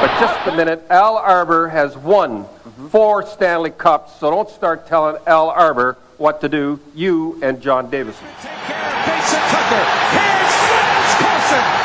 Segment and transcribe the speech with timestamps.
[0.00, 2.46] But just a minute, Al Arbour has won
[2.88, 7.90] four Stanley Cups, so don't start telling Al Arbour what to do, you and John
[7.90, 8.26] Davidson.
[8.40, 9.84] Take care of Mason Tucker.
[10.16, 11.79] Here's Franz Carlson.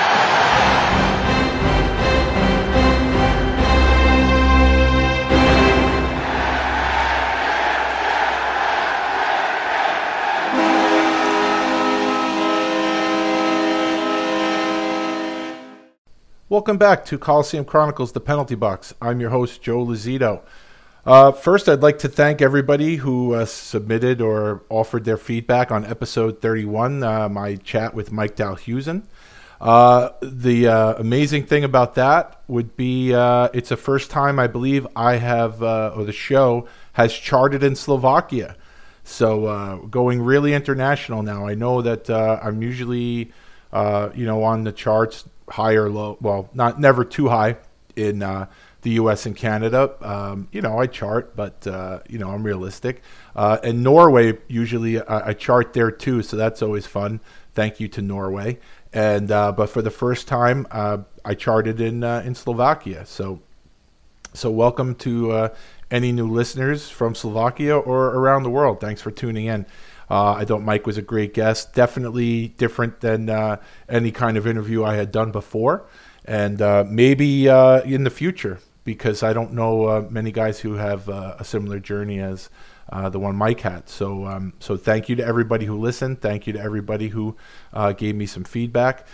[16.48, 18.94] Welcome back to Coliseum Chronicles, the penalty box.
[19.02, 20.44] I'm your host, Joe Lozito.
[21.04, 25.84] Uh, first, I'd like to thank everybody who uh, submitted or offered their feedback on
[25.84, 29.06] episode 31, uh, my chat with Mike Dalhusen.
[29.60, 34.46] Uh, the uh, amazing thing about that would be uh, it's the first time I
[34.46, 38.56] believe I have, or the show has charted in Slovakia.
[39.04, 41.48] So going really international now.
[41.48, 43.32] I know that I'm usually,
[43.74, 46.18] you know, on the charts high or low.
[46.22, 47.58] Well, not never too high
[47.96, 48.48] in uh,
[48.82, 49.26] the U.S.
[49.26, 49.96] and Canada.
[50.02, 53.02] Um, you know, I chart, but uh, you know, I'm realistic.
[53.36, 57.20] Uh, and Norway usually I, I chart there too, so that's always fun.
[57.54, 58.60] Thank you to Norway.
[58.94, 63.06] And uh, but for the first time, uh, I charted in uh, in Slovakia.
[63.06, 63.42] So
[64.34, 65.52] so welcome to
[65.92, 68.82] any new listeners from Slovakia or around the world.
[68.82, 69.66] Thanks for tuning in.
[70.10, 71.74] Uh, I thought Mike was a great guest.
[71.74, 73.58] Definitely different than uh,
[73.90, 75.88] any kind of interview I had done before,
[76.26, 80.74] and uh, maybe uh, in the future because I don't know uh, many guys who
[80.74, 82.50] have uh, a similar journey as
[83.10, 83.90] the one Mike had.
[83.90, 86.22] So, um, so thank you to everybody who listened.
[86.22, 87.36] Thank you to everybody who
[87.98, 89.08] gave me some feedback.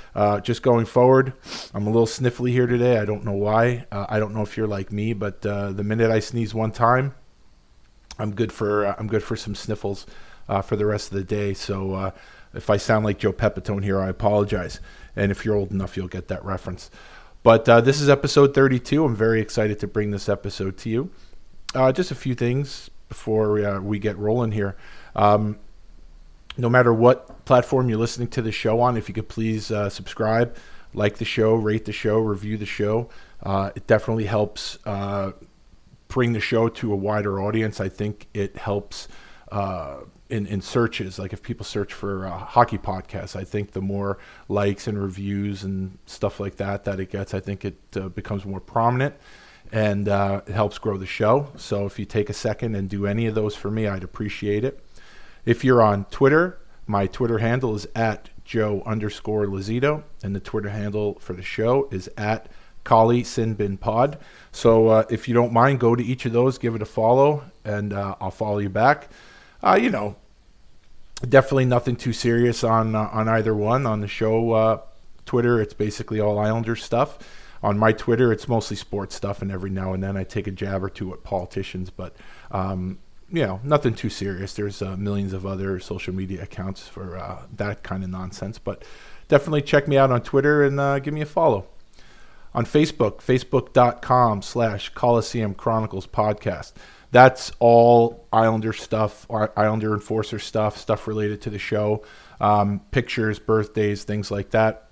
[0.43, 1.31] just going forward,
[1.73, 2.99] I'm a little sniffly here today.
[2.99, 3.85] I don't know why.
[3.91, 7.15] I don't know if you're like me, but the minute I sneeze one time,
[8.19, 10.05] I'm good for I'm good for some sniffles
[10.51, 11.53] uh, for the rest of the day.
[11.53, 12.11] So uh,
[12.53, 14.81] if I sound like Joe Pepitone here, I apologize.
[15.15, 16.91] And if you're old enough, you'll get that reference.
[17.41, 19.03] But uh, this is episode 32.
[19.03, 21.09] I'm very excited to bring this episode to you.
[21.73, 24.75] Uh, just a few things before we, uh, we get rolling here.
[25.15, 25.57] Um,
[26.57, 29.89] no matter what platform you're listening to the show on, if you could please uh,
[29.89, 30.55] subscribe,
[30.93, 33.09] like the show, rate the show, review the show.
[33.45, 34.77] it definitely helps
[36.09, 37.79] bring the show to a wider audience.
[37.79, 39.07] I think it helps
[39.49, 39.97] uh,
[40.31, 41.19] in, in searches.
[41.19, 45.97] Like if people search for hockey podcasts, I think the more likes and reviews and
[46.05, 49.15] stuff like that that it gets, I think it uh, becomes more prominent
[49.71, 51.51] and uh, it helps grow the show.
[51.55, 54.63] So if you take a second and do any of those for me, I'd appreciate
[54.63, 54.83] it.
[55.45, 60.69] If you're on Twitter, my Twitter handle is at Joe underscore Lozito, and the Twitter
[60.69, 62.49] handle for the show is at
[62.83, 64.17] Kali Sinbin Pod.
[64.51, 67.43] So uh, if you don't mind, go to each of those, give it a follow,
[67.63, 69.09] and uh, I'll follow you back.
[69.63, 70.15] Uh, you know,
[71.27, 73.85] definitely nothing too serious on uh, on either one.
[73.85, 74.81] On the show uh,
[75.25, 77.19] Twitter, it's basically all Islander stuff.
[77.63, 80.51] On my Twitter, it's mostly sports stuff, and every now and then I take a
[80.51, 82.15] jab or two at politicians, but.
[82.51, 82.99] Um,
[83.33, 84.55] you know, nothing too serious.
[84.55, 88.83] There's uh, millions of other social media accounts for uh, that kind of nonsense, but
[89.29, 91.65] definitely check me out on Twitter and uh, give me a follow
[92.53, 96.73] on Facebook, facebook.com slash Coliseum Chronicles podcast.
[97.11, 102.03] That's all Islander stuff, Islander Enforcer stuff, stuff related to the show,
[102.39, 104.89] um, pictures, birthdays, things like that.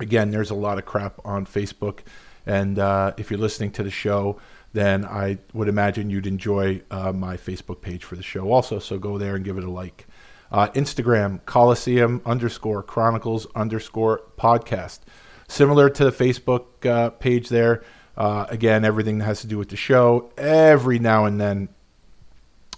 [0.00, 2.00] Again, there's a lot of crap on Facebook.
[2.46, 4.40] And uh, if you're listening to the show,
[4.72, 8.78] then I would imagine you'd enjoy uh, my Facebook page for the show also.
[8.78, 10.06] So go there and give it a like.
[10.50, 15.00] Uh, Instagram, Coliseum underscore Chronicles underscore podcast.
[15.48, 17.82] Similar to the Facebook uh, page there.
[18.20, 20.30] Uh, again, everything that has to do with the show.
[20.36, 21.70] Every now and then,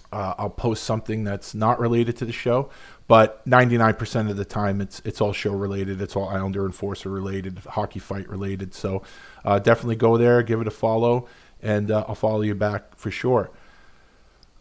[0.09, 2.69] uh, I'll post something that's not related to the show,
[3.09, 6.01] but 99% of the time, it's it's all show related.
[6.01, 8.73] It's all Islander Enforcer related, hockey fight related.
[8.73, 9.03] So
[9.43, 11.27] uh, definitely go there, give it a follow,
[11.61, 13.51] and uh, I'll follow you back for sure.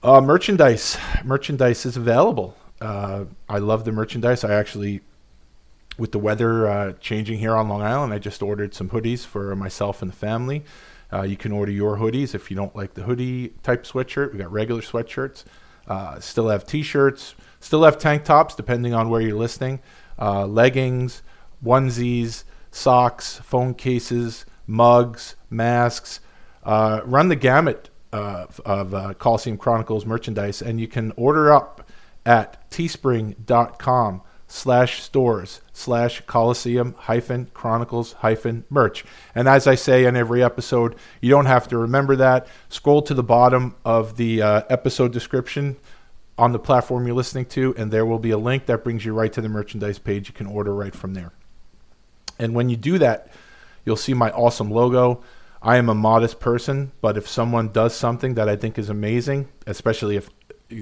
[0.02, 2.56] Uh, merchandise, merchandise is available.
[2.80, 4.42] Uh, I love the merchandise.
[4.42, 5.02] I actually
[6.02, 9.54] with the weather uh, changing here on Long Island, I just ordered some hoodies for
[9.54, 10.64] myself and the family.
[11.12, 14.32] Uh, you can order your hoodies if you don't like the hoodie type sweatshirt.
[14.32, 15.44] We got regular sweatshirts.
[15.86, 17.36] Uh, still have t-shirts.
[17.60, 19.78] Still have tank tops, depending on where you're listening.
[20.18, 21.22] Uh, leggings,
[21.64, 26.18] onesies, socks, phone cases, mugs, masks.
[26.64, 31.88] Uh, run the gamut uh, of uh, Coliseum Chronicles merchandise, and you can order up
[32.26, 34.22] at teespring.com
[34.52, 39.02] slash stores slash Coliseum hyphen Chronicles hyphen merch.
[39.34, 42.46] And as I say in every episode, you don't have to remember that.
[42.68, 45.78] Scroll to the bottom of the uh, episode description
[46.36, 49.14] on the platform you're listening to, and there will be a link that brings you
[49.14, 50.28] right to the merchandise page.
[50.28, 51.32] You can order right from there.
[52.38, 53.32] And when you do that,
[53.86, 55.22] you'll see my awesome logo.
[55.62, 59.48] I am a modest person, but if someone does something that I think is amazing,
[59.66, 60.28] especially if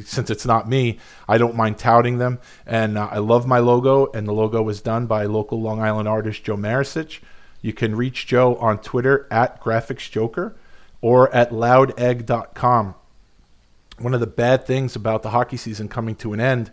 [0.05, 0.99] since it's not me,
[1.29, 2.39] I don't mind touting them.
[2.67, 6.09] And uh, I love my logo, and the logo was done by local Long Island
[6.09, 7.21] artist Joe Marisich.
[7.63, 10.55] You can reach Joe on Twitter at GraphicsJoker
[11.01, 12.95] or at loudegg.com.
[13.99, 16.71] One of the bad things about the hockey season coming to an end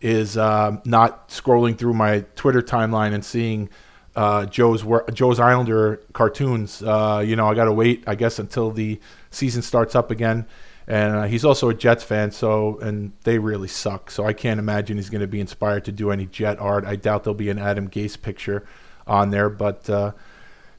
[0.00, 3.68] is uh, not scrolling through my Twitter timeline and seeing
[4.16, 6.82] uh, Joe's Joe's Islander cartoons.
[6.82, 8.98] Uh, you know, I got to wait, I guess, until the
[9.30, 10.46] season starts up again
[10.90, 12.32] and uh, he's also a Jets fan.
[12.32, 14.10] So, and they really suck.
[14.10, 16.84] So I can't imagine he's going to be inspired to do any Jet art.
[16.84, 18.66] I doubt there'll be an Adam Gase picture
[19.06, 19.88] on there, but.
[19.88, 20.12] Uh,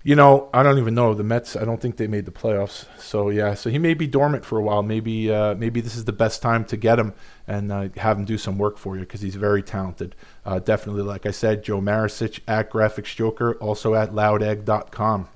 [0.03, 1.55] you know, I don't even know the Mets.
[1.55, 2.85] I don't think they made the playoffs.
[2.99, 4.81] So yeah, so he may be dormant for a while.
[4.81, 7.13] Maybe uh, maybe this is the best time to get him
[7.47, 10.15] and uh, have him do some work for you because he's very talented.
[10.43, 15.27] Uh, definitely, like I said, Joe Marisic at Graphics Joker, also at loudegg.com.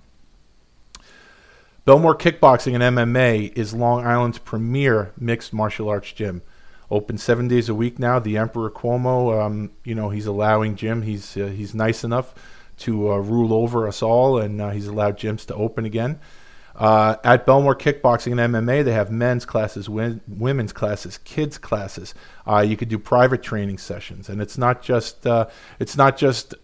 [1.86, 6.42] Bellmore Kickboxing and MMA is Long Island's premier mixed martial arts gym.
[6.90, 8.18] Open seven days a week now.
[8.18, 11.04] The Emperor Cuomo, um, you know, he's allowing Jim.
[11.04, 12.34] He's uh, he's nice enough
[12.78, 16.20] to uh, rule over us all, and uh, he's allowed gyms to open again.
[16.76, 22.16] Uh, at Bellmore Kickboxing and MMA, they have men's classes, win- women's classes, kids classes.
[22.48, 25.48] Uh, you could do private training sessions, and it's not just uh,
[25.78, 26.56] it's not just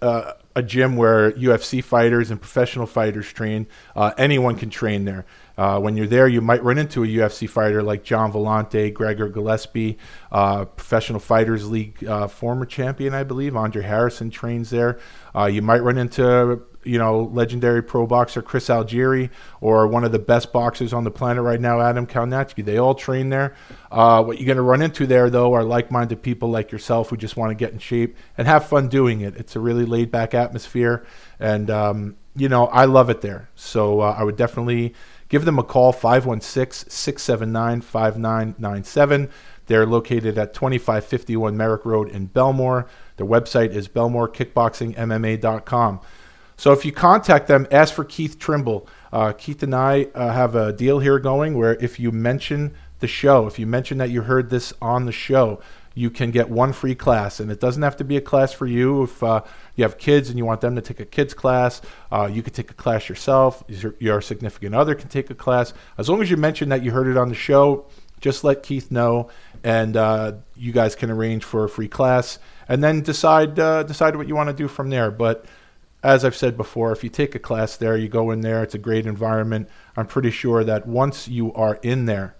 [0.55, 3.67] a gym where UFC fighters and professional fighters train.
[3.95, 5.25] Uh, anyone can train there.
[5.57, 9.29] Uh, when you're there, you might run into a UFC fighter like Gian Villante, Gregor
[9.29, 9.97] Gillespie,
[10.31, 13.55] uh, Professional Fighters League uh, former champion, I believe.
[13.55, 14.99] Andre Harrison trains there.
[15.35, 19.29] Uh, you might run into you know, legendary pro boxer Chris Algieri
[19.59, 22.63] or one of the best boxers on the planet right now, Adam Kownacki.
[22.63, 23.55] They all train there.
[23.91, 27.09] Uh, what you're going to run into there, though, are like minded people like yourself
[27.09, 29.35] who just want to get in shape and have fun doing it.
[29.35, 31.05] It's a really laid back atmosphere.
[31.39, 33.49] And, um, you know, I love it there.
[33.55, 34.93] So uh, I would definitely
[35.29, 39.29] give them a call 516 679 5997.
[39.67, 42.89] They're located at 2551 Merrick Road in Bellmore.
[43.15, 46.01] Their website is belmorekickboxingmma.com.
[46.61, 48.87] So if you contact them, ask for Keith Trimble.
[49.11, 53.07] Uh, Keith and I uh, have a deal here going where if you mention the
[53.07, 55.59] show, if you mention that you heard this on the show,
[55.95, 57.39] you can get one free class.
[57.39, 59.01] And it doesn't have to be a class for you.
[59.01, 59.41] If uh,
[59.75, 61.81] you have kids and you want them to take a kids class,
[62.11, 63.63] uh, you could take a class yourself.
[63.67, 65.73] Your, your significant other can take a class.
[65.97, 67.87] As long as you mention that you heard it on the show,
[68.19, 69.31] just let Keith know,
[69.63, 72.37] and uh, you guys can arrange for a free class,
[72.69, 75.09] and then decide uh, decide what you want to do from there.
[75.09, 75.47] But
[76.03, 78.73] as I've said before, if you take a class there, you go in there, it's
[78.73, 79.69] a great environment.
[79.95, 82.35] I'm pretty sure that once you are in there,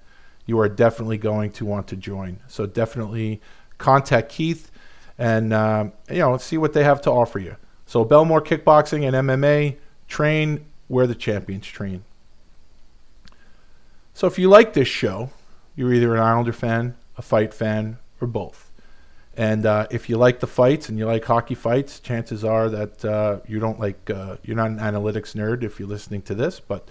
[0.46, 2.40] you are definitely going to want to join.
[2.48, 3.40] So definitely
[3.78, 4.72] contact Keith
[5.18, 7.56] and uh, you know see what they have to offer you.
[7.86, 9.78] So Bellmore Kickboxing and MMA
[10.08, 12.04] train where the champions train.
[14.14, 15.30] So if you like this show,
[15.76, 18.71] you're either an Islander fan, a fight fan, or both.
[19.42, 23.04] And uh, if you like the fights and you like hockey fights, chances are that
[23.04, 26.60] uh, you don't like uh, you're not an analytics nerd if you're listening to this.
[26.60, 26.88] But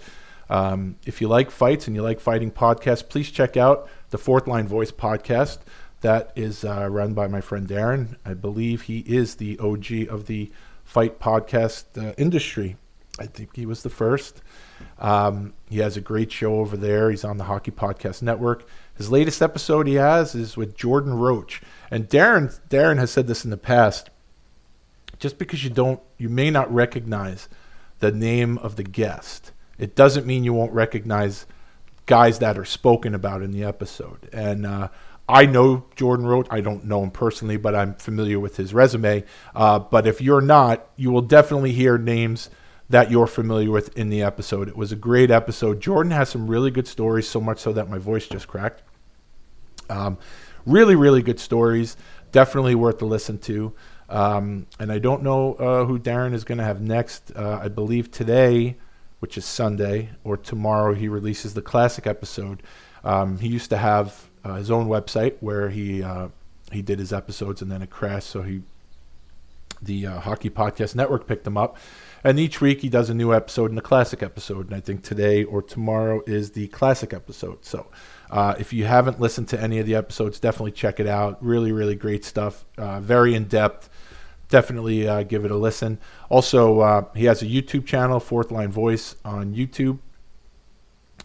[0.49, 4.47] um, if you like fights and you like fighting podcasts, please check out the Fourth
[4.47, 5.59] Line Voice podcast.
[6.01, 8.17] That is uh, run by my friend Darren.
[8.25, 10.51] I believe he is the OG of the
[10.83, 12.75] fight podcast uh, industry.
[13.17, 14.41] I think he was the first.
[14.99, 17.11] Um, he has a great show over there.
[17.11, 18.67] He's on the Hockey Podcast Network.
[18.95, 21.61] His latest episode he has is with Jordan Roach.
[21.91, 24.09] And Darren Darren has said this in the past.
[25.19, 27.47] Just because you don't you may not recognize
[27.99, 31.45] the name of the guest, it doesn't mean you won't recognize
[32.07, 34.29] guys that are spoken about in the episode.
[34.33, 34.87] And uh,
[35.29, 36.47] I know Jordan Roach.
[36.49, 39.23] I don't know him personally, but I'm familiar with his resume.
[39.53, 42.49] Uh, but if you're not, you will definitely hear names
[42.89, 44.67] that you're familiar with in the episode.
[44.67, 45.79] It was a great episode.
[45.79, 48.83] Jordan has some really good stories, so much so that my voice just cracked.
[49.89, 50.17] Um,
[50.65, 51.97] really, really good stories.
[52.31, 53.73] Definitely worth to listen to.
[54.09, 57.31] Um, and I don't know uh, who Darren is going to have next.
[57.35, 58.75] Uh, I believe today,
[59.19, 62.61] which is Sunday, or tomorrow, he releases the classic episode.
[63.03, 66.27] Um, he used to have uh, his own website where he uh,
[66.71, 68.61] he did his episodes, and then it crashed, so he
[69.81, 71.77] the uh, Hockey Podcast Network picked him up.
[72.23, 74.67] And each week he does a new episode and a classic episode.
[74.67, 77.65] And I think today or tomorrow is the classic episode.
[77.65, 77.87] So
[78.31, 81.43] uh, if you haven't listened to any of the episodes, definitely check it out.
[81.43, 82.63] Really, really great stuff.
[82.77, 83.89] Uh, very in depth.
[84.47, 85.99] Definitely uh, give it a listen.
[86.29, 89.99] Also, uh, he has a YouTube channel, Fourth Line Voice on YouTube.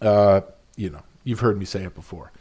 [0.03, 0.41] Uh,
[0.77, 2.33] you know, you've heard me say it before.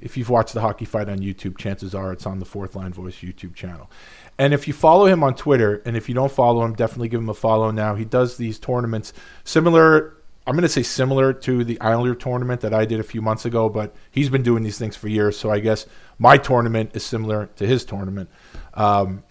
[0.00, 2.92] If you've watched the hockey fight on YouTube, chances are it's on the Fourth Line
[2.92, 3.90] Voice YouTube channel.
[4.38, 7.20] And if you follow him on Twitter, and if you don't follow him, definitely give
[7.20, 7.94] him a follow now.
[7.94, 10.15] He does these tournaments similar.
[10.46, 13.44] I'm going to say similar to the Islander tournament that I did a few months
[13.44, 15.36] ago, but he's been doing these things for years.
[15.36, 15.86] So I guess
[16.18, 18.30] my tournament is similar to his tournament.
[18.74, 19.24] Um,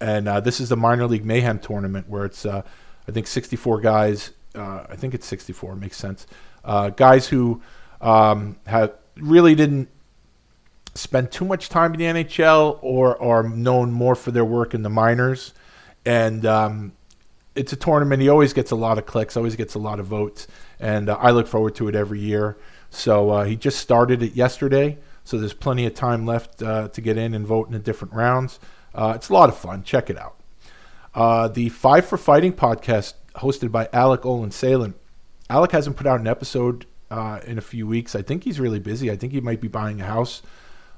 [0.00, 2.62] and uh, this is the minor league mayhem tournament where it's uh,
[3.06, 4.32] I think 64 guys.
[4.54, 5.76] Uh, I think it's 64.
[5.76, 6.26] Makes sense.
[6.64, 7.60] Uh, guys who
[8.00, 9.88] um, have really didn't
[10.94, 14.82] spend too much time in the NHL or are known more for their work in
[14.82, 15.52] the minors.
[16.06, 16.92] And um,
[17.54, 18.20] it's a tournament.
[18.20, 20.46] He always gets a lot of clicks, always gets a lot of votes.
[20.80, 22.56] And uh, I look forward to it every year.
[22.90, 24.98] So uh, he just started it yesterday.
[25.24, 28.14] So there's plenty of time left uh, to get in and vote in the different
[28.14, 28.58] rounds.
[28.94, 29.82] Uh, it's a lot of fun.
[29.82, 30.36] Check it out.
[31.14, 34.94] Uh, the Five for Fighting podcast, hosted by Alec Olin Salem.
[35.48, 38.14] Alec hasn't put out an episode uh, in a few weeks.
[38.14, 39.10] I think he's really busy.
[39.10, 40.42] I think he might be buying a house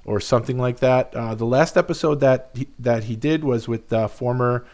[0.05, 1.13] or something like that.
[1.13, 4.67] The last episode that he, that he did was with former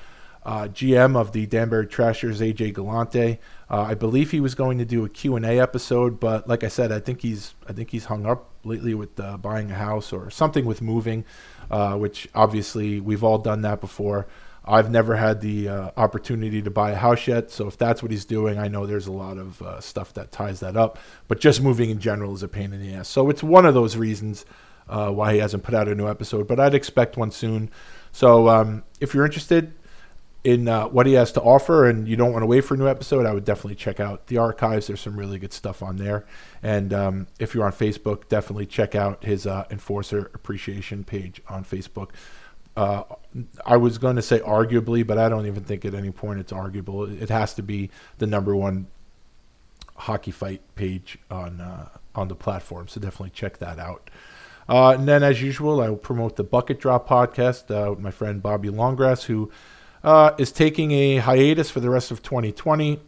[0.44, 3.38] uh, GM of the Danbury Trashers, AJ Galante.
[3.70, 6.64] Uh, I believe he was going to do a Q and A episode, but like
[6.64, 9.74] I said, I think he's I think he's hung up lately with uh, buying a
[9.74, 11.24] house or something with moving,
[11.70, 14.26] uh, which obviously we've all done that before.
[14.64, 18.12] I've never had the uh, opportunity to buy a house yet, so if that's what
[18.12, 20.98] he's doing, I know there's a lot of uh, stuff that ties that up.
[21.26, 23.08] But just moving in general is a pain in the ass.
[23.08, 24.44] So it's one of those reasons
[24.86, 27.70] why he hasn't put out a new episode, but I'd expect one soon.
[28.12, 29.72] So um, if you're interested
[30.44, 32.76] in uh, what he has to offer and you don't want to wait for a
[32.76, 34.88] new episode, I would definitely check out the archives.
[34.88, 36.24] There's some really good stuff on there.
[36.62, 41.64] And um, if you're on Facebook, definitely check out his uh, Enforcer Appreciation page on
[41.64, 42.10] Facebook.
[42.76, 43.04] Uh,
[43.64, 46.52] I was going to say arguably, but I don't even think at any point it's
[46.52, 47.04] arguable.
[47.04, 48.88] It has to be the number one
[49.94, 52.88] hockey fight page on uh, on the platform.
[52.88, 54.10] So definitely check that out.
[54.68, 58.10] Uh, and then, as usual, I will promote the Bucket Drop podcast uh, with my
[58.10, 59.50] friend Bobby Longgrass, who
[60.04, 63.00] uh, is taking a hiatus for the rest of 2020.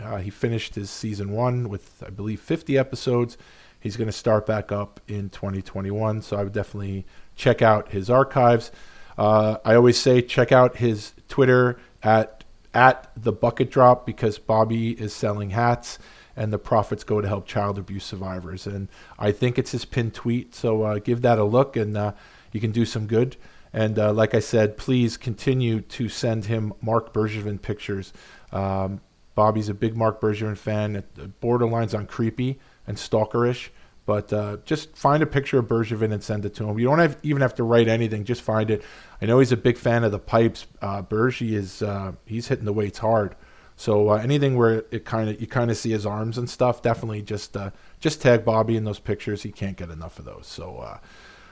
[0.00, 3.38] Uh, he finished his season one with, I believe, 50 episodes.
[3.78, 7.04] He's going to start back up in 2021, so I would definitely
[7.34, 8.70] check out his archives.
[9.18, 12.44] Uh, I always say check out his Twitter at
[12.74, 15.98] at the Bucket Drop because Bobby is selling hats
[16.34, 18.66] and the profits go to help child abuse survivors.
[18.66, 22.12] And I think it's his pinned tweet, so uh, give that a look and uh,
[22.52, 23.36] you can do some good.
[23.72, 28.12] And uh, like I said, please continue to send him Marc Bergevin pictures.
[28.52, 29.00] Um,
[29.34, 31.02] Bobby's a big Marc Bergevin fan.
[31.40, 33.70] Borderlines on creepy and stalkerish.
[34.04, 36.78] But uh, just find a picture of Bergevin and send it to him.
[36.78, 38.82] You don't have, even have to write anything; just find it.
[39.20, 40.66] I know he's a big fan of the pipes.
[40.80, 43.36] Uh, is uh, he's hitting the weights hard.
[43.76, 46.82] So uh, anything where it kind of you kind of see his arms and stuff,
[46.82, 49.44] definitely just uh, just tag Bobby in those pictures.
[49.44, 50.48] He can't get enough of those.
[50.48, 50.98] So uh,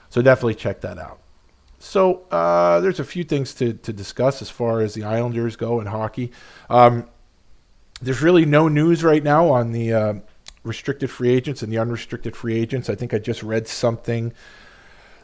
[0.09, 1.21] so definitely check that out.
[1.81, 5.81] So uh, there's a few things to, to discuss as far as the Islanders go
[5.81, 6.31] in hockey.
[6.69, 7.09] Um,
[8.03, 10.15] there's really no news right now on the uh,
[10.63, 12.91] restricted free agents and the unrestricted free agents.
[12.91, 14.33] I think I just read something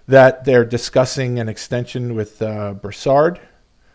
[0.09, 3.39] that they're discussing an extension with uh, Brassard.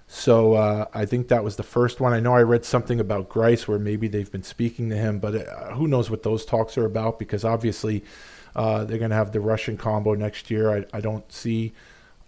[0.08, 2.13] So uh, I think that was the first one.
[2.13, 5.48] I know I read something about Greiss where maybe they've been speaking to him, but
[5.48, 8.03] uh, who knows what those talks are about because obviously
[8.56, 10.70] uh, they're going to have the Russian combo next year.
[10.70, 11.74] I, I don't see,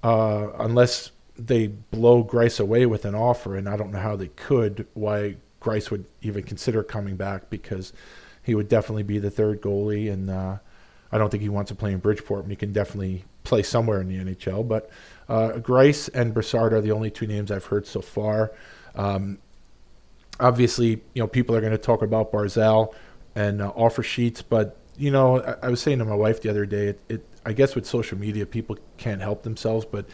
[0.04, 4.28] uh, unless they blow Greiss away with an offer, and I don't know how they
[4.28, 7.94] could, why Greiss would even consider coming back because
[8.44, 10.58] he would definitely be the third goalie, and uh,
[11.12, 12.44] I don't think he wants to play in Bridgeport.
[12.44, 14.68] And he can definitely play somewhere in the NHL.
[14.68, 14.90] But
[15.30, 18.52] uh, Greiss and Brassard are the only two names I've heard so far.
[18.96, 19.40] Um,
[20.40, 22.94] obviously, you know, people are going to talk about Barzal
[23.36, 26.50] and uh, offer sheets, but you know, I, I, was saying to my wife the
[26.50, 30.06] other day, it, it, I guess with social media, people can't help themselves, but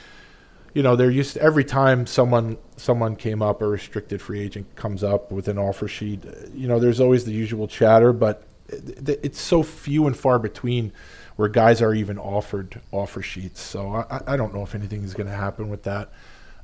[0.73, 4.75] you know, they're used to, every time someone someone came up, a restricted free agent
[4.75, 6.23] comes up with an offer sheet.
[6.53, 10.93] You know, there's always the usual chatter, but it, it's so few and far between
[11.37, 13.61] where guys are even offered offer sheets.
[13.61, 16.11] So I, I don't know if anything is going to happen with that.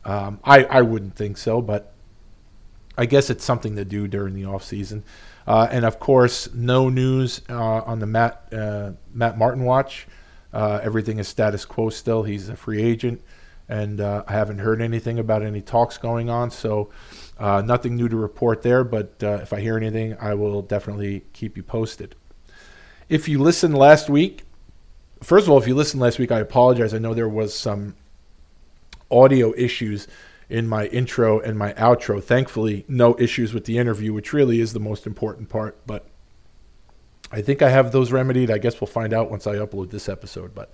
[0.04, 1.94] Um, I I wouldn't think so, but
[2.98, 5.04] I guess it's something to do during the off season.
[5.48, 10.08] Uh, and of course, no news uh, on the Matt uh, Matt Martin watch.
[10.56, 12.24] Uh, everything is status quo still.
[12.24, 13.22] He's a free agent
[13.68, 16.52] and uh, I haven't heard anything about any talks going on.
[16.52, 16.90] So
[17.38, 18.84] uh, nothing new to report there.
[18.84, 22.16] But uh, if I hear anything, I will definitely keep you posted.
[23.10, 24.44] If you listened last week,
[25.22, 26.94] first of all, if you listened last week, I apologize.
[26.94, 27.96] I know there was some
[29.12, 30.08] audio issues
[30.48, 32.24] in my intro and my outro.
[32.24, 35.78] Thankfully, no issues with the interview, which really is the most important part.
[35.86, 36.08] But
[37.32, 38.52] I think I have those remedied.
[38.52, 40.54] I guess we'll find out once I upload this episode.
[40.54, 40.72] But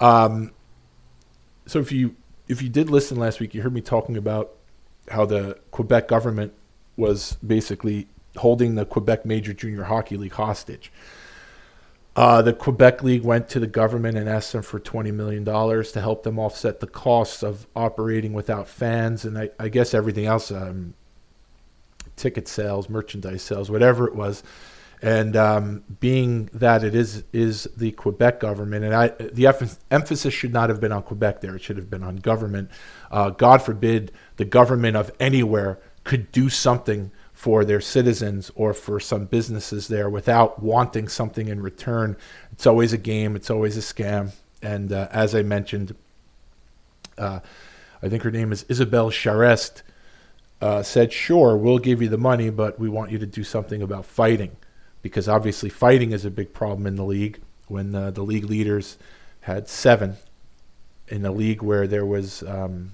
[0.00, 0.52] um,
[1.66, 2.16] so if you
[2.48, 4.52] if you did listen last week, you heard me talking about
[5.08, 6.52] how the Quebec government
[6.96, 10.92] was basically holding the Quebec Major Junior Hockey League hostage.
[12.16, 16.00] Uh, the Quebec League went to the government and asked them for $20 million to
[16.00, 20.50] help them offset the costs of operating without fans and I, I guess everything else
[20.50, 20.94] um,
[22.16, 24.42] ticket sales, merchandise sales, whatever it was.
[25.02, 29.46] And um, being that it is is the Quebec government, and I, the
[29.90, 32.70] emphasis should not have been on Quebec there; it should have been on government.
[33.10, 39.00] Uh, God forbid the government of anywhere could do something for their citizens or for
[39.00, 42.14] some businesses there without wanting something in return.
[42.52, 44.32] It's always a game, it's always a scam.
[44.60, 45.96] And uh, as I mentioned,
[47.16, 47.40] uh,
[48.02, 49.80] I think her name is Isabelle Charest,
[50.60, 53.80] uh, said, Sure, we'll give you the money, but we want you to do something
[53.80, 54.56] about fighting.
[55.02, 57.40] Because obviously, fighting is a big problem in the league.
[57.68, 58.98] When uh, the league leaders
[59.42, 60.16] had seven
[61.08, 62.92] in a league where there was, um,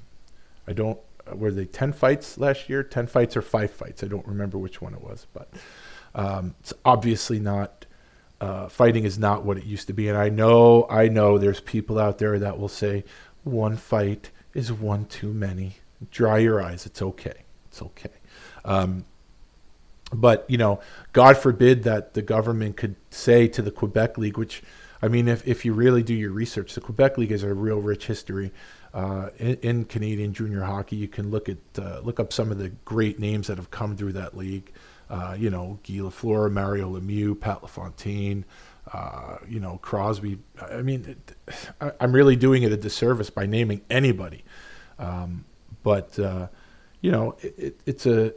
[0.68, 0.98] I don't
[1.34, 2.82] were they 10 fights last year?
[2.82, 4.04] 10 fights or 5 fights?
[4.04, 5.48] I don't remember which one it was but
[6.14, 7.86] um, it's obviously not
[8.40, 10.08] uh, fighting is not what it used to be.
[10.08, 13.04] And i know i know there's people out there that will say
[13.44, 15.76] one fight is one too many.
[16.10, 16.86] Dry your eyes.
[16.86, 17.44] It's okay.
[17.68, 18.10] It's okay.
[18.64, 19.04] Um,
[20.20, 20.80] but you know
[21.12, 24.62] god forbid that the government could say to the quebec league which
[25.02, 27.80] i mean if, if you really do your research the quebec league has a real
[27.80, 28.52] rich history
[28.96, 30.96] uh, in, in, Canadian junior hockey.
[30.96, 33.94] You can look at uh, look up some of the great names that have come
[33.94, 34.72] through that league.
[35.10, 38.46] Uh, you know, Guy Lafleur, Mario Lemieux, Pat LaFontaine,
[38.92, 40.38] uh, you know, Crosby.
[40.60, 41.14] I mean,
[41.80, 44.44] I, am really doing it a disservice by naming anybody.
[44.98, 45.44] Um,
[45.82, 46.48] but uh,
[47.02, 48.32] you know, it, it, it's a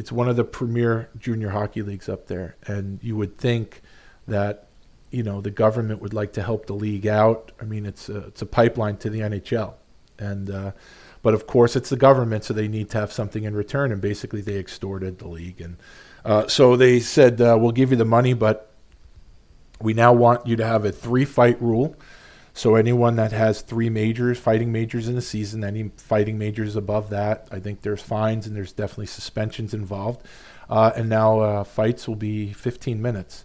[0.00, 3.82] it's one of the premier junior hockey leagues up there, and you would think
[4.26, 4.66] that
[5.10, 7.52] you know the government would like to help the league out.
[7.60, 9.74] I mean, it's a, it's a pipeline to the NHL
[10.20, 10.72] and uh,
[11.22, 14.00] but of course it's the government, so they need to have something in return, and
[14.00, 15.76] basically they extorted the league, and
[16.24, 18.70] uh, so they said uh, we'll give you the money, but
[19.80, 21.96] we now want you to have a three-fight rule.
[22.52, 27.10] So anyone that has three majors, fighting majors in the season, any fighting majors above
[27.10, 30.26] that, I think there's fines and there's definitely suspensions involved.
[30.68, 33.44] Uh, and now uh, fights will be 15 minutes.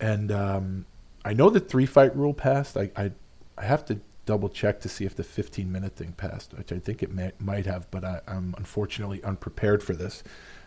[0.00, 0.86] And um,
[1.24, 2.76] I know the three fight rule passed.
[2.76, 3.12] I, I,
[3.56, 6.78] I have to double check to see if the 15 minute thing passed, which I
[6.78, 10.22] think it may, might have, but I, am unfortunately unprepared for this.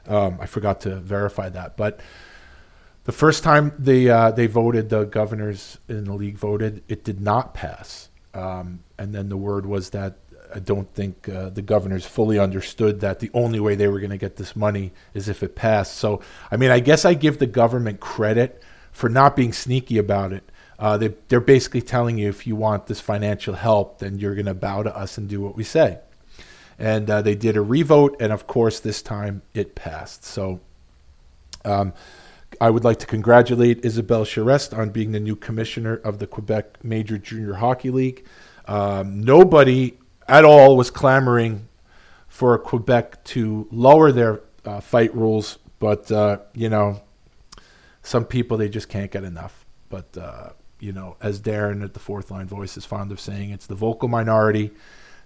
[0.05, 1.77] Um, I forgot to verify that.
[1.77, 2.01] But
[3.05, 7.21] the first time they uh, they voted, the governors in the league voted, it did
[7.21, 8.09] not pass.
[8.33, 10.17] Um, and then the word was that
[10.53, 14.11] I don't think uh, the governors fully understood that the only way they were going
[14.11, 15.95] to get this money is if it passed.
[15.95, 18.61] So, I mean, I guess I give the government credit
[18.91, 20.43] for not being sneaky about it
[20.79, 24.47] uh, they, they're basically telling you if you want this financial help, then you're going
[24.47, 25.99] to bow to us and do what we say.
[26.79, 30.25] And uh, they did a revote, and of course, this time it passed.
[30.25, 30.59] So
[31.63, 31.93] um,
[32.61, 36.83] I would like to congratulate Isabelle Charest on being the new commissioner of the Quebec
[36.83, 38.25] Major Junior Hockey League.
[38.65, 41.67] Um, nobody at all was clamoring
[42.27, 47.01] for Quebec to lower their uh, fight rules, but uh, you know,
[48.01, 49.65] some people they just can't get enough.
[49.89, 53.51] But uh, you know, as Darren at the fourth line voice is fond of saying,
[53.51, 54.71] it's the vocal minority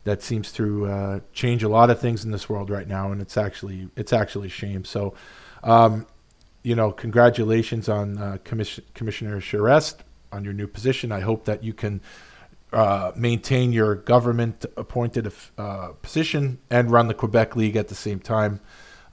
[0.03, 3.21] that seems to uh, change a lot of things in this world right now, and
[3.21, 4.85] it's actually it's actually a shame.
[4.85, 5.13] So,
[5.63, 6.07] um,
[6.67, 9.99] you know, congratulations on uh, Commission- Commissioner Charest
[10.33, 11.13] on your new position.
[11.13, 12.01] I hope that you can
[12.73, 18.19] uh, maintain your government appointed uh, position and run the Quebec League at the same
[18.19, 18.59] time.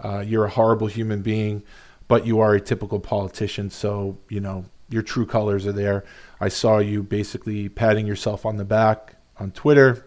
[0.01, 1.62] Uh, you're a horrible human being,
[2.09, 3.71] but you are a typical politician.
[3.71, 6.03] So, you know, your true colors are there.
[6.40, 10.05] I saw you basically patting yourself on the back on Twitter.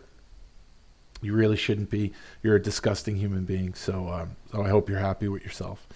[1.22, 2.12] You really shouldn't be.
[2.44, 3.74] You're a disgusting human being.
[3.74, 5.88] So, um, so I hope you're happy with yourself.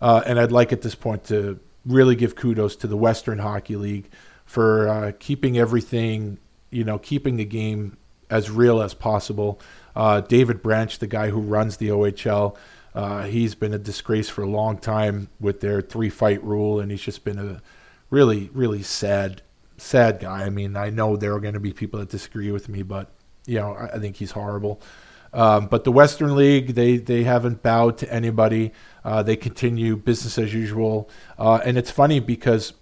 [0.00, 3.76] Uh, and I'd like at this point to really give kudos to the Western Hockey
[3.76, 4.10] League
[4.44, 6.38] for uh, keeping everything,
[6.70, 7.96] you know, keeping the game
[8.28, 9.60] as real as possible.
[9.94, 12.56] Uh, David Branch, the guy who runs the OHL,
[12.94, 16.90] uh, he's been a disgrace for a long time with their three fight rule, and
[16.90, 17.62] he's just been a
[18.08, 19.42] really, really sad,
[19.76, 20.44] sad guy.
[20.44, 23.10] I mean, I know there are going to be people that disagree with me, but
[23.46, 24.80] you know, I, I think he's horrible.
[25.32, 28.72] Um, but the Western League, they they haven't bowed to anybody.
[29.04, 32.74] Uh, they continue business as usual, uh, and it's funny because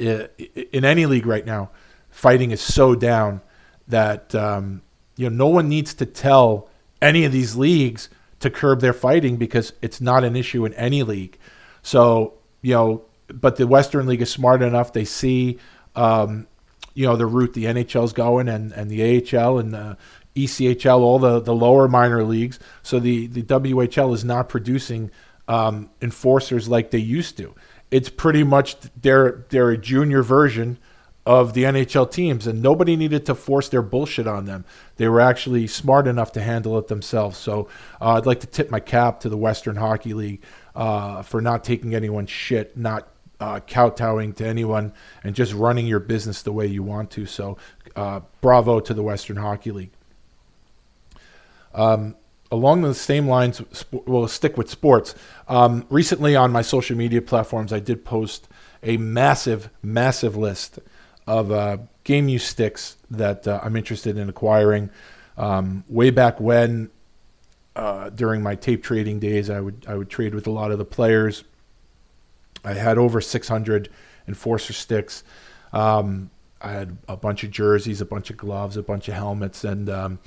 [0.00, 0.28] i
[0.72, 1.70] in any league right now,
[2.10, 3.40] fighting is so down
[3.88, 4.82] that um,
[5.16, 6.68] you know no one needs to tell
[7.00, 8.08] any of these leagues
[8.40, 11.38] to curb their fighting because it's not an issue in any league.
[11.82, 15.58] So you know, but the Western League is smart enough; they see.
[15.96, 16.46] Um,
[16.94, 19.96] you know the route the NHL's going and, and the AHL and the
[20.34, 22.58] ECHL, all the, the lower minor leagues.
[22.82, 25.10] So the, the WHL is not producing
[25.48, 27.54] um, enforcers like they used to.
[27.90, 30.78] It's pretty much they're they're a junior version
[31.24, 34.64] of the NHL teams, and nobody needed to force their bullshit on them.
[34.96, 37.38] They were actually smart enough to handle it themselves.
[37.38, 37.68] So
[38.00, 40.42] uh, I'd like to tip my cap to the Western Hockey League
[40.74, 44.92] uh, for not taking anyone's shit, not uh, kowtowing to anyone,
[45.22, 47.26] and just running your business the way you want to.
[47.26, 47.56] So
[47.94, 49.92] uh, bravo to the Western Hockey League.
[51.74, 52.16] Um,
[52.50, 55.14] along the same lines, we'll stick with sports.
[55.48, 58.48] Um, recently on my social media platforms, I did post
[58.82, 60.78] a massive, massive list
[61.26, 64.90] of uh, game use sticks that uh, I'm interested in acquiring.
[65.36, 66.90] Um, way back when,
[67.74, 70.78] uh, during my tape trading days, I would I would trade with a lot of
[70.78, 71.44] the players.
[72.64, 73.88] I had over 600
[74.28, 75.24] enforcer sticks.
[75.72, 76.30] Um,
[76.60, 79.88] I had a bunch of jerseys, a bunch of gloves, a bunch of helmets, and
[79.88, 80.18] um,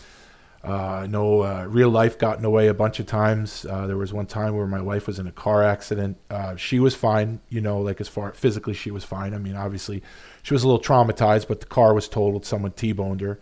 [0.71, 3.65] I know uh, real life got in the way a bunch of times.
[3.65, 6.17] Uh, there was one time where my wife was in a car accident.
[6.29, 9.33] Uh, she was fine, you know, like as far physically she was fine.
[9.33, 10.01] I mean, obviously
[10.43, 12.45] she was a little traumatized, but the car was totaled.
[12.45, 13.39] Someone t-boned her,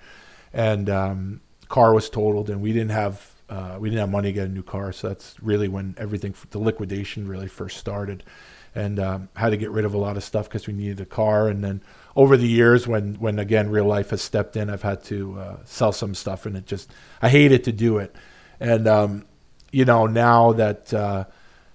[0.53, 4.33] and um, car was totaled, and we didn't have uh, we didn't have money to
[4.33, 4.91] get a new car.
[4.91, 8.23] So that's really when everything the liquidation really first started,
[8.75, 11.05] and um, had to get rid of a lot of stuff because we needed a
[11.05, 11.81] car, and then
[12.15, 15.58] over the years when when again real life has stepped in i've had to uh,
[15.65, 18.15] sell some stuff and it just i hated to do it.
[18.60, 19.26] And um,
[19.71, 21.26] you know now that uh,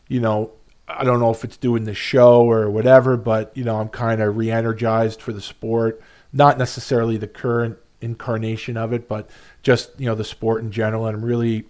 [0.09, 0.53] you know
[0.87, 4.23] i don't know if it's doing the show or whatever but you know i'm kind
[4.23, 6.01] of re-energized for the sport.
[6.33, 9.29] Not necessarily the current incarnation of it but
[9.63, 11.07] just you know the sport in general.
[11.07, 11.67] And i'm really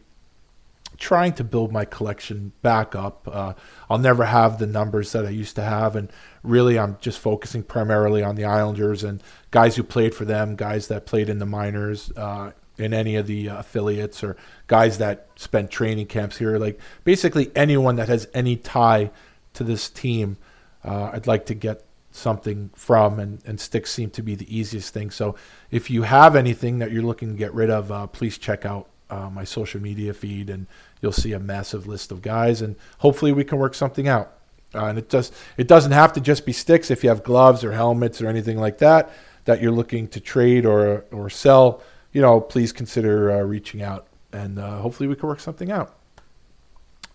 [0.98, 3.28] trying to build my collection back up.
[3.30, 3.54] Uh,
[3.88, 6.10] I'll never have the numbers that I used to have, and
[6.42, 10.88] really, I'm just focusing primarily on the Islanders and guys who played for them, guys
[10.88, 15.70] that played in the minors, uh, in any of the affiliates, or guys that spent
[15.70, 16.58] training camps here.
[16.58, 19.10] Like basically anyone that has any tie
[19.54, 20.36] to this team,
[20.84, 24.92] uh, I'd like to get something from, and, and sticks seem to be the easiest
[24.92, 25.10] thing.
[25.10, 25.36] So
[25.70, 28.88] if you have anything that you're looking to get rid of, uh, please check out
[29.10, 30.66] uh, my social media feed and
[31.00, 34.32] you'll see a massive list of guys, and hopefully we can work something out.
[34.74, 36.90] Uh, and it does it doesn't have to just be sticks.
[36.90, 39.10] If you have gloves or helmets or anything like that
[39.44, 44.06] that you're looking to trade or or sell, you know, please consider uh, reaching out,
[44.32, 45.94] and uh, hopefully we can work something out.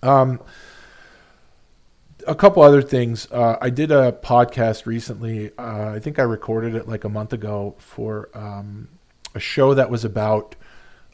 [0.01, 0.39] Um,
[2.27, 3.27] a couple other things.
[3.31, 5.51] Uh, I did a podcast recently.
[5.57, 8.87] Uh, I think I recorded it like a month ago for um,
[9.35, 10.55] a show that was about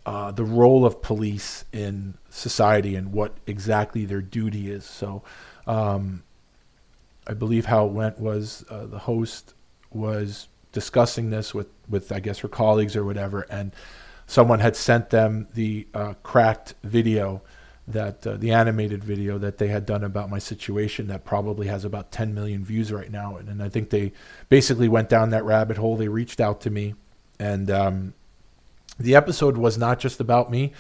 [0.10, 4.84] uh, the role of police in society and what exactly their duty is.
[4.84, 5.22] So,
[5.68, 6.24] um,
[7.28, 9.54] I believe how it went was uh, the host
[9.92, 13.72] was discussing this with, with I guess her colleagues or whatever, and
[14.26, 17.44] someone had sent them the uh, cracked video
[17.88, 21.86] that uh, the animated video that they had done about my situation that probably has
[21.86, 24.14] about 10 million views right now, and, and I think they
[24.50, 25.96] basically went down that rabbit hole.
[25.96, 26.96] They reached out to me,
[27.38, 28.14] and um,
[29.00, 30.74] the episode was not just about me.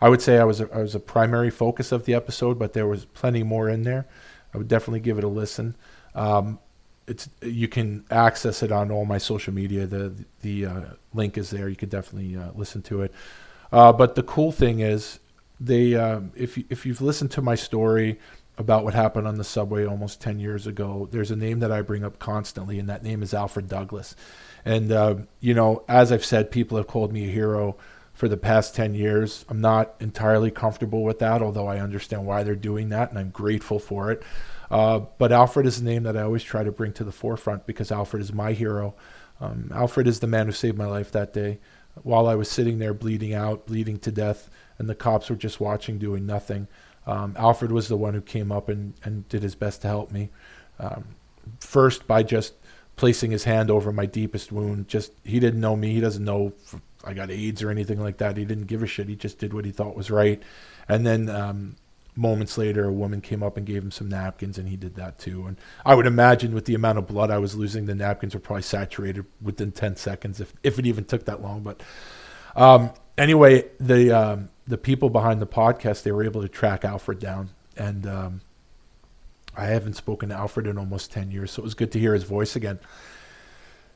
[0.00, 2.72] I would say I was a, I was a primary focus of the episode, but
[2.72, 4.06] there was plenty more in there.
[4.52, 5.76] I would definitely give it a listen.
[6.14, 6.58] Um,
[7.06, 9.86] it's you can access it on all my social media.
[9.86, 10.12] The
[10.42, 10.80] the uh,
[11.14, 11.68] link is there.
[11.68, 13.12] You could definitely uh, listen to it.
[13.72, 15.18] Uh, but the cool thing is,
[15.60, 18.18] they uh, if you, if you've listened to my story
[18.58, 21.82] about what happened on the subway almost ten years ago, there's a name that I
[21.82, 24.16] bring up constantly, and that name is Alfred Douglas.
[24.66, 27.76] And, uh, you know, as I've said, people have called me a hero
[28.14, 29.44] for the past 10 years.
[29.48, 33.30] I'm not entirely comfortable with that, although I understand why they're doing that, and I'm
[33.30, 34.24] grateful for it.
[34.68, 37.64] Uh, but Alfred is a name that I always try to bring to the forefront
[37.64, 38.96] because Alfred is my hero.
[39.40, 41.60] Um, Alfred is the man who saved my life that day
[42.02, 44.50] while I was sitting there bleeding out, bleeding to death,
[44.80, 46.66] and the cops were just watching, doing nothing.
[47.06, 50.10] Um, Alfred was the one who came up and, and did his best to help
[50.10, 50.30] me.
[50.80, 51.04] Um,
[51.60, 52.54] first, by just
[52.96, 54.88] placing his hand over my deepest wound.
[54.88, 55.92] Just he didn't know me.
[55.92, 56.52] He doesn't know
[57.04, 58.36] I got AIDS or anything like that.
[58.36, 59.08] He didn't give a shit.
[59.08, 60.42] He just did what he thought was right.
[60.88, 61.76] And then um,
[62.16, 65.18] moments later, a woman came up and gave him some napkins, and he did that
[65.18, 65.46] too.
[65.46, 68.40] And I would imagine with the amount of blood I was losing, the napkins were
[68.40, 71.60] probably saturated within ten seconds, if if it even took that long.
[71.62, 71.82] But
[72.56, 77.18] Um, anyway, the um, the people behind the podcast they were able to track Alfred
[77.18, 78.40] down, and um,
[79.56, 82.14] I haven't spoken to Alfred in almost ten years, so it was good to hear
[82.14, 82.78] his voice again.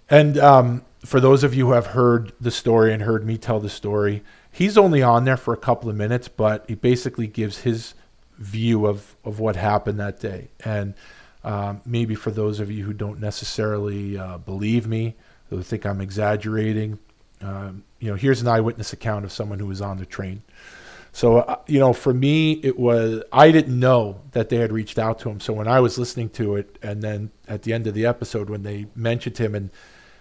[0.08, 3.60] And um, for those of you who have heard the story and heard me tell
[3.60, 7.58] the story, he's only on there for a couple of minutes, but he basically gives
[7.58, 7.94] his
[8.38, 10.48] view of, of what happened that day.
[10.64, 10.94] And
[11.44, 15.14] um, maybe for those of you who don't necessarily uh, believe me,
[15.48, 16.98] who think I'm exaggerating,
[17.40, 20.42] um, you know, here's an eyewitness account of someone who was on the train.
[21.12, 24.98] So, uh, you know, for me, it was, I didn't know that they had reached
[24.98, 25.40] out to him.
[25.40, 28.48] So when I was listening to it, and then at the end of the episode,
[28.48, 29.70] when they mentioned him and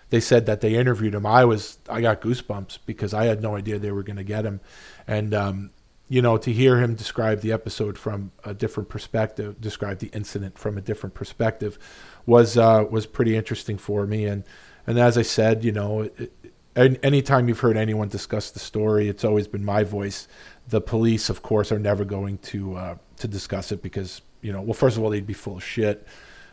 [0.10, 3.56] they said that they interviewed him, I was, I got goosebumps because I had no
[3.56, 4.62] idea they were going to get him.
[5.08, 5.70] And, um,
[6.10, 10.58] you know, to hear him describe the episode from a different perspective, describe the incident
[10.58, 11.78] from a different perspective,
[12.26, 14.26] was uh, was pretty interesting for me.
[14.26, 14.44] And
[14.88, 16.34] and as I said, you know, it,
[16.76, 20.28] anytime you've heard anyone discuss the story, it's always been my voice.
[20.70, 24.62] The police, of course, are never going to uh, to discuss it because you know,
[24.62, 26.08] well, first of all, they'd be full of shit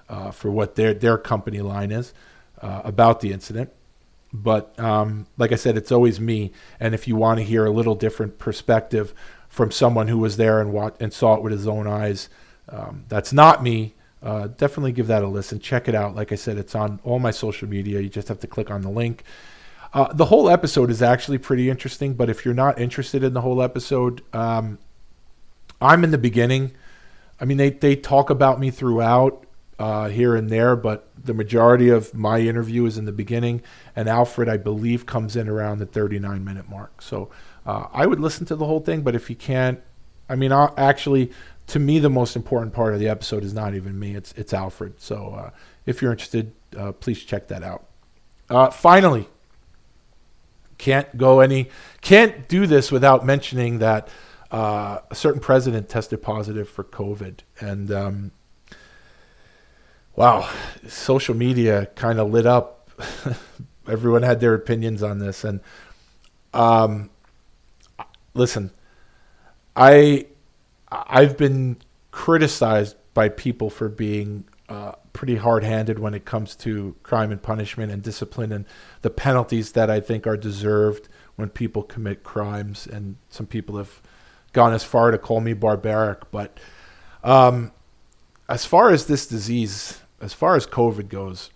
[0.09, 2.13] uh, for what their their company line is
[2.61, 3.71] uh, about the incident.
[4.33, 6.53] But um, like I said, it's always me.
[6.81, 9.15] And if you want to hear a little different perspective
[9.49, 12.29] from someone who was there and watched and saw it with his own eyes,
[12.69, 13.95] um, that's not me.
[14.23, 15.61] Uh, definitely give that a listen.
[15.61, 16.15] Check it out.
[16.15, 18.01] Like I said, it's on all my social media.
[18.01, 19.23] You just have to click on the link.
[19.92, 23.40] Uh, the whole episode is actually pretty interesting, but if you're not interested in the
[23.40, 24.79] whole episode, um,
[25.81, 26.72] I'm in the beginning.
[27.40, 29.46] I mean, they, they talk about me throughout
[29.79, 33.62] uh, here and there, but the majority of my interview is in the beginning,
[33.94, 37.03] and Alfred, I believe, comes in around the 39 minute mark.
[37.03, 37.31] So
[37.66, 39.81] uh, I would listen to the whole thing, but if you can't,
[40.29, 41.31] I mean, I'll, actually,
[41.68, 44.53] to me, the most important part of the episode is not even me; it's it's
[44.53, 45.01] Alfred.
[45.01, 45.51] So uh,
[45.85, 48.75] if you're interested, uh, please check that out.
[48.75, 49.29] Finally,
[50.79, 51.69] can't go any,
[52.01, 54.09] can't do this without mentioning that
[54.51, 58.31] uh, a certain president tested positive for COVID, and um,
[60.15, 60.49] wow,
[60.89, 62.91] social media kind of lit up.
[63.89, 65.61] Everyone had their opinions on this, and
[66.55, 67.11] um,
[68.35, 68.71] listen,
[69.75, 70.27] I
[70.91, 71.79] I've been
[72.11, 77.93] criticized by people for being uh, pretty hard-handed when it comes to crime and punishment
[77.93, 78.65] and discipline and
[79.03, 82.87] the penalties that I think are deserved when people commit crimes.
[82.87, 84.03] And some people have
[84.53, 86.59] gone as far to call me barbaric, but
[87.23, 87.73] um,
[88.49, 91.51] as far as this disease, as far as COVID goes,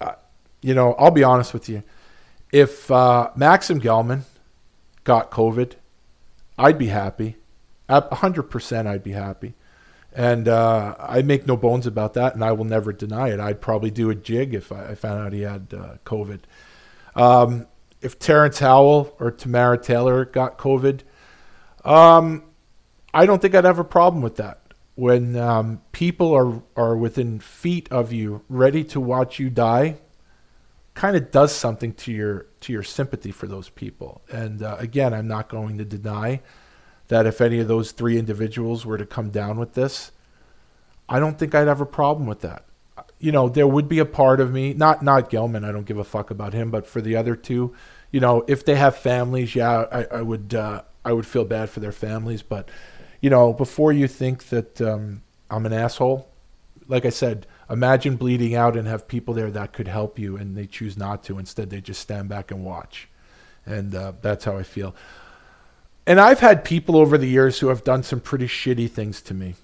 [0.00, 0.14] uh,
[0.60, 1.82] you know, I'll be honest with you.
[2.50, 4.22] If uh, Maxim Gelman
[5.04, 5.72] got COVID,
[6.58, 7.36] I'd be happy.
[7.88, 9.54] A hundred percent, I'd be happy.
[10.14, 13.40] And uh, I make no bones about that, and I will never deny it.
[13.40, 16.40] I'd probably do a jig if I, found out he had uh, COVID.
[17.16, 17.66] Um,
[18.02, 21.00] if Terrence Howell or Tamara Taylor got COVID,
[21.84, 22.44] um,
[23.14, 24.62] I don't think I'd have a problem with that
[24.94, 29.98] when um, people are are within feet of you, ready to watch you die,
[30.94, 34.22] kind of does something to your to your sympathy for those people.
[34.30, 36.40] And uh, again, I'm not going to deny
[37.12, 40.12] that if any of those three individuals were to come down with this,
[41.10, 42.64] I don't think I'd have a problem with that.
[43.18, 45.98] You know, there would be a part of me, not not Gelman, I don't give
[45.98, 47.74] a fuck about him, but for the other two,
[48.12, 51.68] you know, if they have families, yeah, I, I would uh, I would feel bad
[51.68, 52.70] for their families, but
[53.20, 55.20] you know, before you think that um,
[55.50, 56.30] I'm an asshole,
[56.88, 60.56] like I said, imagine bleeding out and have people there that could help you, and
[60.56, 61.38] they choose not to.
[61.38, 63.06] Instead, they just stand back and watch,
[63.66, 64.94] and uh, that's how I feel.
[66.06, 69.34] And I've had people over the years who have done some pretty shitty things to
[69.34, 69.54] me,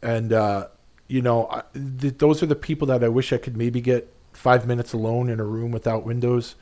[0.00, 0.68] and uh,
[1.08, 4.10] you know, I, th- those are the people that I wish I could maybe get
[4.32, 6.54] five minutes alone in a room without windows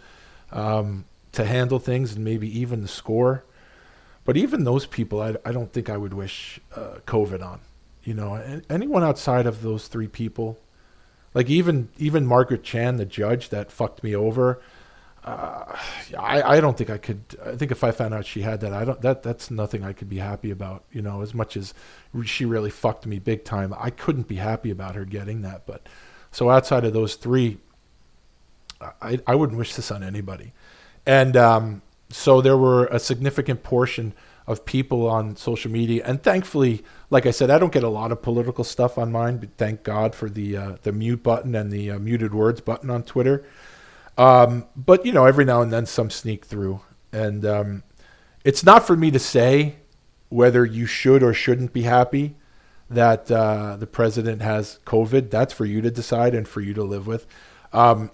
[0.50, 3.44] um, to handle things and maybe even the score.
[4.24, 7.60] But even those people, I, I don't think I would wish uh, COVID on.
[8.02, 10.58] You know, anyone outside of those three people,
[11.32, 14.60] like even even Margaret Chan, the judge that fucked me over.
[15.22, 15.76] Uh,
[16.18, 17.20] I I don't think I could.
[17.44, 19.00] I think if I found out she had that, I don't.
[19.02, 20.84] That that's nothing I could be happy about.
[20.92, 21.74] You know, as much as
[22.24, 25.66] she really fucked me big time, I couldn't be happy about her getting that.
[25.66, 25.86] But
[26.30, 27.58] so outside of those three,
[28.80, 30.52] I I wouldn't wish this on anybody.
[31.04, 34.14] And um, so there were a significant portion
[34.46, 38.10] of people on social media, and thankfully, like I said, I don't get a lot
[38.10, 39.36] of political stuff on mine.
[39.36, 42.88] But thank God for the uh, the mute button and the uh, muted words button
[42.88, 43.44] on Twitter.
[44.18, 46.80] Um, but you know, every now and then some sneak through,
[47.12, 47.82] and um,
[48.44, 49.76] it's not for me to say
[50.28, 52.36] whether you should or shouldn't be happy
[52.88, 55.30] that uh, the president has COVID.
[55.30, 57.26] That's for you to decide and for you to live with.
[57.72, 58.10] Um,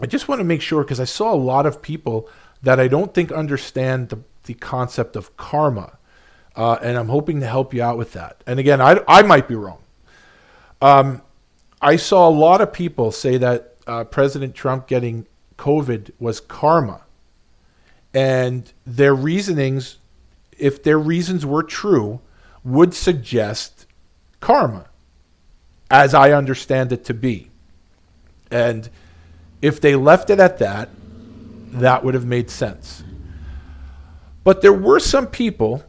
[0.00, 2.28] I just want to make sure because I saw a lot of people
[2.62, 5.98] that I don't think understand the, the concept of karma.
[6.54, 8.44] Uh, and I'm hoping to help you out with that.
[8.46, 9.82] And again, I, I might be wrong.
[10.80, 11.22] Um,
[11.80, 15.26] I saw a lot of people say that uh, President Trump getting
[15.58, 17.02] COVID was karma.
[18.14, 19.98] And their reasonings,
[20.58, 22.20] if their reasons were true,
[22.64, 23.86] would suggest
[24.40, 24.86] karma,
[25.90, 27.50] as I understand it to be.
[28.50, 28.90] And
[29.62, 30.90] if they left it at that,
[31.72, 33.02] that would have made sense.
[34.44, 35.84] But there were some people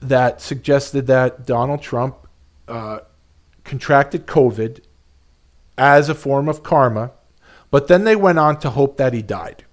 [0.00, 2.16] that suggested that Donald Trump
[2.66, 3.00] uh,
[3.64, 4.80] contracted COVID
[5.76, 7.12] as a form of karma,
[7.70, 9.64] but then they went on to hope that he died.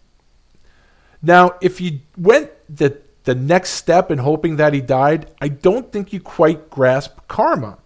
[1.21, 5.91] Now, if you went the, the next step in hoping that he died, I don't
[5.91, 7.79] think you quite grasp karma.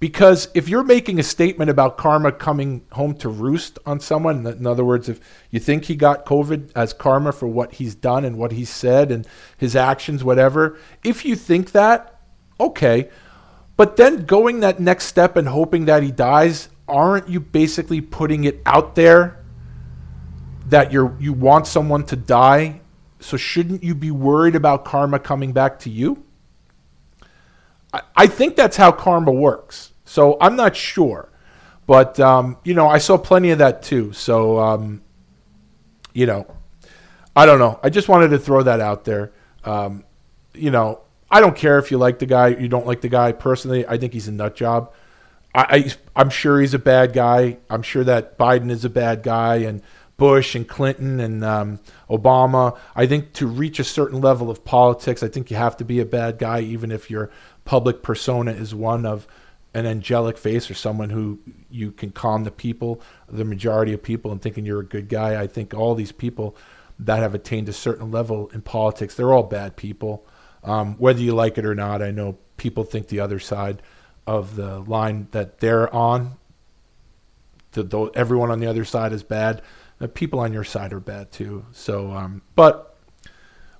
[0.00, 4.66] Because if you're making a statement about karma coming home to roost on someone, in
[4.66, 5.18] other words, if
[5.50, 9.10] you think he got COVID as karma for what he's done and what he said
[9.10, 12.20] and his actions, whatever, if you think that,
[12.60, 13.08] okay.
[13.76, 18.44] But then going that next step and hoping that he dies, aren't you basically putting
[18.44, 19.44] it out there
[20.68, 22.80] that you're you want someone to die?
[23.20, 26.24] So shouldn't you be worried about karma coming back to you?
[27.92, 29.92] I, I think that's how karma works.
[30.04, 31.30] So I'm not sure,
[31.86, 34.12] but um, you know, I saw plenty of that too.
[34.12, 35.02] So um,
[36.12, 36.46] you know,
[37.34, 37.80] I don't know.
[37.82, 39.32] I just wanted to throw that out there.
[39.64, 40.04] Um,
[40.52, 43.32] you know, I don't care if you like the guy, you don't like the guy.
[43.32, 44.92] Personally, I think he's a nut job.
[45.54, 47.58] I, I am sure he's a bad guy.
[47.70, 49.82] I'm sure that Biden is a bad guy, and
[50.16, 52.76] Bush and Clinton and um, Obama.
[52.94, 56.00] I think to reach a certain level of politics, I think you have to be
[56.00, 57.30] a bad guy, even if your
[57.64, 59.26] public persona is one of
[59.72, 64.30] an angelic face or someone who you can calm the people, the majority of people,
[64.30, 65.40] and thinking you're a good guy.
[65.40, 66.56] I think all these people
[67.00, 70.24] that have attained a certain level in politics, they're all bad people.
[70.62, 73.82] Um, whether you like it or not, I know people think the other side
[74.26, 76.36] of the line that they're on,
[77.72, 79.62] the, the, everyone on the other side is bad.
[79.98, 81.66] The people on your side are bad too.
[81.72, 82.96] So, um, but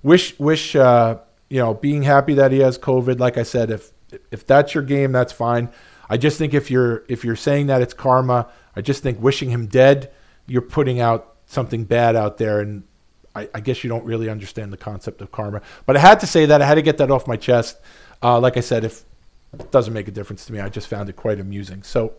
[0.03, 1.17] wish wish uh,
[1.49, 3.19] you know being happy that he has COVID.
[3.19, 3.91] Like I said, if
[4.31, 5.69] if that's your game, that's fine.
[6.09, 9.49] I just think if you're if you're saying that it's karma, I just think wishing
[9.49, 10.11] him dead,
[10.47, 12.83] you're putting out something bad out there, and
[13.35, 15.61] I, I guess you don't really understand the concept of karma.
[15.85, 17.77] But I had to say that I had to get that off my chest.
[18.21, 19.03] Uh, like I said, if
[19.59, 21.83] it doesn't make a difference to me, I just found it quite amusing.
[21.83, 22.13] So,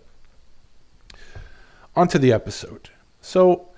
[1.95, 2.91] onto the episode.
[3.21, 3.69] So,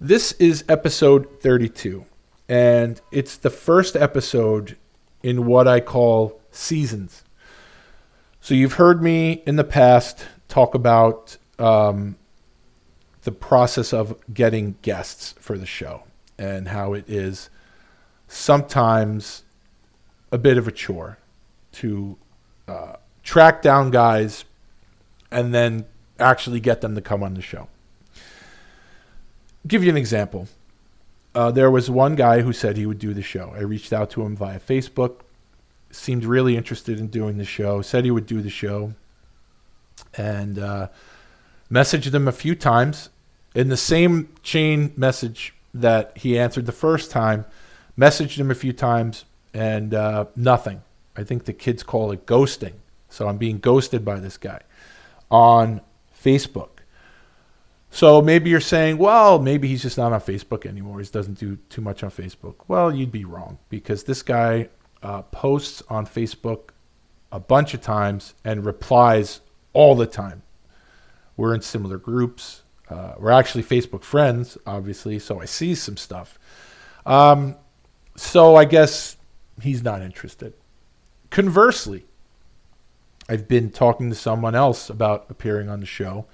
[0.00, 2.04] this is episode 32,
[2.48, 4.76] and it's the first episode
[5.22, 7.24] in what I call seasons.
[8.40, 12.16] So you've heard me in the past talk about um,
[13.22, 16.04] the process of getting guests for the show
[16.38, 17.50] and how it is
[18.28, 19.42] sometimes
[20.30, 21.18] a bit of a chore
[21.72, 22.16] to
[22.68, 24.44] uh, track down guys
[25.30, 25.86] and then
[26.18, 27.68] actually get them to come on the show.
[29.66, 30.48] Give you an example.
[31.34, 33.52] Uh, there was one guy who said he would do the show.
[33.54, 35.20] I reached out to him via Facebook
[35.90, 38.94] seemed really interested in doing the show, said he would do the show,
[40.16, 40.88] and uh,
[41.70, 43.10] messaged him a few times
[43.54, 47.44] in the same chain message that he answered the first time.
[47.96, 50.82] Messaged him a few times and uh, nothing.
[51.18, 52.74] I think the kids call it ghosting.
[53.08, 54.60] So I'm being ghosted by this guy
[55.30, 55.80] on
[56.16, 56.68] Facebook.
[57.90, 61.00] So maybe you're saying, well, maybe he's just not on Facebook anymore.
[61.00, 62.56] He doesn't do too much on Facebook.
[62.68, 64.68] Well, you'd be wrong because this guy
[65.02, 66.70] uh, posts on Facebook
[67.32, 69.40] a bunch of times and replies
[69.72, 70.42] all the time.
[71.36, 72.62] We're in similar groups.
[72.88, 76.38] Uh, we're actually Facebook friends, obviously, so I see some stuff.
[77.04, 77.56] Um,
[78.14, 79.16] so I guess
[79.60, 80.54] he's not interested.
[81.30, 82.06] Conversely,
[83.28, 86.26] I've been talking to someone else about appearing on the show,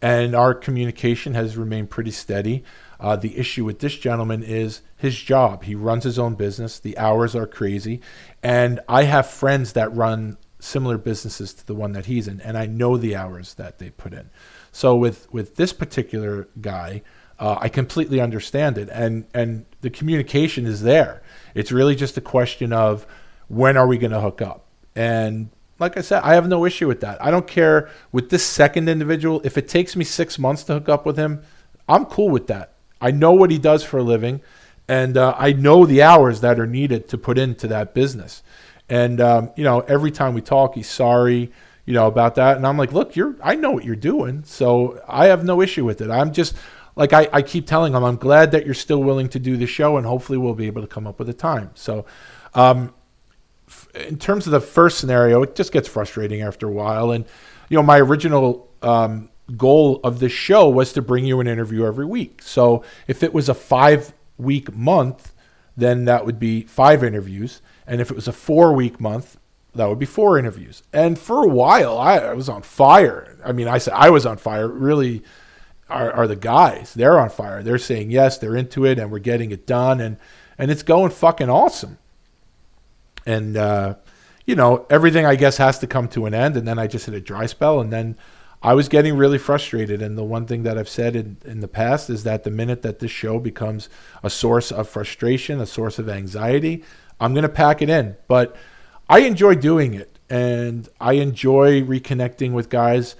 [0.00, 2.64] and our communication has remained pretty steady.
[2.98, 5.64] Uh, the issue with this gentleman is his job.
[5.64, 6.78] He runs his own business.
[6.78, 8.00] The hours are crazy.
[8.42, 12.56] And I have friends that run similar businesses to the one that he's in, and
[12.56, 14.30] I know the hours that they put in.
[14.72, 17.02] So with, with this particular guy,
[17.38, 18.88] uh, I completely understand it.
[18.92, 21.22] And, and the communication is there.
[21.54, 23.06] It's really just a question of
[23.50, 24.64] when are we going to hook up?
[24.94, 27.22] And like I said, I have no issue with that.
[27.22, 29.40] I don't care with this second individual.
[29.44, 31.42] If it takes me six months to hook up with him,
[31.88, 32.74] I'm cool with that.
[33.00, 34.40] I know what he does for a living,
[34.86, 38.42] and uh, I know the hours that are needed to put into that business.
[38.88, 41.50] And um, you know, every time we talk, he's sorry,
[41.86, 42.56] you know, about that.
[42.56, 45.84] And I'm like, look, you're, I know what you're doing, so I have no issue
[45.84, 46.10] with it.
[46.10, 46.54] I'm just,
[46.94, 49.66] like I, I keep telling him, I'm glad that you're still willing to do the
[49.66, 51.70] show, and hopefully we'll be able to come up with a time.
[51.74, 52.04] So,
[52.54, 52.92] um,
[53.94, 57.10] in terms of the first scenario, it just gets frustrating after a while.
[57.10, 57.24] And
[57.68, 61.84] you know, my original um, goal of this show was to bring you an interview
[61.86, 62.42] every week.
[62.42, 65.32] So if it was a five week month,
[65.76, 67.62] then that would be five interviews.
[67.86, 69.38] And if it was a four week month,
[69.74, 70.82] that would be four interviews.
[70.92, 73.36] And for a while, I, I was on fire.
[73.44, 74.66] I mean, I said I was on fire.
[74.66, 75.22] Really,
[75.88, 76.94] are, are the guys?
[76.94, 77.62] They're on fire.
[77.62, 80.16] They're saying yes, they're into it, and we're getting it done, and
[80.58, 81.98] and it's going fucking awesome.
[83.26, 83.94] And uh,
[84.46, 87.06] you know, everything I guess has to come to an end, and then I just
[87.06, 88.16] hit a dry spell, and then
[88.62, 90.02] I was getting really frustrated.
[90.02, 92.82] And the one thing that I've said in, in the past is that the minute
[92.82, 93.88] that this show becomes
[94.22, 96.84] a source of frustration, a source of anxiety,
[97.20, 98.16] I'm going to pack it in.
[98.28, 98.56] But
[99.08, 103.16] I enjoy doing it, and I enjoy reconnecting with guys.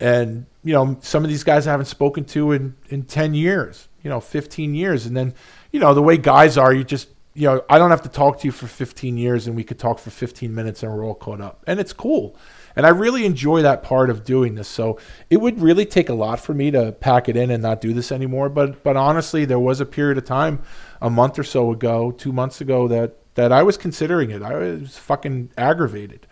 [0.00, 3.88] And, you know, some of these guys I haven't spoken to in, in 10 years,
[4.02, 5.06] you know, 15 years.
[5.06, 5.34] And then,
[5.72, 8.38] you know, the way guys are, you just, you know, I don't have to talk
[8.40, 11.16] to you for 15 years and we could talk for 15 minutes and we're all
[11.16, 11.64] caught up.
[11.66, 12.36] And it's cool.
[12.76, 14.68] And I really enjoy that part of doing this.
[14.68, 14.98] So
[15.30, 17.92] it would really take a lot for me to pack it in and not do
[17.92, 18.48] this anymore.
[18.48, 20.62] But but honestly, there was a period of time,
[21.00, 24.42] a month or so ago, two months ago, that that I was considering it.
[24.42, 26.26] I was fucking aggravated.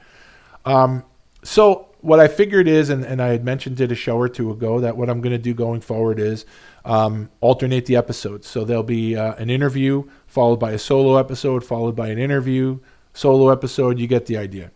[0.64, 1.04] Um,
[1.44, 4.50] so what I figured is, and, and I had mentioned it a show or two
[4.50, 6.44] ago, that what I'm going to do going forward is
[6.84, 8.46] um, alternate the episodes.
[8.46, 12.78] So there'll be uh, an interview followed by a solo episode, followed by an interview,
[13.14, 13.98] solo episode.
[13.98, 14.70] You get the idea.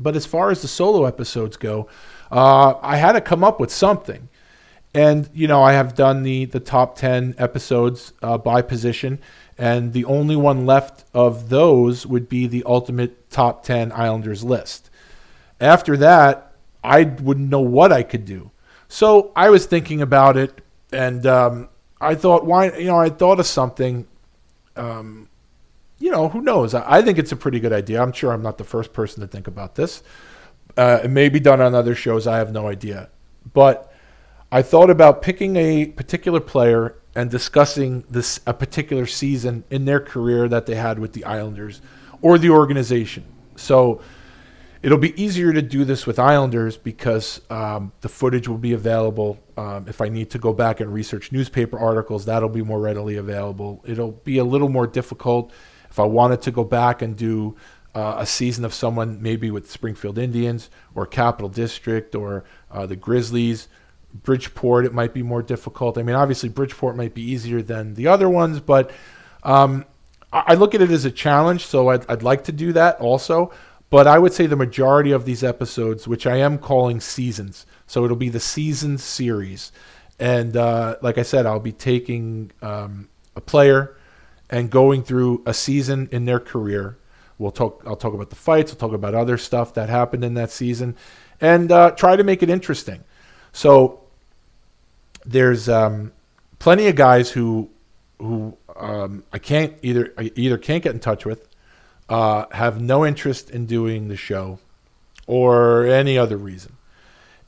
[0.00, 1.88] But as far as the solo episodes go,
[2.30, 4.28] uh, I had to come up with something.
[4.94, 9.18] And, you know, I have done the, the top 10 episodes uh, by position,
[9.58, 14.88] and the only one left of those would be the ultimate top 10 Islanders list.
[15.60, 18.50] After that, I wouldn't know what I could do.
[18.88, 20.62] So I was thinking about it,
[20.92, 21.68] and um,
[22.00, 24.06] I thought, why, you know, I thought of something.
[24.76, 25.28] Um,
[25.98, 26.74] you know, who knows?
[26.74, 28.00] I, I, think it's a pretty good idea.
[28.00, 30.02] I'm sure I'm not the first person to think about this.
[30.76, 32.26] Uh, it may be done on other shows.
[32.28, 33.08] I have no idea.
[33.52, 33.92] But
[34.52, 39.98] I thought about picking a particular player and discussing this a particular season in their
[39.98, 41.80] career that they had with the Islanders
[42.22, 43.24] or the organization.
[43.56, 44.00] So
[44.82, 49.38] it'll be easier to do this with Islanders because um, the footage will be available.
[49.56, 53.16] Um, if I need to go back and research newspaper articles, that'll be more readily
[53.16, 53.82] available.
[53.86, 55.52] It'll be a little more difficult
[55.90, 57.56] if I wanted to go back and do
[57.94, 62.96] uh, a season of someone maybe with Springfield Indians or Capital District or uh, the
[62.96, 63.68] Grizzlies,
[64.14, 65.98] Bridgeport, it might be more difficult.
[65.98, 68.90] I mean, obviously Bridgeport might be easier than the other ones, but
[69.42, 69.84] um,
[70.32, 73.52] I look at it as a challenge, so I'd, I'd like to do that also.
[73.90, 78.04] But I would say the majority of these episodes, which I am calling seasons, so
[78.04, 79.72] it'll be the season series.
[80.18, 83.96] And uh, like I said, I'll be taking um, a player
[84.50, 86.98] and going through a season in their career.
[87.38, 87.82] We'll talk.
[87.86, 88.72] I'll talk about the fights.
[88.72, 90.96] I'll talk about other stuff that happened in that season,
[91.40, 93.04] and uh, try to make it interesting.
[93.52, 94.00] So
[95.24, 96.12] there's um,
[96.58, 97.70] plenty of guys who
[98.18, 101.47] who um, I can't either I either can't get in touch with,
[102.08, 104.58] uh, have no interest in doing the show,
[105.26, 106.76] or any other reason.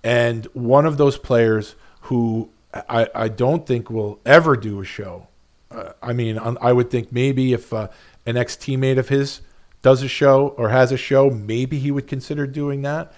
[0.03, 5.29] And one of those players who I, I don't think will ever do a show
[5.71, 7.89] uh, I mean, I would think maybe if uh,
[8.27, 9.41] an ex teammate of his
[9.83, 13.13] does a show or has a show, maybe he would consider doing that.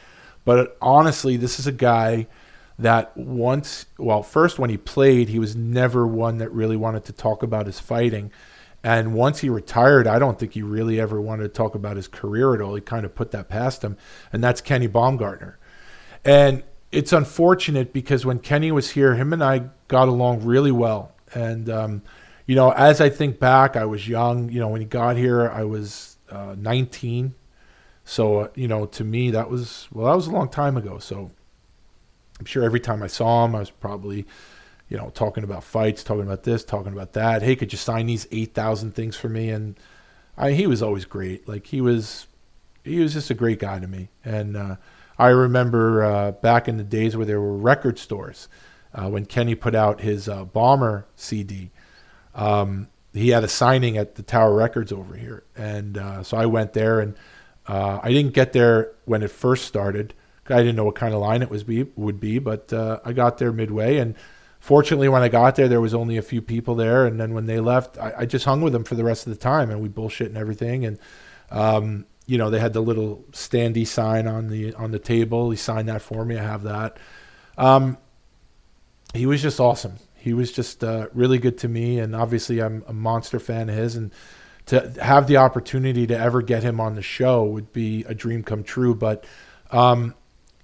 [0.44, 2.26] But honestly, this is a guy
[2.78, 7.12] that once, well, first when he played, he was never one that really wanted to
[7.12, 8.30] talk about his fighting.
[8.84, 12.08] And once he retired, I don't think he really ever wanted to talk about his
[12.08, 12.74] career at all.
[12.74, 13.96] He kind of put that past him.
[14.32, 15.58] And that's Kenny Baumgartner.
[16.24, 21.12] And it's unfortunate because when Kenny was here, him and I got along really well.
[21.32, 22.02] And, um,
[22.46, 24.50] you know, as I think back, I was young.
[24.50, 27.34] You know, when he got here, I was uh, 19.
[28.04, 30.98] So, uh, you know, to me, that was, well, that was a long time ago.
[30.98, 31.30] So
[32.40, 34.26] I'm sure every time I saw him, I was probably,
[34.92, 37.40] you know, talking about fights, talking about this, talking about that.
[37.40, 39.48] Hey, could you sign these 8,000 things for me?
[39.48, 39.80] And
[40.36, 41.48] I, he was always great.
[41.48, 42.26] Like, he was,
[42.84, 44.10] he was just a great guy to me.
[44.22, 44.76] And uh,
[45.18, 48.48] I remember uh, back in the days where there were record stores,
[48.92, 51.70] uh, when Kenny put out his uh, Bomber CD
[52.34, 56.46] um, he had a signing at the Tower Records over here, and uh, so I
[56.46, 57.14] went there, and
[57.66, 60.14] uh, I didn't get there when it first started.
[60.48, 63.36] I didn't know what kind of line it was be would be, but I got
[63.36, 64.14] there midway, and
[64.62, 67.46] fortunately, when I got there, there was only a few people there, and then when
[67.46, 69.82] they left, I, I just hung with them for the rest of the time, and
[69.82, 70.98] we bullshit and everything, and
[71.50, 75.50] um, you know they had the little standy sign on the on the table.
[75.50, 76.38] He signed that for me.
[76.38, 76.96] I have that.
[77.58, 77.98] Um,
[79.12, 82.84] he was just awesome He was just uh, really good to me, and obviously I'm
[82.86, 84.12] a monster fan of his, and
[84.66, 88.44] to have the opportunity to ever get him on the show would be a dream
[88.44, 88.94] come true.
[88.94, 89.24] But
[89.72, 90.14] um,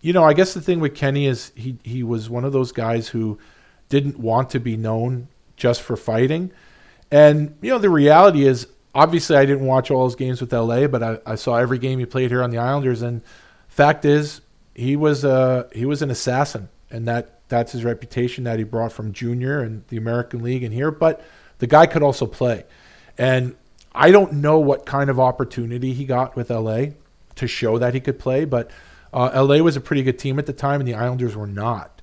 [0.01, 2.71] you know, I guess the thing with Kenny is he he was one of those
[2.71, 3.41] guys who
[3.89, 6.51] didn't want to be known just for fighting.
[7.11, 10.87] And you know, the reality is obviously I didn't watch all his games with LA,
[10.87, 13.23] but I, I saw every game he played here on the Islanders and
[13.69, 14.41] fact is
[14.75, 18.93] he was uh he was an assassin and that that's his reputation that he brought
[18.93, 21.25] from junior and the American League and here, but
[21.59, 22.65] the guy could also play.
[23.17, 23.57] And
[23.95, 26.87] I don't know what kind of opportunity he got with LA
[27.37, 28.71] to show that he could play, but
[29.13, 31.98] uh, LA was a pretty good team at the time, and the Islanders were not.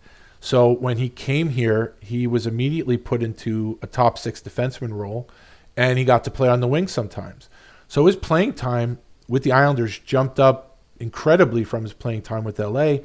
[0.45, 5.27] So when he came here, he was immediately put into a top six defenseman role,
[5.75, 7.49] and he got to play on the wing sometimes.
[7.87, 12.59] So his playing time with the Islanders jumped up incredibly from his playing time with
[12.59, 12.97] LA,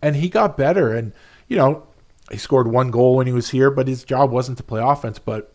[0.00, 0.94] and he got better.
[0.94, 1.12] And
[1.48, 1.86] you know,
[2.30, 5.18] he scored one goal when he was here, but his job wasn't to play offense,
[5.18, 5.52] but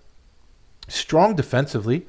[0.89, 2.05] strong defensively.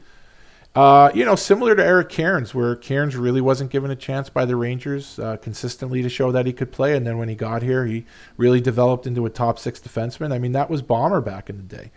[0.74, 4.46] Uh, you know, similar to Eric Cairns, where Cairns really wasn't given a chance by
[4.46, 7.62] the Rangers uh, consistently to show that he could play, and then when he got
[7.62, 8.06] here, he
[8.38, 10.32] really developed into a top six defenseman.
[10.32, 11.90] I mean, that was Bomber back in the day.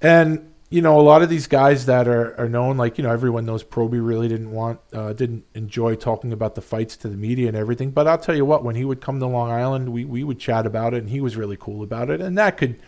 [0.00, 3.10] And you know, a lot of these guys that are, are known, like you know,
[3.10, 7.16] everyone knows Proby really didn't want, uh, didn't enjoy talking about the fights to the
[7.16, 7.90] media and everything.
[7.90, 10.38] But I'll tell you what, when he would come to Long Island, we we would
[10.38, 12.80] chat about it, and he was really cool about it, and that could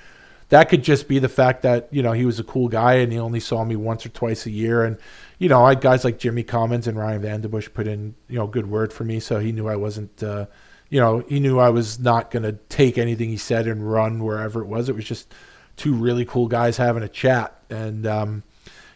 [0.51, 3.13] that could just be the fact that you know he was a cool guy and
[3.13, 4.85] he only saw me once or twice a year.
[4.85, 4.99] And
[5.39, 8.47] you know I had guys like Jimmy Cummins and Ryan VandenBussche put in you know
[8.47, 9.21] good word for me.
[9.21, 10.47] So he knew I wasn't uh,
[10.89, 14.25] you know he knew I was not going to take anything he said and run
[14.25, 14.89] wherever it was.
[14.89, 15.33] It was just
[15.77, 17.55] two really cool guys having a chat.
[17.69, 18.43] And um,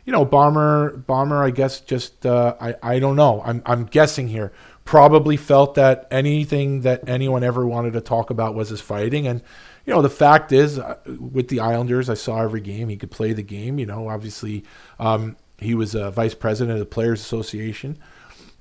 [0.07, 3.43] you know bomber bomber I guess just uh, I I don't know.
[3.45, 4.53] I'm I'm guessing here.
[4.85, 9.29] Probably felt that anything that anyone ever wanted to talk about was his fighting.
[9.29, 9.43] And
[9.87, 12.89] you know, the fact is, uh, with the Islanders, I saw every game.
[12.89, 13.79] He could play the game.
[13.79, 14.65] You know, obviously,
[14.99, 17.99] um, he was a vice president of the Players Association.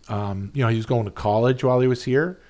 [0.08, 2.42] Um, you know, he was going to college while he was here.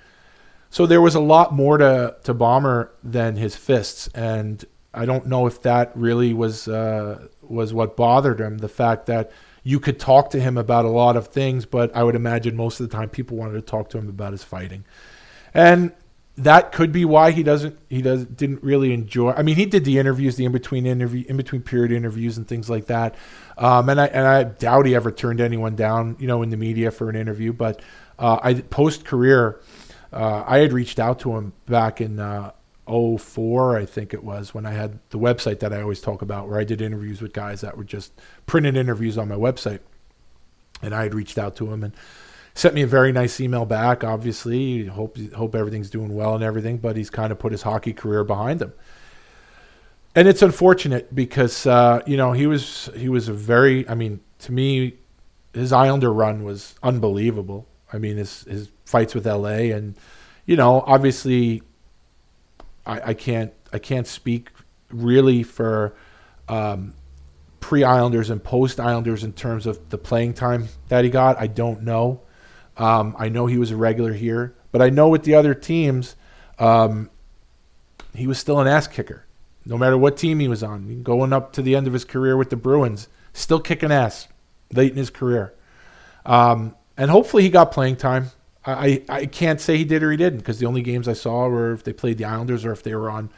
[0.69, 4.07] So there was a lot more to, to Bomber than his fists.
[4.15, 4.63] And
[4.93, 8.59] I don't know if that really was, uh, was what bothered him.
[8.59, 9.31] The fact that
[9.63, 12.79] you could talk to him about a lot of things, but I would imagine most
[12.79, 14.85] of the time people wanted to talk to him about his fighting.
[15.53, 15.91] And
[16.43, 19.31] that could be why he doesn't he does didn't really enjoy.
[19.31, 22.47] I mean, he did the interviews, the in between interview, in between period interviews, and
[22.47, 23.15] things like that.
[23.57, 26.57] Um, and I and I doubt he ever turned anyone down, you know, in the
[26.57, 27.53] media for an interview.
[27.53, 27.81] But
[28.19, 29.61] uh, I post career,
[30.13, 32.51] uh, I had reached out to him back in uh,
[32.87, 36.49] 04, I think it was, when I had the website that I always talk about,
[36.49, 38.11] where I did interviews with guys that were just
[38.45, 39.79] printed interviews on my website.
[40.81, 41.93] And I had reached out to him and
[42.53, 44.03] sent me a very nice email back.
[44.03, 47.93] Obviously, hope hope everything's doing well and everything, but he's kind of put his hockey
[47.93, 48.73] career behind him.
[50.15, 54.19] And it's unfortunate because uh, you know he was he was a very I mean
[54.39, 54.97] to me
[55.53, 57.67] his Islander run was unbelievable.
[57.93, 59.95] I mean his his fights with LA and
[60.45, 61.63] you know obviously
[62.85, 64.49] I, I can't I can't speak
[64.89, 65.95] really for
[66.49, 66.93] um,
[67.61, 71.39] pre Islanders and post Islanders in terms of the playing time that he got.
[71.39, 72.21] I don't know.
[72.77, 76.15] Um, I know he was a regular here, but I know with the other teams,
[76.59, 77.09] um,
[78.15, 79.25] he was still an ass kicker.
[79.65, 82.35] No matter what team he was on, going up to the end of his career
[82.35, 84.27] with the Bruins, still kicking ass
[84.73, 85.53] late in his career.
[86.25, 88.31] Um, and hopefully he got playing time.
[88.65, 91.47] I, I can't say he did or he didn't because the only games I saw
[91.47, 93.31] were if they played the Islanders or if they were on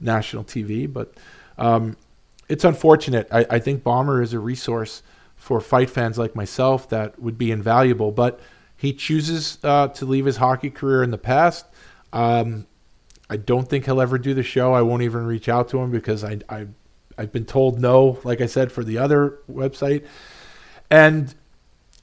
[0.00, 0.90] national TV.
[0.90, 1.14] But
[1.58, 1.96] um,
[2.48, 3.28] it's unfortunate.
[3.30, 5.02] I, I think Bomber is a resource
[5.36, 8.12] for fight fans like myself that would be invaluable.
[8.12, 8.40] But
[8.82, 11.66] he chooses uh, to leave his hockey career in the past.
[12.12, 12.66] Um,
[13.30, 14.72] I don't think he'll ever do the show.
[14.72, 16.66] I won't even reach out to him because I, I
[17.16, 20.04] I've been told no, like I said, for the other website,
[20.90, 21.32] and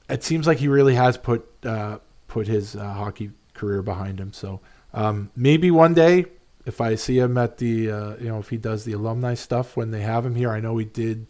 [0.08, 4.32] it seems like he really has put uh, put his uh, hockey career behind him.
[4.32, 4.62] So
[4.94, 6.24] um, maybe one day,
[6.64, 9.76] if I see him at the uh, you know if he does the alumni stuff
[9.76, 11.26] when they have him here, I know he did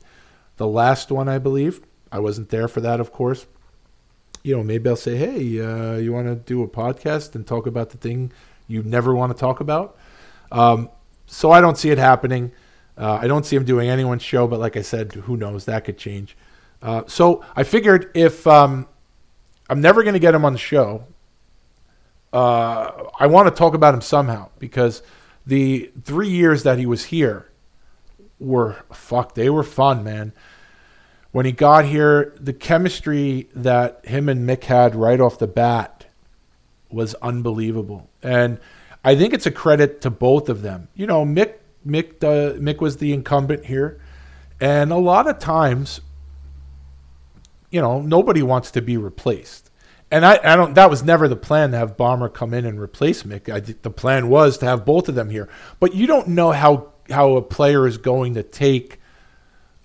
[0.59, 1.81] the last one, I believe.
[2.13, 3.49] I wasn't there for that, of course
[4.43, 7.67] you know, maybe I'll say, hey, uh, you want to do a podcast and talk
[7.67, 8.33] about the thing
[8.69, 9.97] you never want to talk about?
[10.51, 10.91] Um,
[11.27, 12.53] so I don't see it happening.
[12.97, 15.67] Uh, I don't see him doing anyone's show, but like I said, who knows?
[15.67, 16.37] That could change.
[16.83, 18.89] Uh, so I figured if um,
[19.69, 21.05] I'm never going to get him on the show,
[22.33, 25.03] uh, I want to talk about him somehow because
[25.45, 27.49] the three years that he was here
[28.39, 29.35] were fuck.
[29.35, 30.33] They were fun, man
[31.33, 36.07] when he got here, the chemistry that him and Mick had right off the bat
[36.91, 38.11] was unbelievable.
[38.23, 38.59] And
[39.05, 40.89] I think it's a credit to both of them.
[40.95, 41.55] You know, Mick
[41.87, 44.01] Mick uh, Mick was the incumbent here,
[44.61, 46.01] and a lot of times,
[47.71, 49.71] you know, nobody wants to be replaced.
[50.11, 50.75] And I, I don't.
[50.75, 53.49] That was never the plan to have Bomber come in and replace Mick.
[53.49, 55.49] I, the plan was to have both of them here.
[55.79, 59.00] But you don't know how how a player is going to take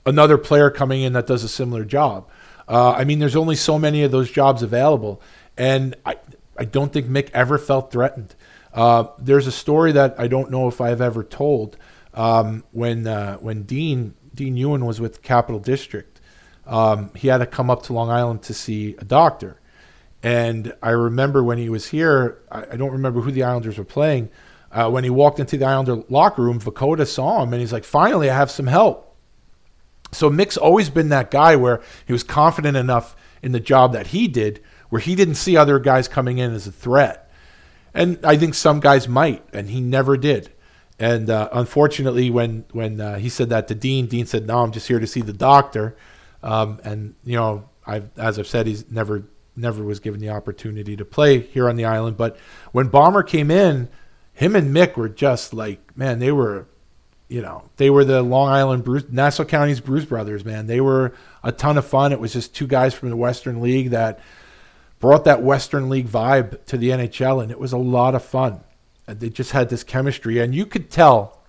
[0.06, 2.30] another player coming in that does a similar job.
[2.68, 5.22] Uh, I mean, there's only so many of those jobs available,
[5.58, 6.18] and I
[6.58, 8.36] I don't think Mick ever felt threatened.
[8.74, 11.78] Uh, there's a story that I don't know if I've ever told
[12.14, 16.20] um, when uh, when Dean Dean Ewen was with Capital District.
[16.66, 19.60] Um, he had to come up to Long Island to see a doctor,
[20.24, 22.40] and I remember when he was here.
[22.52, 24.30] I, I don't remember who the Islanders were playing.
[24.72, 27.84] Uh, when he walked into the Islander locker room, Vukota saw him, and he's like,
[27.84, 29.15] "Finally, I have some help."
[30.16, 34.08] So Mick's always been that guy where he was confident enough in the job that
[34.08, 37.30] he did, where he didn't see other guys coming in as a threat.
[37.94, 40.52] And I think some guys might, and he never did.
[41.00, 44.72] And uh, unfortunately, when when uh, he said that to Dean, Dean said, "No, I'm
[44.72, 45.96] just here to see the doctor."
[46.42, 49.24] Um, and you know, I as I've said, he's never
[49.56, 52.18] never was given the opportunity to play here on the island.
[52.18, 52.38] But
[52.72, 53.90] when Bomber came in,
[54.34, 56.68] him and Mick were just like, man, they were
[57.28, 60.68] you know, they were the Long Island Bruce, Nassau County's Bruise Brothers, man.
[60.68, 61.14] They were
[61.44, 62.12] a ton of fun.
[62.12, 64.20] It was just two guys from the Western League that
[65.00, 68.62] brought that Western League vibe to the NHL, and it was a lot of fun.
[69.08, 71.40] And they just had this chemistry, and you could tell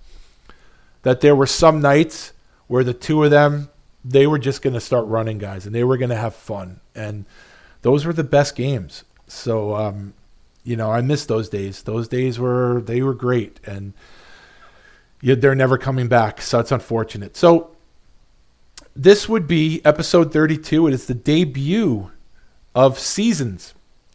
[1.03, 2.33] that there were some nights
[2.67, 3.69] where the two of them
[4.09, 6.81] they were just going to start running guys, and they were going to have fun,
[6.95, 7.25] and
[7.83, 9.05] those were the best games.
[9.27, 10.15] So, um,
[10.63, 11.83] you know, I miss those days.
[11.83, 13.95] Those days were they were great, and
[15.21, 16.41] they're never coming back.
[16.41, 17.37] So it's unfortunate.
[17.37, 17.77] So
[18.95, 20.87] this would be episode 32.
[20.87, 22.11] It is the debut
[22.75, 23.75] of seasons.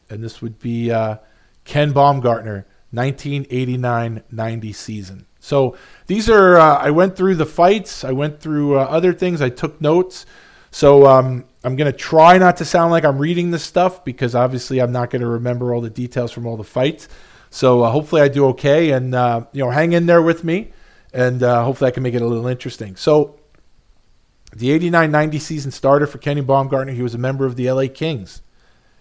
[0.10, 1.18] And this would be uh,
[1.66, 5.26] Ken Baumgartner, 1989 90 season.
[5.39, 5.76] So
[6.08, 9.49] these are, uh, I went through the fights, I went through uh, other things, I
[9.49, 10.26] took notes.
[10.70, 14.36] So um, I'm going to try not to sound like I'm reading this stuff because
[14.36, 17.08] obviously I'm not going to remember all the details from all the fights.
[17.49, 18.91] So uh, hopefully I do okay.
[18.91, 20.72] And, uh, you know, hang in there with me
[21.14, 22.95] and uh, hopefully I can make it a little interesting.
[22.95, 23.38] So,
[24.53, 27.86] the 89 90 season starter for Kenny Baumgartner, he was a member of the LA
[27.93, 28.41] Kings.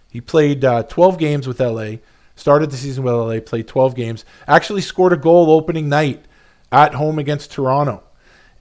[0.09, 1.95] He played uh, 12 games with LA,
[2.35, 6.25] started the season with LA, played 12 games, actually scored a goal opening night
[6.71, 8.03] at home against Toronto.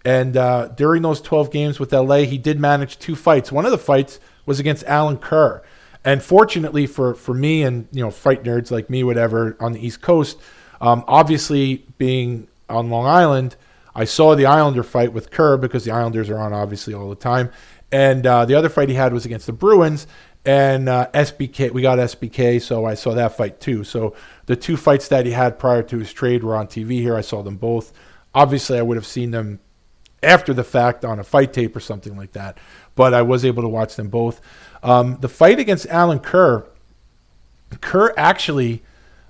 [0.05, 3.53] And uh, during those 12 games with LA, he did manage two fights.
[3.53, 5.63] One of the fights was against Alan Kerr.
[6.05, 9.87] And fortunately for, for me and you know fight nerds like me, whatever, on the
[9.87, 10.39] East Coast,
[10.81, 13.57] um, obviously being on Long Island.
[13.95, 17.17] I saw the Islander fight with Kerr because the Islanders are on obviously all the
[17.17, 17.51] time,
[17.91, 20.07] and uh, the other fight he had was against the Bruins
[20.45, 21.73] and uh, SBK.
[21.73, 23.85] We got SBK, so I saw that fight too.
[23.85, 24.15] So
[24.47, 27.17] the two fights that he had prior to his trade were on TV here.
[27.17, 27.93] I saw them both.
[28.35, 29.61] Obviously, I would have seen them
[30.23, 32.59] after the fact on a fight tape or something like that,
[32.95, 34.41] but I was able to watch them both.
[34.83, 36.67] Um, the fight against Alan Kerr,
[37.81, 38.83] Kerr actually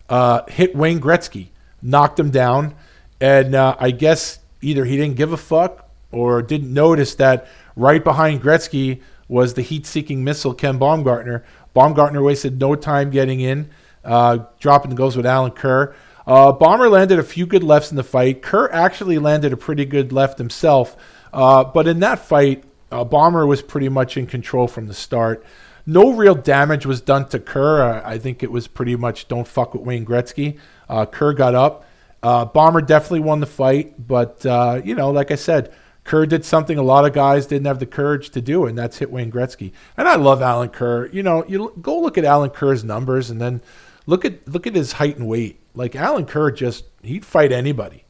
[0.09, 1.49] uh, hit Wayne Gretzky,
[1.83, 2.75] knocked him down.
[3.21, 7.47] And uh, I guess either he didn't give a fuck or didn't notice that
[7.77, 11.45] right behind Gretzky was the heat seeking missile, Ken Baumgartner.
[11.73, 13.71] Baumgartner wasted no time getting in,
[14.05, 15.95] uh, dropping the goals with Alan Kerr.
[16.27, 18.43] Uh, Bomber landed a few good lefts in the fight.
[18.43, 20.97] Kerr actually landed a pretty good left himself.
[21.33, 25.45] Uh, but in that fight, uh, Bomber was pretty much in control from the start.
[25.87, 28.03] No real damage was done to Kerr.
[28.05, 30.59] I think it was pretty much don't fuck with Wayne Gretzky.
[30.89, 31.85] Uh, Kerr got up.
[32.23, 35.73] Uh, Bomber definitely won the fight, but uh, you know, like I said,
[36.05, 38.99] Kerr did something a lot of guys didn't have the courage to do, and that's
[38.99, 39.73] hit Wayne Gretzky.
[39.97, 41.07] And I love Alan Kerr.
[41.07, 43.63] You know, you go look at Alan Kerr's numbers, and then
[44.07, 45.61] look at look at his height and weight.
[45.75, 48.05] Like Alan Kerr, just he'd fight anybody.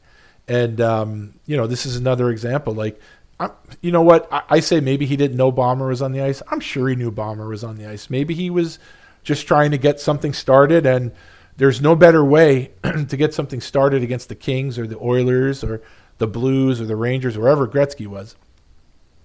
[0.47, 2.73] And um, you know, this is another example.
[2.73, 2.99] Like,
[3.39, 3.51] I'm,
[3.81, 4.27] you know what?
[4.31, 6.41] I, I say maybe he didn't know Bomber was on the ice.
[6.49, 8.09] I'm sure he knew Bomber was on the ice.
[8.09, 8.79] Maybe he was
[9.23, 11.11] just trying to get something started and
[11.61, 15.79] there's no better way to get something started against the Kings or the Oilers or
[16.17, 18.35] the Blues or the Rangers, wherever Gretzky was,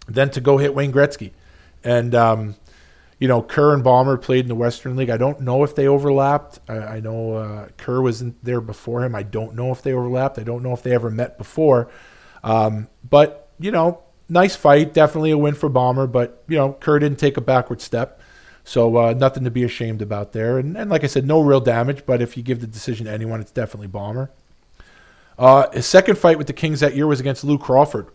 [0.07, 1.31] than to go hit Wayne Gretzky.
[1.83, 2.57] And, um,
[3.19, 5.09] you know, Kerr and Bomber played in the Western League.
[5.09, 6.61] I don't know if they overlapped.
[6.69, 9.15] I, I know uh, Kerr was in there before him.
[9.15, 10.39] I don't know if they overlapped.
[10.39, 11.91] I don't know if they ever met before.
[12.45, 14.93] Um, but, you know, nice fight.
[14.93, 16.07] Definitely a win for Bomber.
[16.07, 18.21] But, you know, Kerr didn't take a backward step.
[18.67, 20.59] So uh, nothing to be ashamed about there.
[20.59, 22.05] And, and, like I said, no real damage.
[22.05, 24.29] But if you give the decision to anyone, it's definitely Bomber.
[25.39, 28.09] Uh, his second fight with the Kings that year was against Lou Crawford.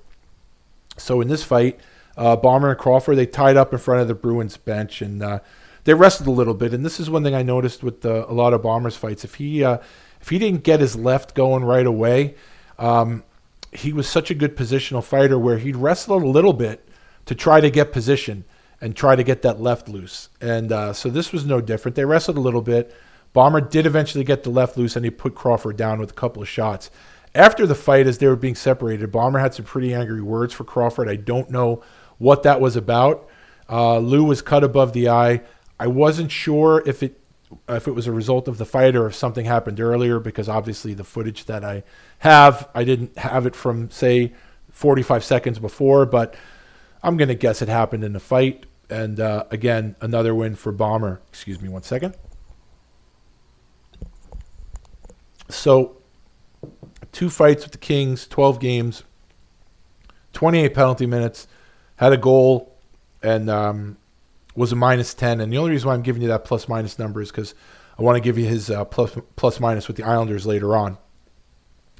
[0.97, 1.79] So in this fight,
[2.17, 5.39] uh, Bomber and Crawford they tied up in front of the Bruins bench and uh,
[5.85, 6.73] they wrestled a little bit.
[6.73, 9.23] And this is one thing I noticed with the, a lot of Bombers fights.
[9.23, 9.77] If he uh,
[10.19, 12.35] if he didn't get his left going right away,
[12.77, 13.23] um,
[13.71, 16.85] he was such a good positional fighter where he'd wrestle a little bit
[17.25, 18.43] to try to get position
[18.81, 20.29] and try to get that left loose.
[20.41, 21.95] And uh, so this was no different.
[21.95, 22.93] They wrestled a little bit.
[23.31, 26.41] Bomber did eventually get the left loose and he put Crawford down with a couple
[26.41, 26.89] of shots.
[27.33, 30.65] After the fight, as they were being separated, Bomber had some pretty angry words for
[30.65, 31.07] Crawford.
[31.07, 31.81] I don't know
[32.17, 33.29] what that was about.
[33.69, 35.41] Uh, Lou was cut above the eye.
[35.79, 37.17] I wasn't sure if it
[37.67, 40.93] if it was a result of the fight or if something happened earlier because obviously
[40.93, 41.83] the footage that I
[42.19, 44.33] have, I didn't have it from say
[44.71, 46.33] 45 seconds before, but
[47.03, 48.65] I'm going to guess it happened in the fight.
[48.91, 51.21] And uh, again, another win for Bomber.
[51.29, 52.13] Excuse me one second.
[55.47, 55.97] So,
[57.13, 59.03] two fights with the Kings, 12 games,
[60.33, 61.47] 28 penalty minutes,
[61.95, 62.75] had a goal,
[63.23, 63.97] and um,
[64.55, 65.39] was a minus 10.
[65.39, 67.55] And the only reason why I'm giving you that plus minus number is because
[67.97, 70.97] I want to give you his uh, plus, plus minus with the Islanders later on.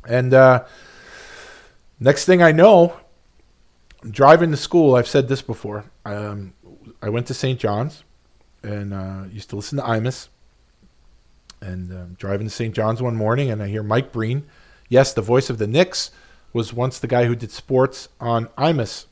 [0.06, 0.66] And uh,
[2.02, 3.00] next thing I know,
[4.10, 4.96] driving to school.
[4.96, 5.86] I've said this before.
[6.06, 6.54] Um,
[7.02, 7.60] I went to St.
[7.60, 8.04] John's
[8.64, 10.28] and uh, used to listen to Imus.
[11.62, 12.74] And uh, driving to St.
[12.74, 14.48] John's one morning, and I hear Mike Breen.
[14.90, 16.10] Yes, the voice of the Knicks
[16.54, 19.06] was once the guy who did sports on Imus.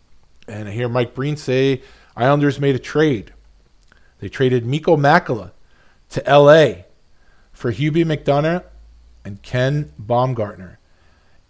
[0.47, 1.83] And I hear Mike Breen say
[2.15, 3.33] Islanders made a trade.
[4.19, 5.51] They traded Mikko Makela
[6.09, 6.85] to L.A.
[7.53, 8.63] for Hubie McDonough
[9.23, 10.79] and Ken Baumgartner.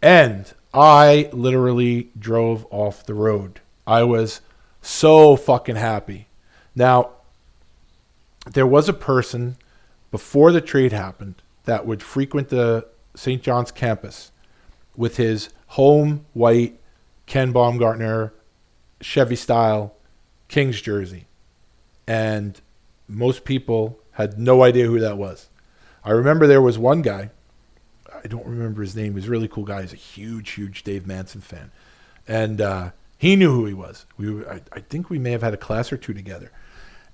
[0.02, 3.62] And I literally drove off the road.
[3.88, 4.42] I was
[4.82, 6.28] so fucking happy.
[6.76, 7.12] Now,
[8.46, 9.58] there was a person
[10.12, 13.42] before the trade happened that would frequent the St.
[13.42, 14.32] John's campus
[14.96, 16.80] with his home white
[17.26, 18.34] Ken Baumgartner
[19.02, 19.94] Chevy style
[20.48, 21.28] Kings jersey.
[22.08, 22.60] And
[23.08, 25.50] most people had no idea who that was.
[26.04, 27.30] I remember there was one guy,
[28.24, 29.82] I don't remember his name, he's a really cool guy.
[29.82, 31.72] He's a huge, huge Dave Manson fan.
[32.28, 34.06] And uh, he knew who he was.
[34.18, 36.52] We, I, I think we may have had a class or two together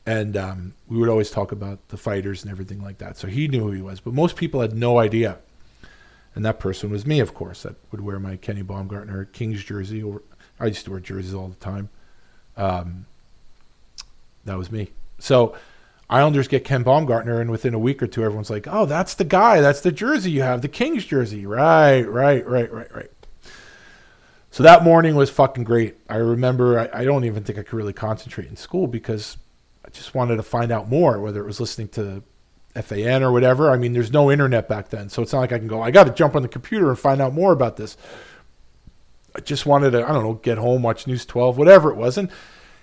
[0.06, 3.18] and um, we would always talk about the fighters and everything like that.
[3.18, 5.40] So he knew who he was, but most people had no idea.
[6.36, 7.64] And that person was me, of course.
[7.64, 10.04] That would wear my Kenny Baumgartner Kings jersey.
[10.04, 10.22] Or
[10.60, 11.90] I used to wear jerseys all the time.
[12.58, 13.06] Um,
[14.44, 14.92] that was me.
[15.18, 15.56] So
[16.10, 19.24] Islanders get Ken Baumgartner, and within a week or two, everyone's like, "Oh, that's the
[19.24, 19.60] guy.
[19.62, 23.12] That's the jersey you have, the Kings jersey." Right, right, right, right, right.
[24.52, 25.96] So that morning was fucking great.
[26.08, 26.80] I remember.
[26.80, 29.38] I, I don't even think I could really concentrate in school because
[29.96, 32.22] just wanted to find out more, whether it was listening to
[32.76, 33.72] FAN or whatever.
[33.72, 35.92] I mean, there's no internet back then, so it's not like I can go, I
[35.92, 37.98] got to jump on the computer and find out more about this.
[39.36, 42.18] I just wanted to, I don't know, get home, watch News 12, whatever it was.
[42.18, 42.30] And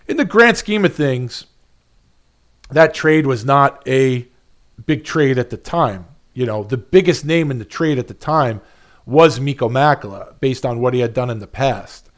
[0.06, 1.46] in the grand scheme of things,
[2.70, 4.28] that trade was not a
[4.86, 6.06] big trade at the time.
[6.34, 8.60] You know, the biggest name in the trade at the time
[9.04, 12.10] was Mikko Makela, based on what he had done in the past.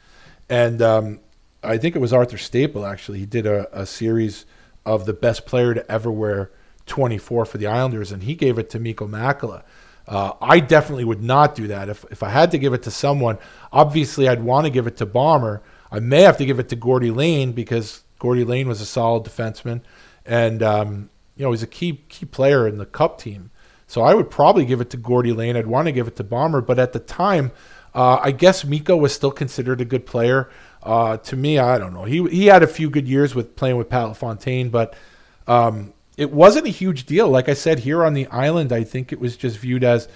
[0.49, 1.19] And um,
[1.63, 3.19] I think it was Arthur Staple, actually.
[3.19, 4.45] He did a, a series
[4.85, 6.51] of the best player to ever wear
[6.85, 9.63] 24 for the Islanders, and he gave it to Mikko Makela.
[10.07, 11.89] Uh, I definitely would not do that.
[11.89, 13.39] If, if I had to give it to someone,
[13.71, 15.63] obviously I'd want to give it to Bomber.
[15.91, 19.23] I may have to give it to Gordy Lane because Gordy Lane was a solid
[19.23, 19.81] defenseman,
[20.25, 23.51] and um, you know he's a key key player in the Cup team.
[23.87, 25.55] So I would probably give it to Gordy Lane.
[25.55, 27.51] I'd want to give it to Bomber, but at the time,
[27.93, 30.49] uh, I guess Mikko was still considered a good player.
[30.85, 32.03] Uh, to me, I don't know.
[32.03, 34.95] He he had a few good years with playing with Pat LaFontaine, but
[35.47, 37.27] um, it wasn't a huge deal.
[37.27, 40.07] Like I said, here on the island, I think it was just viewed as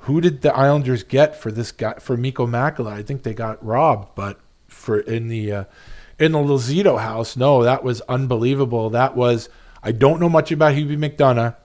[0.00, 2.92] who did the Islanders get for this guy for Mikko Makela?
[2.92, 5.64] I think they got robbed, but for in the uh,
[6.18, 8.90] in the Lozito house, no, that was unbelievable.
[8.90, 9.48] That was
[9.82, 11.56] I don't know much about Hubie McDonough,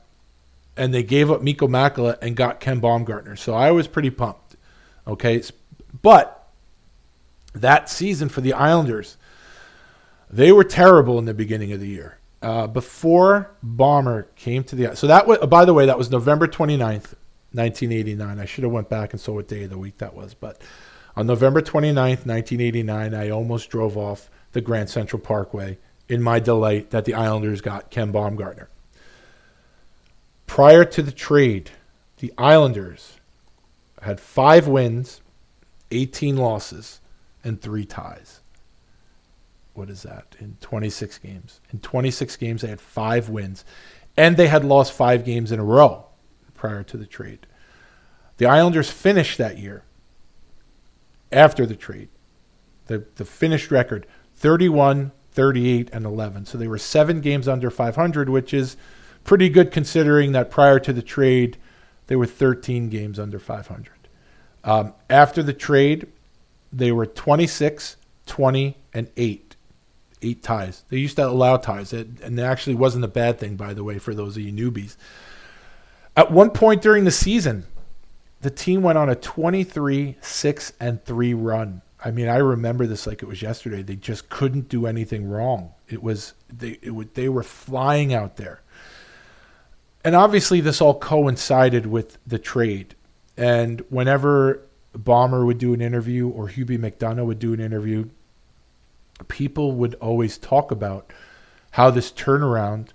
[0.76, 3.36] and they gave up Mikko Makela and got Ken Baumgartner.
[3.36, 4.56] So I was pretty pumped.
[5.08, 5.42] Okay,
[6.02, 6.35] but
[7.56, 9.18] that season for the Islanders,
[10.30, 12.18] they were terrible in the beginning of the year.
[12.42, 16.48] Uh, before Bomber came to the so that was by the way that was November
[16.48, 17.16] 29th,
[17.54, 18.40] 1989.
[18.40, 20.62] I should have went back and saw what day of the week that was, but
[21.16, 25.78] on November 29th, 1989, I almost drove off the Grand Central Parkway
[26.10, 28.70] in my delight that the Islanders got Ken Baumgartner.
[30.46, 31.72] Prior to the trade,
[32.18, 33.20] the Islanders
[34.02, 35.22] had five wins,
[35.92, 37.00] 18 losses
[37.46, 38.42] and three ties.
[39.74, 40.36] What is that?
[40.40, 41.62] In 26 games.
[41.72, 43.64] In 26 games, they had five wins,
[44.18, 46.06] and they had lost five games in a row
[46.54, 47.46] prior to the trade.
[48.38, 49.84] The Islanders finished that year
[51.32, 52.10] after the trade.
[52.88, 56.46] The, the finished record 31, 38, and 11.
[56.46, 58.78] So they were seven games under 500, which is
[59.24, 61.58] pretty good considering that prior to the trade,
[62.08, 63.92] they were 13 games under 500.
[64.64, 66.08] Um, after the trade,
[66.76, 69.56] they were 26, 20, and 8.
[70.22, 70.84] Eight ties.
[70.90, 74.00] They used to allow ties, and it actually wasn't a bad thing, by the way,
[74.00, 74.96] for those of you newbies.
[76.18, 77.66] At one point during the season,
[78.42, 81.82] the team went on a 23 6 and 3 run.
[82.04, 83.82] I mean, I remember this like it was yesterday.
[83.82, 85.74] They just couldn't do anything wrong.
[85.90, 88.62] It was they it would, they were flying out there.
[90.04, 92.96] And obviously this all coincided with the trade.
[93.36, 94.62] And whenever
[94.98, 98.10] Bomber would do an interview or Hubie McDonough would do an interview,
[99.28, 101.12] people would always talk about
[101.72, 102.90] how this turnaround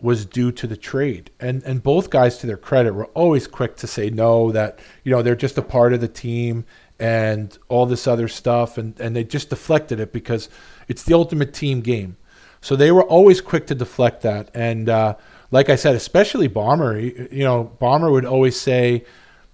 [0.00, 1.30] was due to the trade.
[1.40, 5.10] And and both guys to their credit were always quick to say no that you
[5.10, 6.64] know they're just a part of the team
[6.98, 10.48] and all this other stuff and and they just deflected it because
[10.88, 12.16] it's the ultimate team game.
[12.60, 15.16] So they were always quick to deflect that and uh,
[15.50, 19.04] like I said especially Bomber, you know, Bomber would always say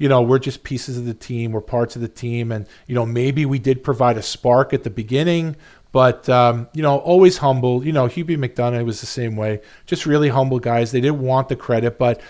[0.01, 2.95] you know, we're just pieces of the team, we're parts of the team and you
[2.95, 5.57] know, maybe we did provide a spark at the beginning,
[5.93, 7.85] but um, you know, always humble.
[7.85, 9.61] You know, Hubie McDonough was the same way.
[9.85, 10.91] Just really humble guys.
[10.91, 12.21] They didn't want the credit, but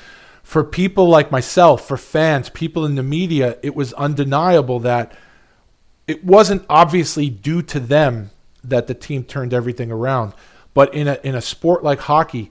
[0.43, 5.17] for people like myself, for fans, people in the media, it was undeniable that
[6.09, 8.31] it wasn't obviously due to them
[8.65, 10.35] that the team turned everything around.
[10.75, 12.51] But in a in a sport like hockey,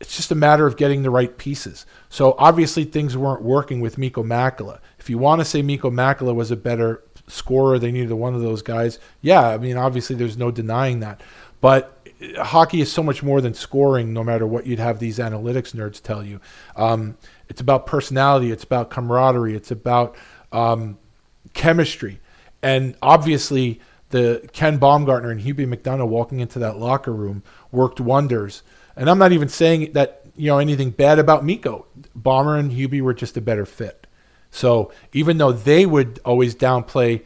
[0.00, 1.86] it's just a matter of getting the right pieces.
[2.08, 4.80] So obviously things weren't working with Mikko Makela.
[4.98, 7.78] If you want to say Mikko Makela was a better scorer.
[7.78, 8.98] They needed one of those guys.
[9.20, 11.20] Yeah, I mean, obviously, there's no denying that.
[11.60, 15.74] But hockey is so much more than scoring, no matter what you'd have these analytics
[15.74, 16.40] nerds tell you.
[16.76, 17.16] Um,
[17.48, 20.16] it's about personality, it's about camaraderie, it's about
[20.52, 20.98] um,
[21.52, 22.20] chemistry.
[22.62, 23.80] And obviously,
[24.10, 28.62] the Ken Baumgartner and Hubie McDonough walking into that locker room worked wonders.
[28.96, 31.86] And I'm not even saying that you know anything bad about Mikko.
[32.14, 34.06] Bomber and Hubie were just a better fit.
[34.50, 37.22] So even though they would always downplay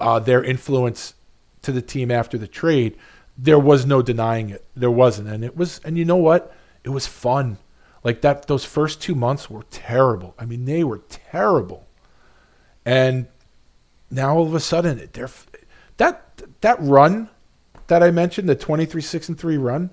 [0.00, 1.14] uh, their influence
[1.62, 2.96] to the team after the trade,
[3.38, 4.64] there was no denying it.
[4.74, 5.80] There wasn't, and it was.
[5.84, 6.54] And you know what?
[6.84, 7.58] It was fun.
[8.04, 8.46] Like that.
[8.48, 10.34] Those first two months were terrible.
[10.38, 11.86] I mean, they were terrible.
[12.84, 13.28] And
[14.10, 15.30] now all of a sudden, they're
[15.98, 17.28] that that run
[17.86, 19.90] that I mentioned, the 23 6 and 3 run,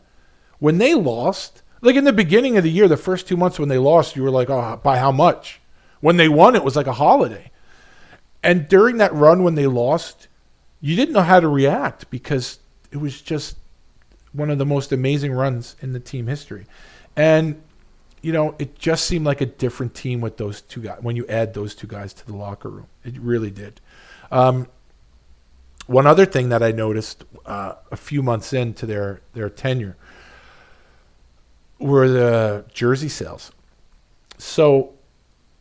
[0.59, 3.69] when they lost, like in the beginning of the year, the first two months when
[3.69, 5.59] they lost, you were like, oh, by how much?
[6.01, 7.51] When they won, it was like a holiday.
[8.43, 10.27] And during that run when they lost,
[10.81, 12.59] you didn't know how to react because
[12.91, 13.57] it was just
[14.31, 16.65] one of the most amazing runs in the team history.
[17.15, 17.61] And
[18.21, 21.25] you know, it just seemed like a different team with those two guys when you
[21.27, 22.87] add those two guys to the locker room.
[23.05, 23.79] It really did.
[24.29, 24.67] Um,
[25.87, 29.95] one other thing that I noticed uh, a few months into their their tenure
[31.79, 33.51] were the jersey sales.
[34.37, 34.93] So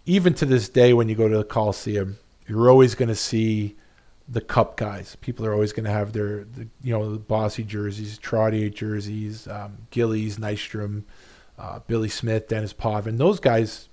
[0.04, 3.76] even to this day, when you go to the Coliseum, you're always going to see
[4.28, 5.16] the Cup guys.
[5.16, 9.48] People are always going to have their, the, you know, the Bossy jerseys, Trottier jerseys,
[9.48, 11.04] um, Gillies, Nystrom,
[11.58, 13.16] uh, Billy Smith, Denis Potvin.
[13.16, 13.88] Those guys,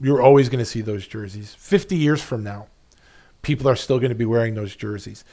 [0.00, 1.54] you're always going to see those jerseys.
[1.54, 2.68] 50 years from now,
[3.42, 5.24] people are still going to be wearing those jerseys.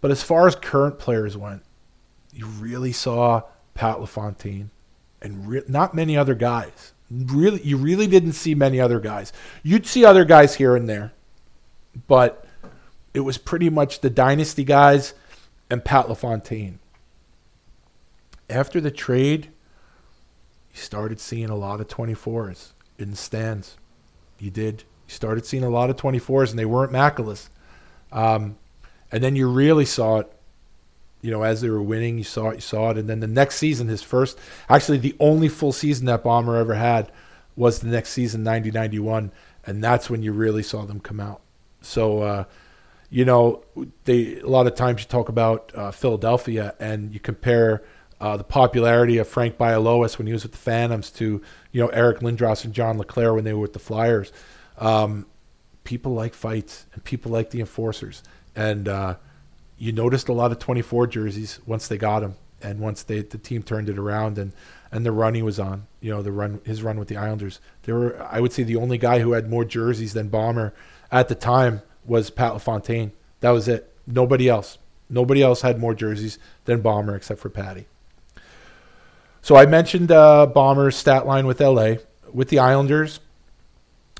[0.00, 1.62] But as far as current players went,
[2.32, 3.42] you really saw
[3.74, 4.70] Pat LaFontaine
[5.22, 9.32] and re- not many other guys really you really didn't see many other guys.
[9.62, 11.12] You'd see other guys here and there,
[12.06, 12.44] but
[13.12, 15.14] it was pretty much the dynasty guys
[15.68, 16.78] and Pat LaFontaine.
[18.48, 19.46] After the trade,
[20.72, 23.76] you started seeing a lot of 24s in stands.
[24.38, 24.84] You did.
[25.06, 27.48] You started seeing a lot of 24s, and they weren't Makelas.
[28.10, 28.56] Um,
[29.12, 30.32] and then you really saw it
[31.22, 33.26] you know, as they were winning, you saw it, you saw it, and then the
[33.26, 37.10] next season, his first, actually the only full season that Bomber ever had
[37.56, 39.30] was the next season, 90-91,
[39.66, 41.42] and that's when you really saw them come out.
[41.82, 42.44] So, uh,
[43.10, 43.64] you know,
[44.04, 47.82] they a lot of times you talk about uh, Philadelphia and you compare
[48.20, 51.42] uh, the popularity of Frank Bialowas when he was with the Phantoms to
[51.72, 54.32] you know Eric Lindros and John LeClair when they were with the Flyers.
[54.78, 55.26] Um,
[55.82, 58.22] people like fights and people like the enforcers,
[58.54, 59.16] and uh,
[59.80, 63.38] you noticed a lot of 24 jerseys once they got him and once they the
[63.38, 64.52] team turned it around and
[64.92, 67.60] and the run he was on, you know, the run his run with the Islanders.
[67.82, 70.74] There were I would say the only guy who had more jerseys than Bomber
[71.10, 73.12] at the time was Pat LaFontaine.
[73.40, 73.92] That was it.
[74.06, 74.76] Nobody else.
[75.08, 77.86] Nobody else had more jerseys than Bomber except for Patty.
[79.40, 81.94] So I mentioned uh, Bomber's stat line with LA.
[82.30, 83.18] With the Islanders,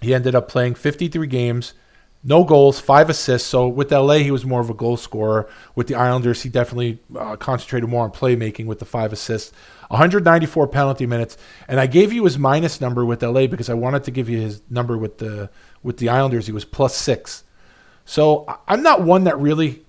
[0.01, 1.75] he ended up playing 53 games,
[2.23, 3.49] no goals, five assists.
[3.49, 5.49] So with LA, he was more of a goal scorer.
[5.75, 9.53] With the Islanders, he definitely uh, concentrated more on playmaking with the five assists.
[9.89, 14.05] 194 penalty minutes, and I gave you his minus number with LA because I wanted
[14.05, 15.51] to give you his number with the
[15.83, 16.47] with the Islanders.
[16.47, 17.43] He was plus six.
[18.05, 19.85] So I'm not one that really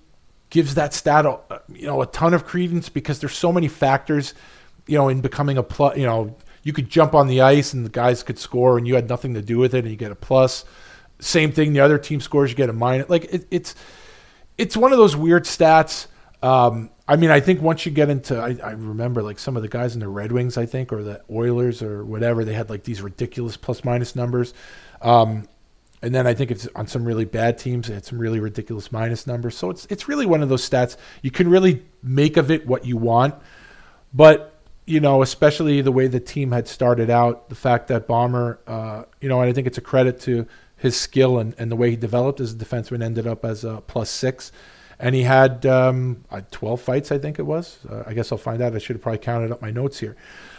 [0.50, 1.38] gives that stat, a,
[1.72, 4.34] you know, a ton of credence because there's so many factors,
[4.86, 5.96] you know, in becoming a plus.
[5.96, 8.96] You know, you could jump on the ice and the guys could score, and you
[8.96, 10.64] had nothing to do with it, and you get a plus.
[11.22, 13.08] Same thing, the other team scores, you get a minus.
[13.08, 13.74] Like it, it's
[14.58, 16.08] it's one of those weird stats.
[16.42, 19.62] Um, I mean, I think once you get into, I, I, remember like some of
[19.62, 22.68] the guys in the Red Wings, I think, or the Oilers or whatever, they had
[22.68, 24.52] like these ridiculous plus minus numbers.
[25.00, 25.46] Um,
[26.02, 28.90] and then I think it's on some really bad teams, it had some really ridiculous
[28.90, 29.56] minus numbers.
[29.56, 32.84] So it's it's really one of those stats you can really make of it what
[32.84, 33.36] you want,
[34.12, 34.48] but
[34.84, 39.04] you know, especially the way the team had started out, the fact that Bomber, uh,
[39.20, 40.46] you know, and I think it's a credit to
[40.82, 43.82] his skill and, and the way he developed as a defenseman, ended up as a
[43.86, 44.50] plus six
[45.02, 47.78] and he had um, 12 fights, I think it was.
[47.90, 48.74] Uh, I guess I'll find out.
[48.74, 50.16] I should have probably counted up my notes here.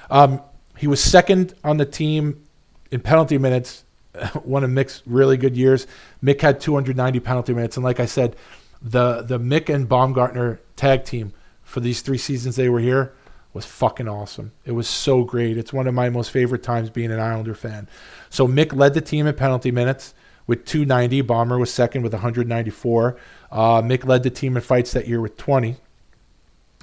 [0.09, 0.41] Um,
[0.78, 2.43] he was second on the team
[2.91, 3.86] in penalty minutes.
[4.43, 5.88] One of Mick's really good years.
[6.21, 8.36] Mick had 290 penalty minutes, and like I said,
[8.82, 11.32] the the Mick and Baumgartner tag team
[11.63, 13.13] for these three seasons they were here
[13.54, 14.51] was fucking awesome.
[14.66, 15.58] It was so great.
[15.58, 17.88] It's one of my most favorite times being an Islander fan.
[18.30, 20.14] So Mick led the team in penalty minutes
[20.47, 21.22] with 290.
[21.22, 23.18] Bomber was second with 194.
[23.51, 25.76] Uh, Mick led the team in fights that year with 20.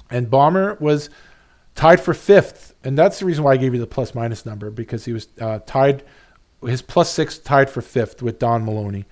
[0.09, 1.09] And Bomber was
[1.75, 2.73] tied for fifth.
[2.83, 5.27] And that's the reason why I gave you the plus minus number because he was
[5.39, 6.03] uh, tied,
[6.65, 9.05] his plus six tied for fifth with Don Maloney.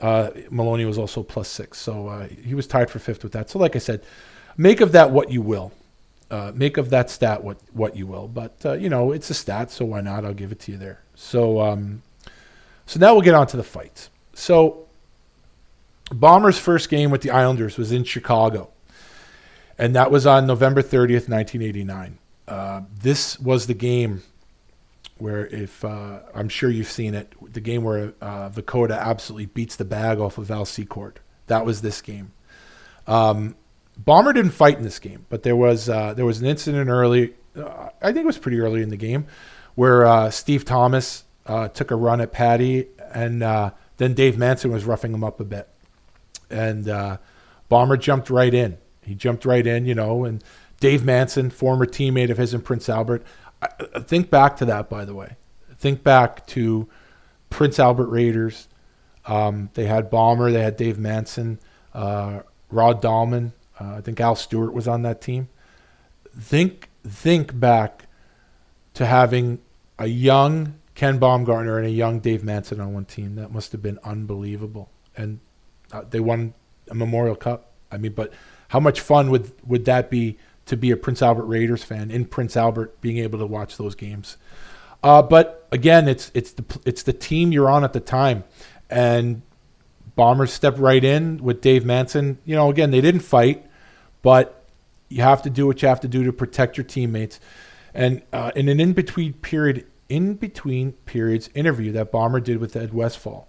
[0.00, 1.78] Uh, Maloney was also plus six.
[1.78, 3.50] So uh, he was tied for fifth with that.
[3.50, 4.04] So, like I said,
[4.56, 5.72] make of that what you will.
[6.34, 8.26] Uh, make of that stat what, what you will.
[8.26, 10.24] But, uh, you know, it's a stat, so why not?
[10.24, 11.00] I'll give it to you there.
[11.14, 12.02] So, um,
[12.86, 14.10] so now we'll get on to the fights.
[14.32, 14.88] So
[16.10, 18.72] Bombers' first game with the Islanders was in Chicago,
[19.78, 22.18] and that was on November 30th, 1989.
[22.48, 24.24] Uh, this was the game
[25.18, 29.76] where, if uh, I'm sure you've seen it, the game where uh, Vukota absolutely beats
[29.76, 31.20] the bag off of Al Secord.
[31.46, 32.32] That was this game.
[33.06, 33.54] Um,
[33.96, 37.34] Bomber didn't fight in this game, but there was uh, there was an incident early.
[37.56, 39.26] Uh, I think it was pretty early in the game
[39.74, 44.72] where uh, Steve Thomas uh, took a run at Patty, and uh, then Dave Manson
[44.72, 45.68] was roughing him up a bit
[46.50, 47.18] and uh,
[47.68, 48.78] Bomber jumped right in.
[49.02, 50.42] He jumped right in, you know, and
[50.80, 53.24] Dave Manson, former teammate of his in Prince Albert.
[53.60, 55.36] I, I think back to that, by the way.
[55.78, 56.88] Think back to
[57.50, 58.68] Prince Albert Raiders.
[59.26, 61.58] Um, they had Bomber, they had Dave Manson,
[61.94, 62.44] Rod
[63.02, 63.52] Dallman.
[63.80, 65.48] Uh, I think Al Stewart was on that team.
[66.38, 68.06] Think think back
[68.94, 69.60] to having
[69.98, 73.34] a young Ken Baumgartner and a young Dave Manson on one team.
[73.34, 74.90] That must have been unbelievable.
[75.16, 75.40] And
[75.92, 76.54] uh, they won
[76.88, 77.72] a Memorial Cup.
[77.90, 78.32] I mean, but
[78.68, 82.24] how much fun would would that be to be a Prince Albert Raiders fan in
[82.24, 84.36] Prince Albert, being able to watch those games?
[85.02, 88.44] Uh, but again, it's it's the it's the team you're on at the time,
[88.88, 89.42] and
[90.16, 92.38] Bombers stepped right in with Dave Manson.
[92.44, 93.66] You know, again, they didn't fight,
[94.22, 94.64] but
[95.08, 97.40] you have to do what you have to do to protect your teammates.
[97.92, 102.76] And uh, in an in between period, in between periods interview that Bomber did with
[102.76, 103.48] Ed Westfall,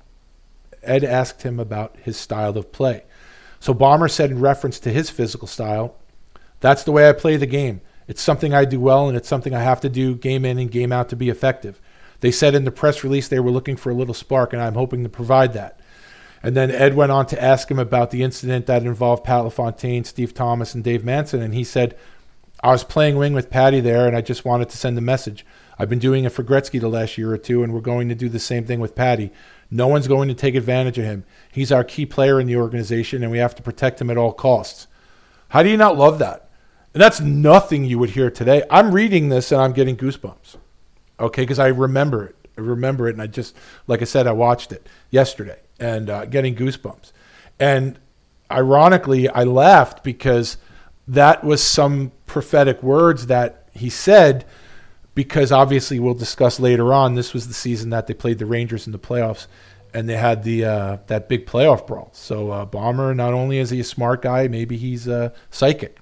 [0.84, 3.03] Ed asked him about his style of play.
[3.59, 5.95] So Bomber said, in reference to his physical style,
[6.59, 7.82] that's the way I play the game.
[8.07, 10.70] It's something I do well, and it's something I have to do game in and
[10.70, 11.82] game out to be effective.
[12.20, 14.76] They said in the press release they were looking for a little spark, and I'm
[14.76, 15.80] hoping to provide that.
[16.46, 20.04] And then Ed went on to ask him about the incident that involved Pat LaFontaine,
[20.04, 21.41] Steve Thomas, and Dave Manson.
[21.41, 21.98] And he said,
[22.62, 25.43] I was playing wing with Patty there, and I just wanted to send a message.
[25.80, 28.16] I've been doing it for Gretzky the last year or two, and we're going to
[28.16, 29.32] do the same thing with Patty.
[29.72, 31.26] No one's going to take advantage of him.
[31.52, 34.32] He's our key player in the organization, and we have to protect him at all
[34.32, 34.86] costs.
[35.50, 36.48] How do you not love that?
[36.93, 38.62] And that's nothing you would hear today.
[38.70, 40.58] I'm reading this and I'm getting goosebumps.
[41.20, 42.36] Okay, because I remember it.
[42.56, 43.56] I remember it, and I just,
[43.88, 47.11] like I said, I watched it yesterday and uh, getting goosebumps.
[47.59, 47.99] And
[48.49, 50.57] ironically, I laughed because
[51.07, 54.45] that was some prophetic words that he said
[55.13, 57.15] because obviously we'll discuss later on.
[57.15, 59.47] This was the season that they played the Rangers in the playoffs,
[59.93, 62.09] and they had the uh, that big playoff brawl.
[62.11, 65.99] So uh, Bomber, not only is he a smart guy, maybe he's a psychic,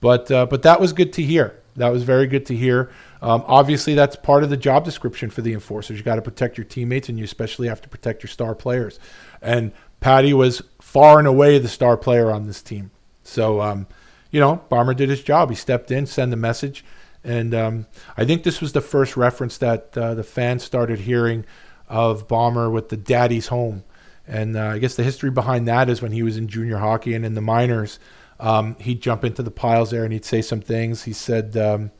[0.00, 1.60] but uh, but that was good to hear.
[1.76, 2.90] That was very good to hear.
[3.20, 5.98] Um, obviously, that's part of the job description for the enforcers.
[5.98, 9.00] You got to protect your teammates, and you especially have to protect your star players.
[9.42, 12.90] And Patty was far and away the star player on this team.
[13.24, 13.86] So, um,
[14.30, 15.50] you know, Bomber did his job.
[15.50, 16.84] He stepped in, sent a message.
[17.24, 21.44] And um, I think this was the first reference that uh, the fans started hearing
[21.88, 23.84] of Bomber with the Daddy's Home.
[24.26, 27.14] And uh, I guess the history behind that is when he was in junior hockey
[27.14, 27.98] and in the minors,
[28.38, 31.04] um, he'd jump into the piles there and he'd say some things.
[31.04, 31.90] He said, um,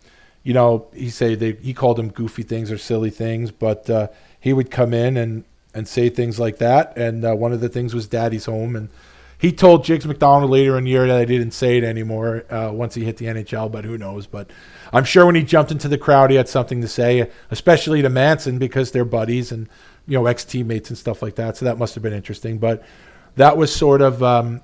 [0.43, 4.09] you know, he say they, he called them goofy things or silly things, but uh,
[4.41, 6.97] he would come in and, and say things like that.
[6.97, 8.75] And uh, one of the things was Daddy's Home.
[8.75, 8.89] And
[9.39, 12.71] he told Jigs McDonald later in the year that I didn't say it anymore uh,
[12.73, 14.27] once he hit the NHL, but who knows?
[14.27, 14.51] But
[14.93, 18.09] I'm sure when he jumped into the crowd, he had something to say, especially to
[18.09, 19.69] Manson because they're buddies and
[20.07, 21.57] you know ex teammates and stuff like that.
[21.57, 22.59] So that must have been interesting.
[22.59, 22.85] But
[23.37, 24.63] that was sort of um,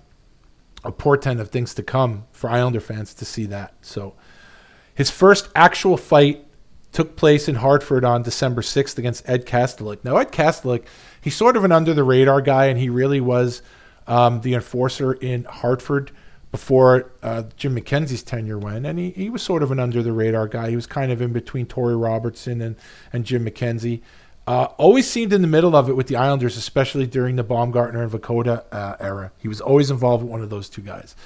[0.83, 3.75] a portent of things to come for Islander fans to see that.
[3.81, 4.14] So
[4.95, 6.47] his first actual fight
[6.92, 10.05] took place in Hartford on December 6th against Ed Kastelic.
[10.05, 10.84] Now, Ed Kastelic,
[11.20, 13.62] he's sort of an under the radar guy, and he really was
[14.07, 16.12] um, the enforcer in Hartford
[16.53, 18.86] before uh, Jim McKenzie's tenure went.
[18.86, 20.70] And he, he was sort of an under the radar guy.
[20.70, 22.76] He was kind of in between Torrie Robertson and,
[23.12, 24.03] and Jim McKenzie.
[24.47, 28.05] Uh, always seemed in the middle of it with the Islanders, especially during the Baumgartner
[28.05, 29.32] and Vukota uh, era.
[29.38, 31.16] He was always involved with one of those two guys.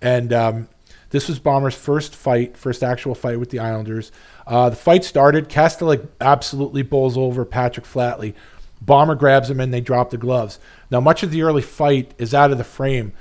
[0.00, 0.68] And um,
[1.10, 4.10] this was Bomber's first fight, first actual fight with the Islanders.
[4.46, 5.48] Uh, the fight started.
[5.48, 8.34] Kastelic absolutely bowls over Patrick Flatley.
[8.80, 10.58] Bomber grabs him and they drop the gloves.
[10.90, 13.12] Now, much of the early fight is out of the frame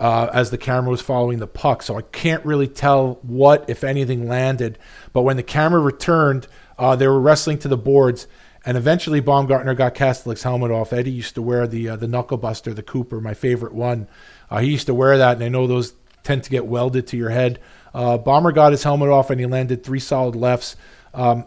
[0.00, 3.82] uh, as the camera was following the puck, so I can't really tell what, if
[3.82, 4.78] anything, landed.
[5.12, 6.46] But when the camera returned,
[6.78, 8.28] uh, they were wrestling to the boards,
[8.64, 10.92] and eventually Baumgartner got Kastelic's helmet off.
[10.92, 14.08] Eddie used to wear the uh, the knuckle buster, the Cooper, my favorite one.
[14.50, 15.94] Uh, he used to wear that, and I know those
[16.28, 17.58] tend to get welded to your head.
[17.94, 20.76] Uh, Bomber got his helmet off and he landed three solid lefts.
[21.14, 21.46] Um,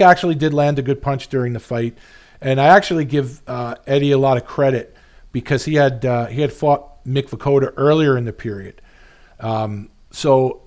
[0.00, 1.96] actually did land a good punch during the fight,
[2.40, 4.96] and I actually give uh, Eddie a lot of credit
[5.30, 8.82] because he had uh, he had fought Mick Vukota earlier in the period.
[9.38, 10.62] Um, so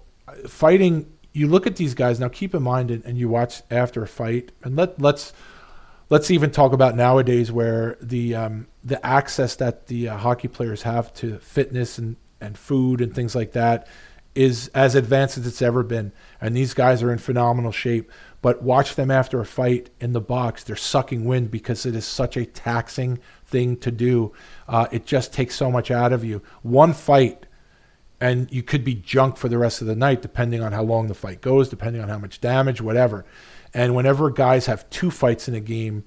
[0.47, 2.29] fighting, you look at these guys now.
[2.29, 5.33] Keep in mind, and, and you watch after a fight, and let let's
[6.09, 10.83] let's even talk about nowadays where the um, the access that the uh, hockey players
[10.83, 13.87] have to fitness and and food and things like that
[14.35, 16.11] is as advanced as it's ever been.
[16.39, 18.09] And these guys are in phenomenal shape.
[18.41, 20.63] But watch them after a fight in the box.
[20.63, 24.31] They're sucking wind because it is such a taxing thing to do.
[24.67, 26.41] Uh, it just takes so much out of you.
[26.61, 27.47] One fight,
[28.21, 31.07] and you could be junk for the rest of the night, depending on how long
[31.07, 33.25] the fight goes, depending on how much damage, whatever.
[33.73, 36.05] And whenever guys have two fights in a game,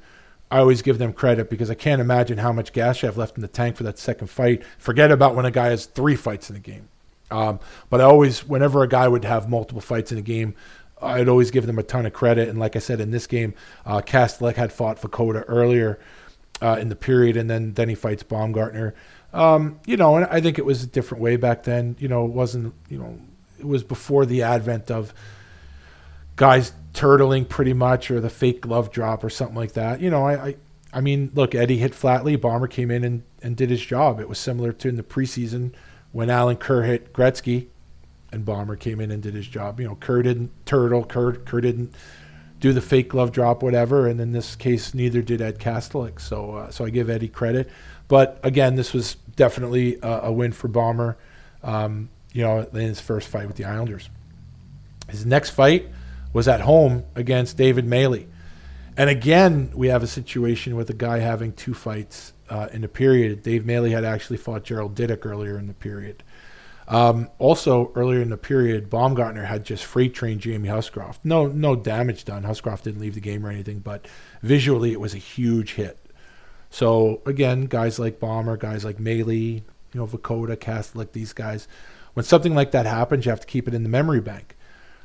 [0.53, 3.37] I always give them credit because I can't imagine how much gas you have left
[3.37, 4.63] in the tank for that second fight.
[4.77, 6.91] Forget about when a guy has three fights in a game.
[7.31, 10.55] Um, but I always, whenever a guy would have multiple fights in a game,
[11.01, 12.51] I'd always give them a ton of credit.
[12.51, 13.55] And like I said, in this game,
[13.87, 15.99] uh, had fought Vukota earlier
[16.61, 18.95] uh, in the period, and then then he fights Baumgartner.
[19.33, 21.97] Um, you know, and I think it was a different way back then.
[21.99, 22.75] You know, it wasn't.
[22.91, 23.19] You know,
[23.59, 25.15] it was before the advent of
[26.37, 30.01] guys turtling pretty much or the fake glove drop or something like that.
[30.01, 30.57] You know, I, I
[30.93, 32.39] I mean, look, Eddie hit Flatley.
[32.39, 34.21] Bomber came in and, and did his job.
[34.21, 35.73] It was similar to in the preseason
[36.13, 37.69] when Alan Kerr hit Gretzky
[38.31, 39.81] and Bomber came in and did his job.
[39.81, 41.95] You know, Kerr didn't turtle, Kerr, Kerr didn't
[42.61, 44.07] do the fake glove drop, whatever.
[44.07, 46.21] And in this case, neither did Ed Kastelic.
[46.21, 47.71] So, uh, so I give Eddie credit.
[48.09, 51.17] But again, this was definitely a, a win for Bomber.
[51.63, 54.09] Um, you know, in his first fight with the Islanders.
[55.09, 55.89] His next fight
[56.33, 58.27] was at home against David Maley.
[58.97, 62.89] And again, we have a situation with a guy having two fights uh, in the
[62.89, 63.43] period.
[63.43, 66.23] Dave Maley had actually fought Gerald Diduck earlier in the period.
[66.89, 71.25] Um, also, earlier in the period, Baumgartner had just freight trained Jamie Huscroft.
[71.25, 72.43] No, no damage done.
[72.43, 74.07] Huscroft didn't leave the game or anything, but
[74.43, 75.99] visually it was a huge hit.
[76.69, 81.69] So again, guys like Bomber, guys like Maley, you know, Vukota, Kastelic, these guys,
[82.15, 84.57] when something like that happens, you have to keep it in the memory bank.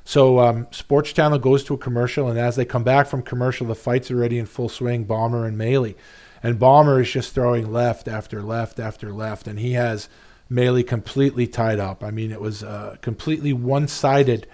[0.08, 3.68] So um, Sports Channel goes to a commercial, and as they come back from commercial,
[3.68, 5.04] the fight's already in full swing.
[5.04, 5.96] Bomber and Maley,
[6.42, 10.08] and Bomber is just throwing left after left after left, and he has
[10.50, 12.06] Maley completely tied up.
[12.06, 14.48] I mean, it was uh, completely one-sided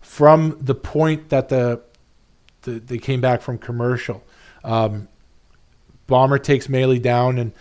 [0.00, 1.82] from the point that the,
[2.62, 4.22] the they came back from commercial.
[4.62, 5.08] Um,
[6.06, 7.52] Bomber takes Maley down, and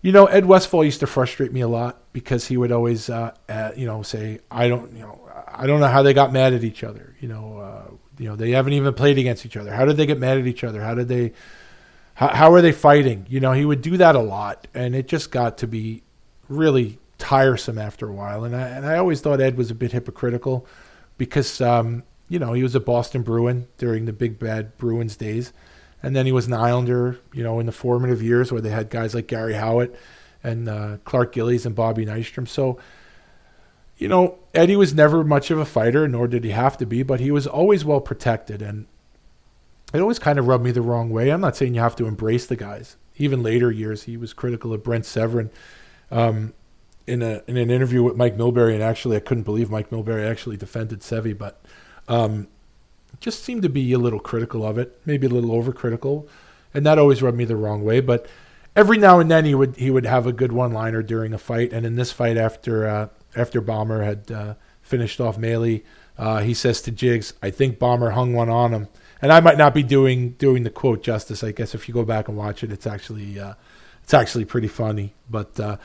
[0.00, 3.34] you know Ed Westfall used to frustrate me a lot because he would always, uh,
[3.48, 6.52] uh, you know, say, "I don't, you know, I don't know how they got mad
[6.52, 7.14] at each other.
[7.20, 9.72] You know, uh, you know, they haven't even played against each other.
[9.72, 10.82] How did they get mad at each other?
[10.82, 11.32] How did they?
[12.14, 13.26] How, how are they fighting?
[13.28, 16.02] You know, he would do that a lot, and it just got to be
[16.48, 18.44] really tiresome after a while.
[18.44, 20.66] And I and I always thought Ed was a bit hypocritical
[21.18, 25.52] because um, you know he was a Boston Bruin during the big bad Bruins days,
[26.02, 27.18] and then he was an Islander.
[27.32, 29.94] You know, in the formative years where they had guys like Gary Howatt
[30.42, 32.48] and uh, Clark Gillies and Bobby Nystrom.
[32.48, 32.78] So
[34.02, 37.04] you know, Eddie was never much of a fighter, nor did he have to be,
[37.04, 38.60] but he was always well protected.
[38.60, 38.86] And
[39.94, 41.30] it always kind of rubbed me the wrong way.
[41.30, 42.96] I'm not saying you have to embrace the guys.
[43.16, 45.50] Even later years, he was critical of Brent Severyn.
[46.10, 46.54] Um,
[47.06, 50.28] in a in an interview with Mike Milbury, and actually, I couldn't believe Mike Milbury
[50.28, 51.60] actually defended Sevy, but
[52.08, 52.48] um,
[53.20, 56.28] just seemed to be a little critical of it, maybe a little overcritical,
[56.72, 58.00] and that always rubbed me the wrong way.
[58.00, 58.26] But
[58.74, 61.38] every now and then he would he would have a good one liner during a
[61.38, 65.82] fight, and in this fight after uh, after Bomber had uh, finished off Maley,
[66.18, 68.88] uh, he says to Jigs, "I think Bomber hung one on him."
[69.20, 71.44] And I might not be doing doing the quote justice.
[71.44, 73.54] I guess if you go back and watch it, it's actually uh,
[74.02, 75.14] it's actually pretty funny.
[75.30, 75.76] But uh,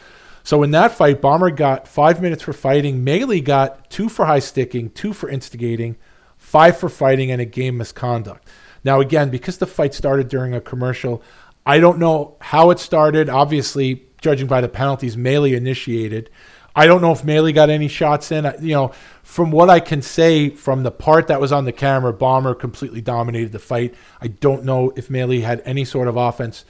[0.43, 3.05] so in that fight, Bomber got five minutes for fighting.
[3.05, 5.97] Maley got two for high sticking, two for instigating,
[6.37, 8.47] five for fighting, and a game misconduct.
[8.83, 11.21] Now again, because the fight started during a commercial,
[11.67, 13.27] I don't know how it started.
[13.27, 16.29] Obviously, judging by the penalties, Maley initiated.
[16.73, 18.45] I don't know if Maley got any shots in.
[18.61, 18.91] You know,
[19.21, 23.01] from what I can say from the part that was on the camera, Bomber completely
[23.01, 23.95] dominated the fight.
[24.21, 26.63] I don't know if Maley had any sort of offense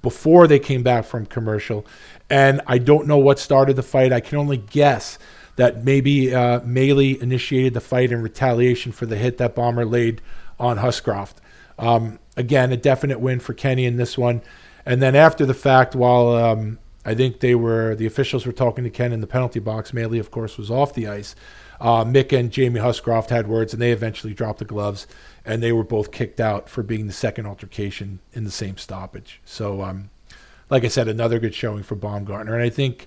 [0.00, 1.84] before they came back from commercial.
[2.30, 4.14] And I don't know what started the fight.
[4.14, 5.18] I can only guess
[5.56, 10.22] that maybe uh, Maley initiated the fight in retaliation for the hit that Bomber laid
[10.58, 11.42] on Huscroft.
[11.78, 14.42] Um, again, a definite win for Kenny in this one.
[14.84, 18.84] And then after the fact, while um, I think they were the officials were talking
[18.84, 19.92] to Ken in the penalty box.
[19.92, 21.34] Maley, of course, was off the ice.
[21.80, 25.06] Uh, Mick and Jamie Huscroft had words, and they eventually dropped the gloves,
[25.44, 29.40] and they were both kicked out for being the second altercation in the same stoppage.
[29.46, 30.10] So, um,
[30.68, 33.06] like I said, another good showing for Baumgartner, and I think,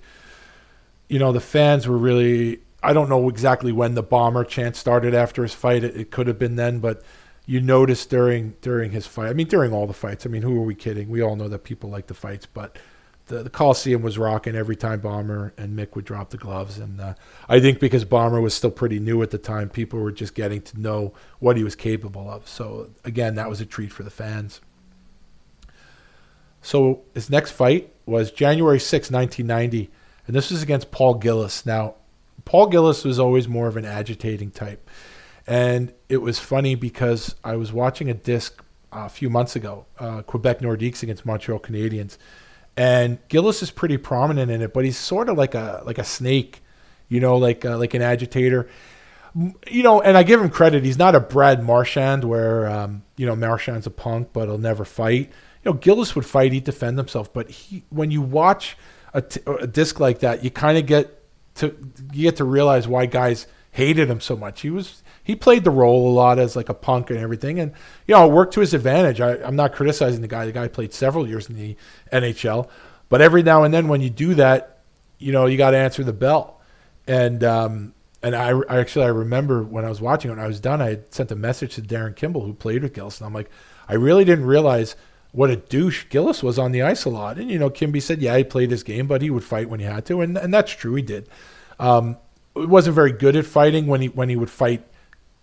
[1.08, 2.60] you know, the fans were really.
[2.82, 5.84] I don't know exactly when the bomber chant started after his fight.
[5.84, 7.04] It, it could have been then, but
[7.52, 9.28] you noticed during during his fight.
[9.28, 10.24] I mean, during all the fights.
[10.24, 11.10] I mean, who are we kidding?
[11.10, 12.78] We all know that people like the fights, but
[13.26, 16.78] the, the Coliseum was rocking every time Bomber and Mick would drop the gloves.
[16.78, 17.12] And uh,
[17.50, 20.62] I think because Bomber was still pretty new at the time, people were just getting
[20.62, 22.48] to know what he was capable of.
[22.48, 24.62] So, again, that was a treat for the fans.
[26.62, 29.90] So, his next fight was January 6, 1990,
[30.26, 31.66] and this was against Paul Gillis.
[31.66, 31.96] Now,
[32.46, 34.88] Paul Gillis was always more of an agitating type.
[35.52, 40.22] And it was funny because I was watching a disc a few months ago, uh,
[40.22, 42.16] Quebec Nordiques against Montreal Canadiens
[42.76, 46.04] and Gillis is pretty prominent in it, but he's sort of like a like a
[46.04, 46.62] snake,
[47.08, 48.68] you know, like uh, like an agitator.
[49.70, 50.84] You know, and I give him credit.
[50.84, 54.84] He's not a Brad Marchand, where um, you know Marchand's a punk, but he'll never
[54.84, 55.30] fight.
[55.64, 58.76] You know, Gillis would fight, he'd defend himself, but he when you watch
[59.14, 61.22] a, t- a disc like that, you kind of get
[61.56, 61.76] to
[62.12, 64.62] you get to realize why guys hated him so much.
[64.62, 67.72] He was he played the role a lot as like a punk and everything, and
[68.06, 69.20] you know, it worked to his advantage.
[69.20, 70.46] I, I'm not criticizing the guy.
[70.46, 71.76] The guy played several years in the
[72.12, 72.68] NHL,
[73.08, 74.80] but every now and then when you do that,
[75.18, 76.60] you know, you got to answer the bell.
[77.06, 80.48] And um, and I, I, actually I remember when I was watching it, when I
[80.48, 83.26] was done, I had sent a message to Darin Kimble who played with Gillis, and
[83.26, 83.50] I'm like,
[83.88, 84.96] I really didn't realize
[85.32, 87.38] what a douche Gillis was on the ice a lot.
[87.38, 89.80] And you know, Kimby said, yeah, he played his game, but he would fight when
[89.80, 91.28] he had to, and and that's true, he did.
[91.78, 92.16] Um,
[92.54, 94.86] wasn't very good at fighting when he when he would fight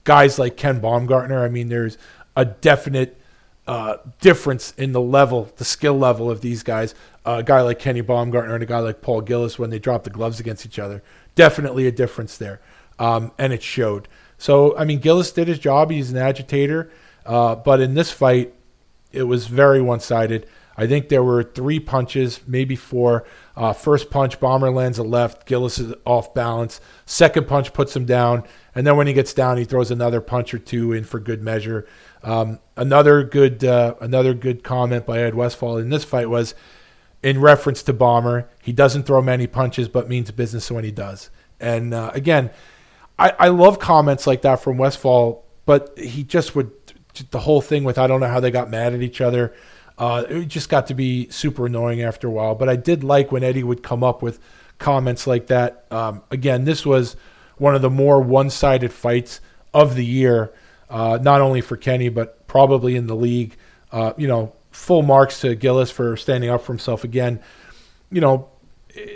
[0.09, 1.43] guys like Ken Baumgartner.
[1.43, 1.99] I mean, there's
[2.35, 3.21] a definite
[3.67, 6.95] uh, difference in the level, the skill level of these guys.
[7.23, 10.03] Uh, a guy like Kenny Baumgartner and a guy like Paul Gillis when they drop
[10.03, 11.03] the gloves against each other.
[11.35, 12.59] Definitely a difference there,
[12.97, 14.07] um, and it showed.
[14.39, 15.91] So I mean, Gillis did his job.
[15.91, 16.89] He's an agitator,
[17.27, 18.51] uh, but in this fight,
[19.11, 20.47] it was very one-sided.
[20.75, 23.25] I think there were three punches, maybe four.
[23.55, 25.45] Uh, first punch, Bomber lands a left.
[25.45, 26.79] Gillis is off balance.
[27.05, 28.45] Second punch puts him down.
[28.79, 31.43] And then when he gets down, he throws another punch or two in for good
[31.43, 31.85] measure.
[32.23, 36.55] Um, another good uh, another good comment by Ed Westfall in this fight was
[37.21, 38.47] in reference to Bomber.
[38.63, 41.29] He doesn't throw many punches, but means business when he does.
[41.59, 42.51] And uh, again,
[43.17, 46.71] I, I love comments like that from Westfall, but he just would
[47.31, 49.53] the whole thing with I don't know how they got mad at each other.
[49.97, 52.55] Uh, it just got to be super annoying after a while.
[52.55, 54.39] But I did like when Eddie would come up with
[54.77, 55.85] comments like that.
[55.91, 57.17] Um, again, this was
[57.59, 59.41] one of the more one-sided fights
[59.73, 60.51] of the year,
[60.89, 63.55] uh, not only for Kenny but probably in the league.
[63.91, 67.39] Uh, you know, full marks to Gillis for standing up for himself again.
[68.11, 68.49] You know,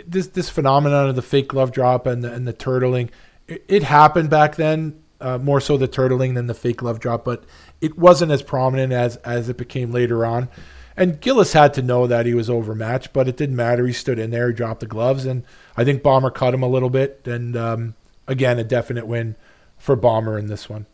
[0.06, 3.10] this this phenomenon of the fake glove drop and the, and the turtling,
[3.46, 5.00] it, it happened back then.
[5.20, 7.44] Uh, more so the turtling than the fake glove drop, but
[7.80, 10.48] it wasn't as prominent as as it became later on.
[10.96, 13.86] And Gillis had to know that he was overmatched, but it didn't matter.
[13.86, 15.44] He stood in there, he dropped the gloves, and
[15.76, 17.26] I think Bomber cut him a little bit.
[17.26, 17.94] And um,
[18.26, 19.36] again, a definite win
[19.78, 20.86] for Bomber in this one.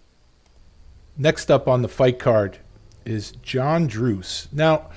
[1.17, 2.59] Next up on the fight card
[3.05, 4.49] is John Druce.
[4.53, 4.91] Now,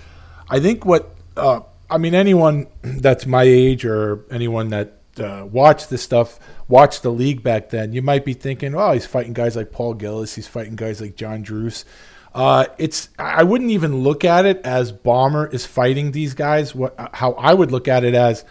[0.49, 5.89] I think what uh, I mean, anyone that's my age or anyone that uh, watched
[5.89, 9.55] this stuff, watched the league back then, you might be thinking, "Oh, he's fighting guys
[9.55, 10.35] like Paul Gillis.
[10.35, 11.85] He's fighting guys like John Druce."
[12.33, 16.73] Uh, it's I wouldn't even look at it as Bomber is fighting these guys.
[16.73, 18.43] What how I would look at it as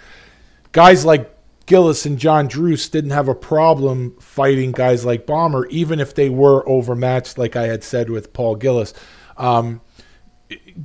[0.71, 1.35] guys like
[1.73, 6.29] Gillis and John Druce didn't have a problem fighting guys like Bomber, even if they
[6.29, 8.93] were overmatched, like I had said with Paul Gillis.
[9.39, 9.81] Um,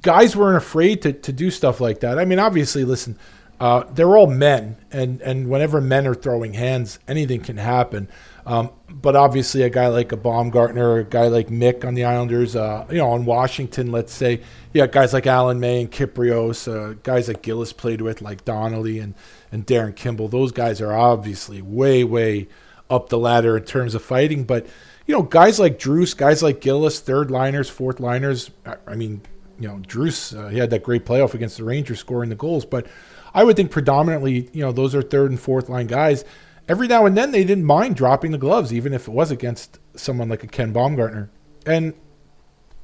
[0.01, 2.17] guys weren't afraid to, to do stuff like that.
[2.17, 3.19] I mean, obviously, listen,
[3.59, 8.07] uh, they're all men, and, and whenever men are throwing hands, anything can happen.
[8.45, 12.55] Um, but obviously, a guy like a Baumgartner, a guy like Mick on the Islanders,
[12.55, 14.39] uh, you know, on Washington, let's say,
[14.71, 18.99] yeah, guys like Alan May and Kypreos, uh, guys that Gillis played with, like Donnelly
[18.99, 19.15] and,
[19.51, 20.27] and Darin Kimble.
[20.27, 22.47] Those guys are obviously way, way
[22.89, 24.43] up the ladder in terms of fighting.
[24.43, 24.67] But,
[25.05, 28.51] you know, guys like Druce, guys like Gillis, third liners, fourth liners,
[28.87, 29.21] I, mean,
[29.59, 32.65] you know, Druce, uh, he had that great playoff against the Rangers scoring the goals.
[32.65, 32.87] But
[33.33, 36.25] I would think predominantly, you know, those are third and fourth line guys.
[36.67, 39.79] Every now and then they didn't mind dropping the gloves, even if it was against
[39.95, 41.29] someone like a Ken Baumgartner.
[41.65, 41.93] And,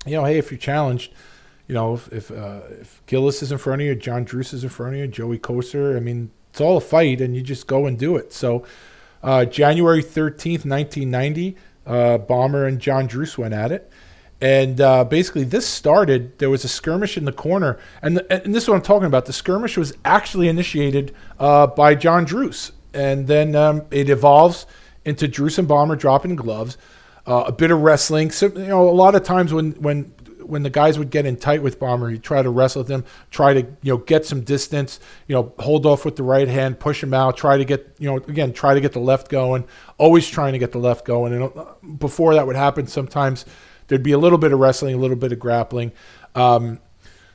[0.06, 1.14] you know, hey, if you're challenged,
[1.68, 4.64] you know, if if, uh, if Gillis is in front of you, John Druce is
[4.64, 7.66] in front of you, Joey Kocur, I mean, it's all a fight, and you just
[7.66, 8.32] go and do it.
[8.32, 8.64] So,
[9.24, 11.58] uh, January 13th, 1990,
[11.88, 13.90] uh, Bomber and John Druce went at it.
[14.40, 16.38] And uh, basically, this started.
[16.38, 19.08] There was a skirmish in the corner, and, the, and this is what I'm talking
[19.08, 19.26] about.
[19.26, 24.68] The skirmish was actually initiated uh, by John Druce, and then um, it evolves
[25.06, 26.78] into Druce and Bomber dropping gloves,
[27.26, 28.30] uh, a bit of wrestling.
[28.30, 30.14] So, you know, a lot of times when when
[30.44, 33.06] when the guys would get in tight with Bomber, he'd try to wrestle with them,
[33.32, 36.80] try to you know get some distance, you know, hold off with the right hand,
[36.80, 39.66] push him out, try to get you know again try to get the left going,
[39.98, 41.34] always trying to get the left going.
[41.34, 41.66] And uh,
[41.98, 43.46] before that would happen, sometimes
[43.88, 45.92] there'd be a little bit of wrestling, a little bit of grappling.
[46.36, 46.80] Um,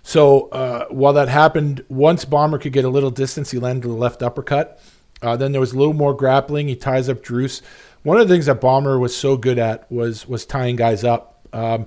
[0.02, 3.93] so uh, while that happened, once Bomber could get a little distance, he landed a
[3.93, 4.80] left uppercut.
[5.20, 6.68] Uh, then there was a little more grappling.
[6.68, 7.60] He ties up Druce.
[8.05, 11.47] One of the things that Bomber was so good at was was tying guys up.
[11.52, 11.86] Um,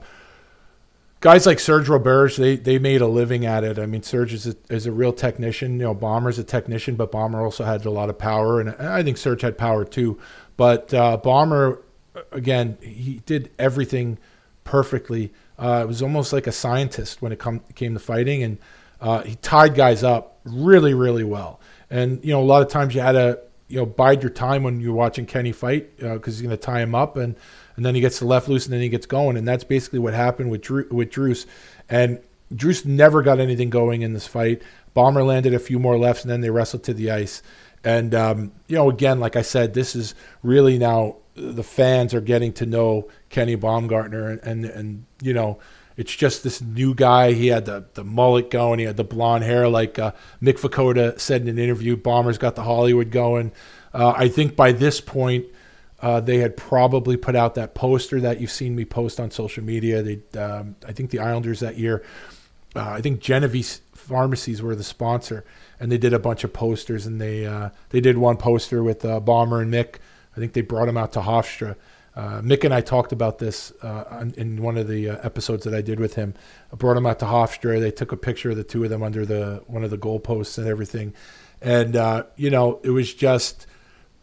[1.22, 3.80] guys like Serge Roberge, they they made a living at it.
[3.80, 5.74] I mean, Serge is a, is a real technician.
[5.74, 9.02] You know, Bomber's a technician, but Bomber also had a lot of power, and I
[9.04, 10.20] think Serge had power too.
[10.58, 11.82] But uh, Bomber,
[12.32, 14.18] again, he did everything
[14.64, 15.32] perfectly.
[15.58, 18.58] Uh, it was almost like a scientist when it come, came to fighting, and
[19.00, 21.62] uh, he tied guys up really, really well.
[21.90, 24.64] And you know, a lot of times you had to you know bide your time
[24.64, 27.36] when you're watching Kenny fight because uh, he's going to tie him up, and
[27.82, 29.98] and then he gets the left loose, and then he gets going, and that's basically
[29.98, 31.48] what happened with Drew, with Druce.
[31.90, 32.20] And
[32.56, 34.62] Druce never got anything going in this fight.
[34.94, 37.42] Bomber landed a few more lefts, and then they wrestled to the ice.
[37.84, 40.14] And um, you know, again, like I said, this is
[40.44, 45.58] really now the fans are getting to know Kenny Baumgartner, and and, and you know,
[45.98, 47.32] it's just this new guy.
[47.32, 51.20] He had the, the mullet going, he had the blonde hair, like uh, Mick Vukota
[51.20, 51.98] said in an interview.
[51.98, 53.52] Bomber's got the Hollywood going.
[53.92, 55.48] Uh, I think by this point,
[56.02, 59.64] uh, they had probably put out that poster that you've seen me post on social
[59.64, 60.02] media.
[60.02, 62.04] They, um, I think the Islanders that year,
[62.76, 65.46] uh, I think Genovese Pharmacies were the sponsor,
[65.80, 67.06] and they did a bunch of posters.
[67.06, 69.98] And they uh, they did one poster with uh, Bomber and Mick.
[70.36, 71.76] I think they brought him out to Hofstra
[72.14, 75.82] uh, Mick and I talked about this uh, in one of the episodes that I
[75.82, 76.34] did with him.
[76.72, 77.80] I brought him out to Hofstra.
[77.80, 80.58] They took a picture of the two of them under the one of the goalposts
[80.58, 81.14] and everything.
[81.62, 81.96] And
[82.36, 83.66] you know, it was just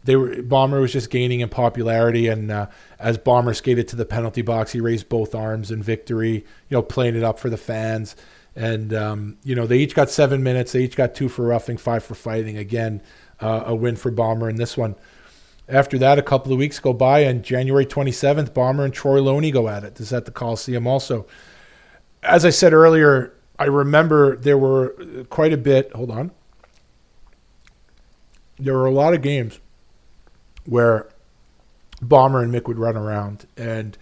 [0.03, 2.27] they were Bomber was just gaining in popularity.
[2.27, 2.67] And uh,
[2.99, 6.45] as Bomber skated to the penalty box, he raised both arms in victory.
[6.69, 8.15] You know, playing it up for the fans.
[8.55, 10.71] And um, you know, they each got seven minutes.
[10.71, 12.57] They each got two for roughing, five for fighting.
[12.57, 13.01] Again,
[13.39, 14.95] uh, a win for Bomber in this one.
[15.67, 19.51] After that, a couple of weeks go by, and January 27th, Bomber and Troy Loney
[19.51, 19.95] go at it.
[19.95, 21.27] This is at the Coliseum also.
[22.23, 24.95] As I said earlier, I remember there were
[25.29, 25.93] quite a bit.
[25.93, 26.31] Hold on.
[28.57, 29.59] There were a lot of games
[30.69, 31.07] where
[32.01, 33.97] Bomber and Mick would run around, and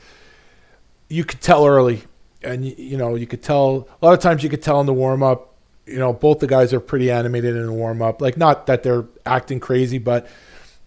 [1.10, 2.04] you could tell early,
[2.44, 4.94] and you know you could tell a lot of times you could tell in the
[4.94, 5.54] warm up.
[5.86, 8.22] You know, both the guys are pretty animated in the warm up.
[8.22, 10.28] Like not that they're acting crazy, but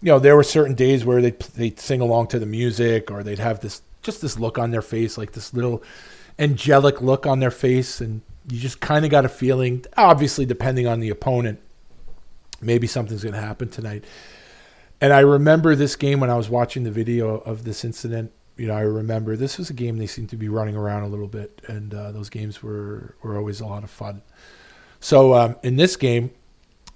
[0.01, 3.23] you know, there were certain days where they they'd sing along to the music, or
[3.23, 5.83] they'd have this just this look on their face, like this little
[6.39, 9.83] angelic look on their face, and you just kind of got a feeling.
[9.97, 11.59] Obviously, depending on the opponent,
[12.61, 14.05] maybe something's going to happen tonight.
[15.01, 18.31] And I remember this game when I was watching the video of this incident.
[18.55, 21.07] You know, I remember this was a game they seemed to be running around a
[21.07, 24.21] little bit, and uh, those games were were always a lot of fun.
[24.99, 26.29] So um, in this game,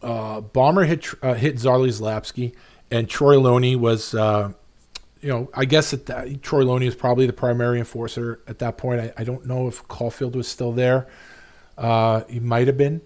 [0.04, 2.54] uh, Bomber hit uh, hit Zalapski
[2.92, 4.52] and Troy Loney was, uh,
[5.22, 8.78] you know, I guess at that, Troy Loney was probably the primary enforcer at that
[8.78, 9.02] point.
[9.02, 11.08] I, I don't know if Caufield was still there.
[11.78, 13.02] Uh, he might have been,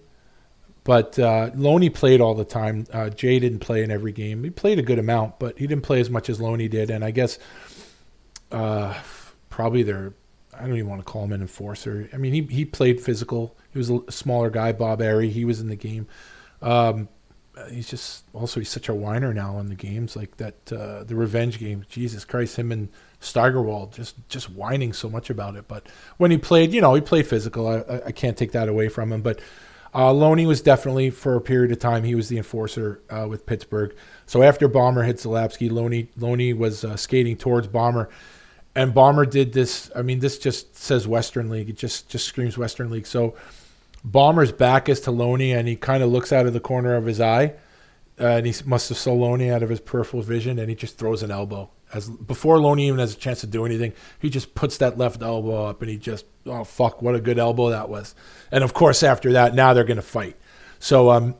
[0.84, 2.86] but uh, Loney played all the time.
[2.92, 4.44] Uh, Jay didn't play in every game.
[4.44, 6.90] He played a good amount, but he didn't play as much as Loney did.
[6.90, 7.38] And I guess
[8.50, 8.94] uh,
[9.48, 10.14] probably their
[10.60, 12.08] I don't even want to call him an enforcer.
[12.12, 13.56] I mean, he he played physical.
[13.72, 15.30] He was a smaller guy, Bob Errey.
[15.30, 16.06] He was in the game.
[16.60, 17.08] Um,
[17.70, 21.14] he's just also he's such a whiner now in the games like that uh, the
[21.14, 21.84] revenge game.
[21.88, 22.88] Jesus Christ, him and
[23.20, 25.68] Steigerwald just just whining so much about it.
[25.68, 25.86] But
[26.18, 27.68] when he played, you know, he played physical.
[27.68, 29.22] I, I can't take that away from him.
[29.22, 29.40] But
[29.94, 33.46] uh, Loney was definitely for a period of time he was the enforcer uh, with
[33.46, 33.94] Pittsburgh.
[34.26, 38.08] So after Bomber hit Zalapski, Loney Loney was uh, skating towards Bomber,
[38.74, 39.90] and Bomber did this.
[39.94, 41.70] I mean, this just says Western League.
[41.70, 43.06] It just just screams Western League.
[43.06, 43.34] So
[44.04, 47.06] Bomber's back is to Loney, and he kind of looks out of the corner of
[47.06, 47.54] his eye,
[48.20, 50.98] uh, and he must have saw Loney out of his peripheral vision, and he just
[50.98, 51.68] throws an elbow.
[51.92, 55.22] As before Loney even has a chance to do anything, he just puts that left
[55.22, 58.14] elbow up, and he just oh fuck, what a good elbow that was.
[58.52, 60.36] And of course, after that, now they're going to fight.
[60.78, 61.34] So um,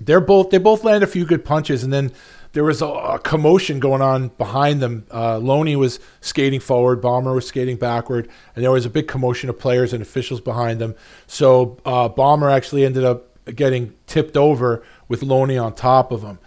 [0.00, 2.12] they're both they both land a few good punches, and then
[2.52, 5.06] there was a, a commotion going on behind them.
[5.12, 9.50] Uh, Loney was skating forward, Bomber was skating backward, and there was a big commotion
[9.50, 10.94] of players and officials behind them.
[11.26, 16.38] So uh, Bomber actually ended up getting tipped over with Loney on top of him,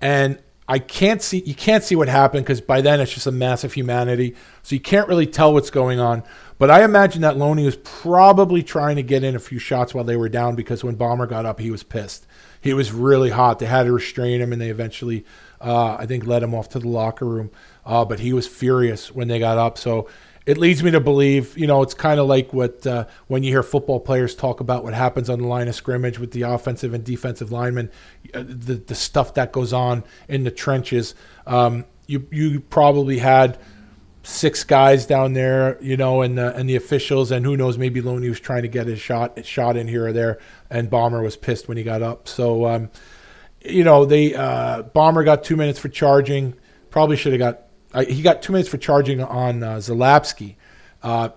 [0.00, 0.38] and
[0.68, 3.72] I can't see you can't see what happened because by then it's just a massive
[3.72, 6.24] humanity, so you can't really tell what's going on.
[6.58, 10.04] But I imagine that Loney was probably trying to get in a few shots while
[10.04, 12.26] they were down because when Bomber got up, he was pissed.
[12.60, 13.58] He was really hot.
[13.58, 15.24] They had to restrain him, and they eventually,
[15.60, 17.50] uh, I think, led him off to the locker room.
[17.84, 19.78] Uh, but he was furious when they got up.
[19.78, 20.08] So
[20.46, 23.50] it leads me to believe, you know, it's kind of like what uh, when you
[23.50, 26.94] hear football players talk about what happens on the line of scrimmage with the offensive
[26.94, 27.90] and defensive linemen,
[28.32, 31.16] uh, the the stuff that goes on in the trenches.
[31.46, 33.58] Um, you you probably had
[34.22, 38.00] six guys down there, you know, and the, and the officials, and who knows, maybe
[38.00, 40.38] Loney was trying to get his shot shot in here or there,
[40.70, 42.28] and Bomber was pissed when he got up.
[42.28, 42.90] So, um,
[43.64, 46.54] you know, they uh, Bomber got two minutes for charging.
[46.90, 50.56] Probably should have got uh, he got two minutes for charging on uh, Zalapski.
[51.02, 51.30] Uh,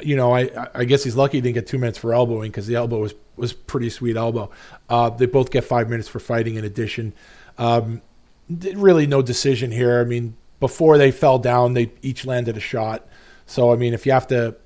[0.00, 2.66] you know, I I guess he's lucky he didn't get two minutes for elbowing because
[2.66, 4.50] the elbow was was pretty sweet elbow.
[4.88, 7.14] Uh, they both get five minutes for fighting in addition.
[7.58, 8.02] Um,
[8.48, 10.00] really, no decision here.
[10.00, 13.06] I mean, before they fell down, they each landed a shot.
[13.46, 14.56] So I mean, if you have to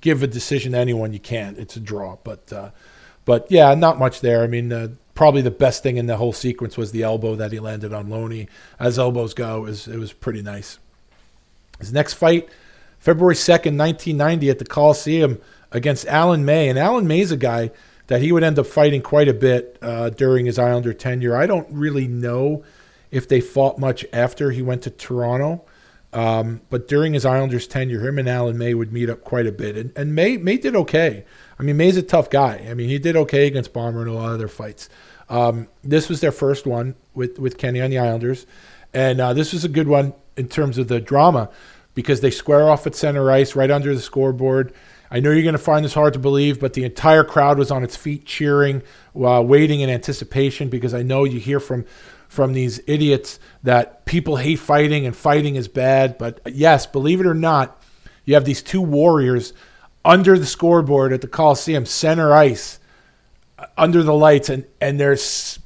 [0.00, 1.58] give a decision to anyone, you can't.
[1.58, 2.16] It's a draw.
[2.22, 2.70] But uh,
[3.24, 4.42] but yeah, not much there.
[4.42, 7.50] I mean, uh, probably the best thing in the whole sequence was the elbow that
[7.50, 8.48] he landed on Loney.
[8.78, 10.78] As elbows go, it was, it was pretty nice.
[11.80, 12.48] His next fight,
[13.00, 15.40] February second, nineteen ninety, at the Coliseum
[15.72, 17.72] against Alan May, and Alan May's a guy
[18.06, 21.36] that he would end up fighting quite a bit uh, during his Islander tenure.
[21.36, 22.62] I don't really know
[23.10, 25.64] if they fought much after he went to Toronto.
[26.12, 29.52] Um, but during his Islanders tenure, him and Alan May would meet up quite a
[29.52, 31.26] bit, and, and May May did okay.
[31.58, 32.66] I mean, May's a tough guy.
[32.70, 34.88] I mean, he did okay against Bomber in a lot of their fights.
[35.28, 38.46] Um, this was their first one with with Kenny on the Islanders,
[38.94, 41.50] and uh, this was a good one in terms of the drama
[41.94, 44.72] because they square off at center ice right under the scoreboard.
[45.10, 47.70] I know you're going to find this hard to believe, but the entire crowd was
[47.70, 48.82] on its feet cheering,
[49.14, 51.84] uh, waiting in anticipation because I know you hear from
[52.28, 56.18] from these idiots that people hate fighting and fighting is bad.
[56.18, 57.80] But yes, believe it or not,
[58.24, 59.52] you have these two warriors
[60.04, 62.78] under the scoreboard at the Coliseum, center ice,
[63.76, 65.58] under the lights, and and there's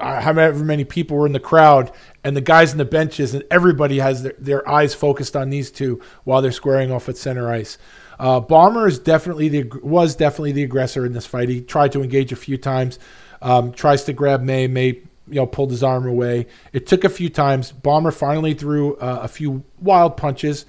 [0.00, 1.92] uh, however many people were in the crowd,
[2.24, 5.70] and the guys in the benches, and everybody has their, their eyes focused on these
[5.70, 7.78] two while they're squaring off at center ice.
[8.18, 11.48] Uh, Bomber is definitely the was definitely the aggressor in this fight.
[11.48, 12.98] He tried to engage a few times,
[13.42, 14.66] um, tries to grab May.
[14.66, 16.46] May you know, pulled his arm away.
[16.72, 17.72] It took a few times.
[17.72, 20.66] Bomber finally threw uh, a few wild punches,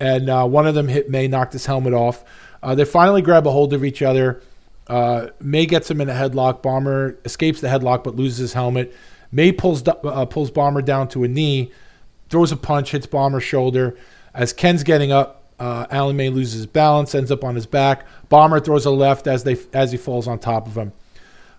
[0.00, 2.24] and uh, one of them hit May, knocked his helmet off.
[2.62, 4.42] Uh, they finally grab a hold of each other.
[4.90, 6.62] Uh, May gets him in a headlock.
[6.62, 8.92] Bomber escapes the headlock but loses his helmet.
[9.30, 11.70] May pulls uh, pulls Bomber down to a knee,
[12.28, 13.96] throws a punch, hits Bomber's shoulder.
[14.34, 18.04] As Ken's getting up, uh, Alan May loses balance, ends up on his back.
[18.28, 20.92] Bomber throws a left as they as he falls on top of him.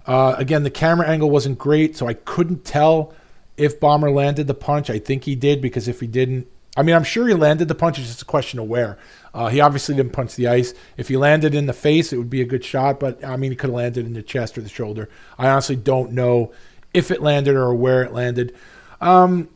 [0.05, 3.13] Uh, again, the camera angle wasn't great, so I couldn't tell
[3.55, 4.89] if Bomber landed the punch.
[4.89, 7.75] I think he did because if he didn't, I mean, I'm sure he landed the
[7.75, 7.97] punch.
[7.97, 8.97] It's just a question of where.
[9.33, 10.73] Uh, he obviously didn't punch the ice.
[10.97, 13.51] If he landed in the face, it would be a good shot, but I mean,
[13.51, 15.09] he could have landed in the chest or the shoulder.
[15.37, 16.51] I honestly don't know
[16.93, 18.55] if it landed or where it landed.
[18.99, 19.49] Um,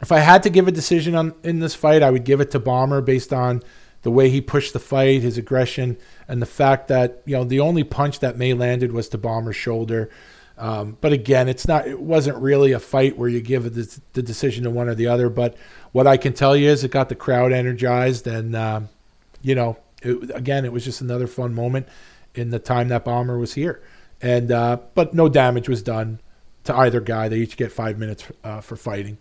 [0.00, 2.50] if I had to give a decision on in this fight, I would give it
[2.50, 3.62] to Bomber based on
[4.02, 5.96] the way he pushed the fight, his aggression,
[6.28, 9.56] and the fact that you know the only punch that May landed was to Bomber's
[9.56, 10.10] shoulder.
[10.56, 11.88] Um, but again, it's not.
[11.88, 15.08] It wasn't really a fight where you give the, the, decision to one or the
[15.08, 15.28] other.
[15.28, 15.56] But
[15.94, 18.88] what I can tell you is it got the crowd energized, and um,
[19.42, 21.86] you know, it, again, it was just another fun moment
[22.34, 23.80] in the time that Bomber was here.
[24.20, 26.18] And uh, but no damage was done
[26.64, 27.28] to either guy.
[27.28, 29.18] They each get five minutes uh, for fighting.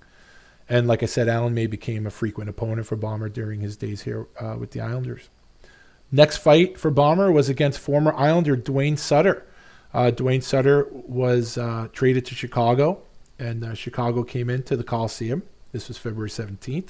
[0.68, 4.02] And like I said, Alan May became a frequent opponent for Bomber during his days
[4.02, 5.30] here uh, with the Islanders.
[6.12, 9.46] Next fight for Bomber was against former Islander Duane Sutter.
[9.94, 13.04] uh, Duane Sutter was uh, traded to Chicago,
[13.38, 15.44] and uh, Chicago came into the Coliseum.
[15.74, 16.90] This was February 17th.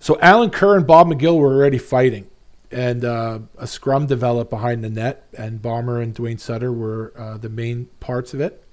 [0.00, 2.26] So Alan Kerr and Bob McGill were already fighting,
[2.70, 7.38] and uh, a scrum developed behind the net, and Bomber and Duane Sutter were uh,
[7.38, 8.64] the main parts of it.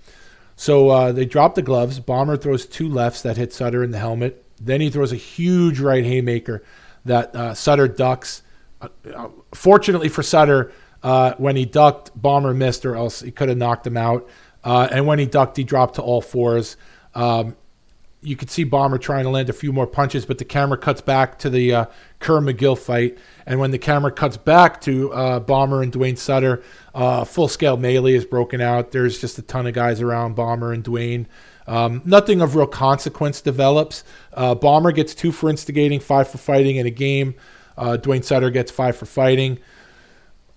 [0.55, 1.99] So uh, they dropped the gloves.
[1.99, 4.43] Bomber throws two lefts that hit Sutter in the helmet.
[4.59, 6.63] Then he throws a huge right haymaker
[7.05, 8.41] that uh, Sutter ducks.
[8.81, 10.71] Uh, uh, fortunately for Sutter,
[11.37, 14.27] when he ducked, Bomber missed, or else he could have knocked him out.
[14.63, 16.77] And when he ducked, he dropped to all fours.
[17.13, 17.55] Um,
[18.27, 20.99] you could see Bomber trying to land a few more punches, but the camera cuts
[20.99, 21.85] back to the uh,
[22.19, 23.17] Kerr McGill fight.
[23.45, 26.61] And when the camera cuts back to uh, Bomber and Duane Sutter,
[26.93, 28.91] uh, full scale melee is broken out.
[28.91, 31.27] There's just a ton of guys around Bomber and Duane.
[31.67, 34.03] Um, nothing of real consequence develops.
[34.33, 37.35] Uh, Bomber gets two for instigating, five for fighting in a game.
[37.77, 39.57] Uh, Duane Sutter gets five for fighting.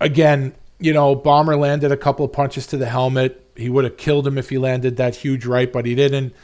[0.01, 3.47] Again, you know, Bomber landed a couple of punches to the helmet.
[3.55, 6.35] He would have killed him if he landed that huge right, but he didn't.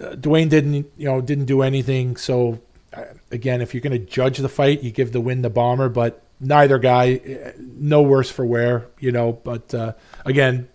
[0.00, 2.16] Uh, Duane didn't, you know, didn't do anything.
[2.16, 2.60] So
[2.92, 5.88] uh, again, if you're going to judge the fight, you give the win to Bomber,
[5.88, 9.32] but neither guy, uh, no worse for wear, you know.
[9.32, 9.92] But uh,
[10.24, 10.68] again,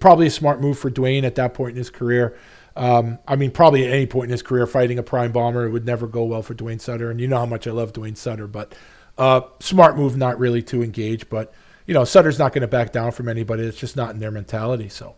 [0.00, 2.36] probably a smart move for Duane at that point in his career.
[2.76, 5.70] Um, I mean, probably at any point in his career, fighting a prime bomber, it
[5.70, 7.10] would never go well for Duane Sutter.
[7.10, 8.74] And you know how much I love Duane Sutter, but
[9.18, 11.28] uh, smart move not really to engage.
[11.28, 11.52] But,
[11.86, 13.64] you know, Sutter's not going to back down from anybody.
[13.64, 14.88] It's just not in their mentality.
[14.88, 15.16] So,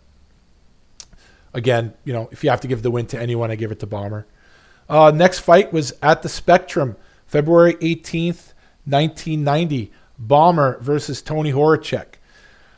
[1.52, 3.80] again, you know, if you have to give the win to anyone, I give it
[3.80, 4.26] to Bomber.
[4.88, 6.96] Uh, next fight was at the Spectrum,
[7.26, 8.54] February 18th,
[8.84, 9.92] 1990.
[10.18, 12.16] Bomber versus Tony Horacek.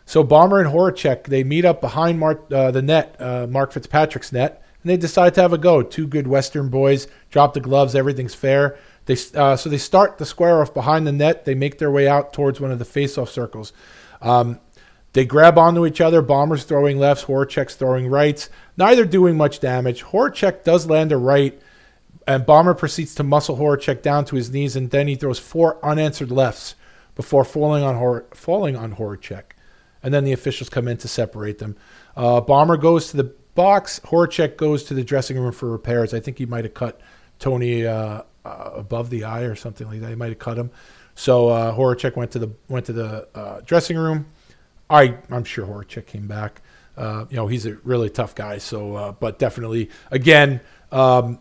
[0.06, 4.32] So Bomber and Horacek, they meet up behind Mark, uh, the net, uh, Mark Fitzpatrick's
[4.32, 5.82] net, and they decide to have a go.
[5.82, 7.94] Two good Western boys drop the gloves.
[7.94, 8.78] Everything's fair.
[9.06, 11.44] They uh, so they start the square off behind the net.
[11.44, 13.72] They make their way out towards one of the face-off circles.
[14.20, 14.60] Um,
[15.12, 16.22] they grab onto each other.
[16.22, 17.24] Bombers throwing lefts.
[17.24, 18.48] Horacek's throwing rights.
[18.76, 20.02] Neither doing much damage.
[20.04, 21.60] Horacek does land a right,
[22.26, 25.84] and Bomber proceeds to muscle Horacek down to his knees, and then he throws four
[25.84, 26.74] unanswered lefts
[27.14, 29.44] before falling on Hor- falling on Horacek.
[30.02, 31.76] And then the officials come in to separate them.
[32.16, 34.00] Uh, Bomber goes to the box.
[34.00, 36.14] Horacek goes to the dressing room for repairs.
[36.14, 37.00] I think he might have cut
[37.38, 40.08] Tony uh, uh, above the eye or something like that.
[40.08, 40.70] He might have cut him.
[41.14, 44.26] So uh, Horacek went to the went to the uh, dressing room.
[44.88, 46.62] I I'm sure Horacek came back.
[46.96, 48.58] Uh, you know he's a really tough guy.
[48.58, 50.60] So uh, but definitely again
[50.90, 51.38] um,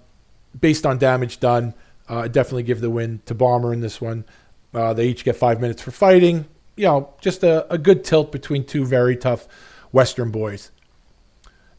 [0.59, 1.73] based on damage done,
[2.07, 4.25] uh, definitely give the win to Bomber in this one.
[4.73, 6.45] Uh, they each get five minutes for fighting.
[6.75, 9.47] You know just a, a good tilt between two very tough
[9.91, 10.71] Western boys.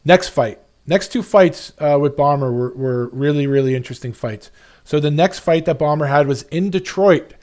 [0.05, 0.59] Next fight.
[0.85, 4.51] Next two fights uh, with Bomber were, were really, really interesting fights.
[4.83, 7.35] So the next fight that Bomber had was in Detroit,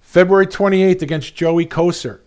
[0.00, 2.20] February 28th against Joey Kocur.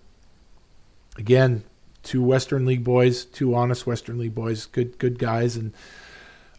[1.18, 1.64] Again,
[2.04, 5.56] two Western League boys, two honest Western League boys, good, good guys.
[5.56, 5.74] And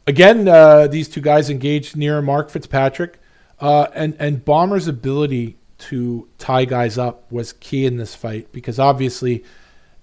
[0.06, 3.18] again, uh, these two guys engaged near Mark Fitzpatrick.
[3.58, 8.78] Uh, and, and Bomber's ability to tie guys up was key in this fight because
[8.78, 9.44] obviously–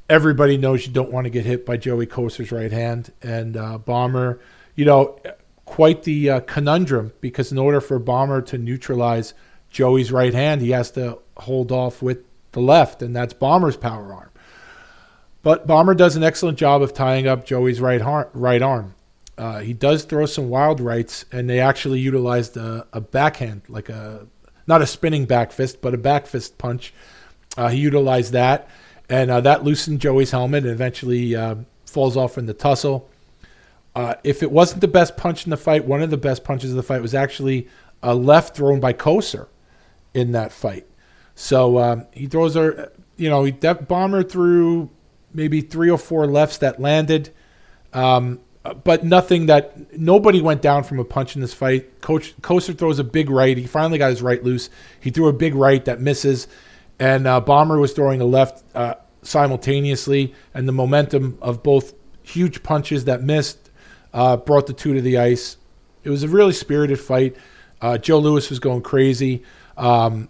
[0.10, 3.12] everybody knows you don't want to get hit by Joey Kocur's right hand.
[3.22, 4.40] And uh, Bomber,
[4.76, 5.20] you know,
[5.66, 9.34] quite the uh, conundrum because in order for Bomber to neutralize
[9.70, 12.20] Joey's right hand, he has to hold off with
[12.54, 14.30] the left, and that's Bomber's power arm.
[15.48, 18.02] But Bomber does an excellent job of tying up Joey's right,
[18.34, 18.96] right arm.
[19.38, 23.88] Uh, he does throw some wild rights, and they actually utilized a, a, backhand, like
[23.88, 24.28] a
[24.68, 26.94] not a spinning back fist, but a back fist punch.
[27.56, 28.68] Uh, he utilized that
[29.10, 31.56] and uh, that loosened Joey's helmet and eventually uh,
[31.86, 33.10] falls off in the tussle.
[33.96, 36.72] Uh, if it wasn't the best punch in the fight, one of the best punches
[36.72, 37.70] of the fight was actually
[38.04, 39.48] a left thrown by Kocur
[40.14, 40.86] in that fight.
[41.36, 44.90] So um, he throws her, you know, he def- bomber through
[45.34, 47.32] maybe three or four lefts that landed,
[47.94, 48.40] um,
[48.84, 52.02] but nothing that nobody went down from a punch in this fight.
[52.02, 53.58] Coach Kocur throws a big right.
[53.58, 54.70] He finally got his right loose.
[55.00, 56.48] He threw a big right that misses
[57.00, 61.94] and uh, Bomber was throwing a left uh, simultaneously, and the momentum of both
[62.24, 63.70] huge punches that missed
[64.14, 65.58] uh, brought the two to the ice.
[66.04, 67.36] It was a really spirited fight.
[67.82, 69.44] Uh, Joe Louis was going crazy.
[69.76, 70.30] Um,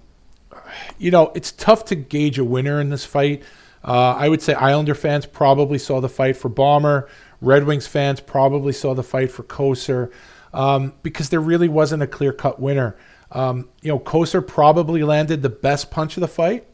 [0.98, 3.44] you know, it's tough to gauge a winner in this fight.
[3.84, 7.08] Uh, I would say Islander fans probably saw the fight for Bomber.
[7.42, 10.12] Red Wings fans probably saw the fight for Kocur
[10.54, 12.98] um, because there really wasn't a clear cut winner.
[13.32, 16.68] Um, you know, Kocur probably landed the best punch of the fight.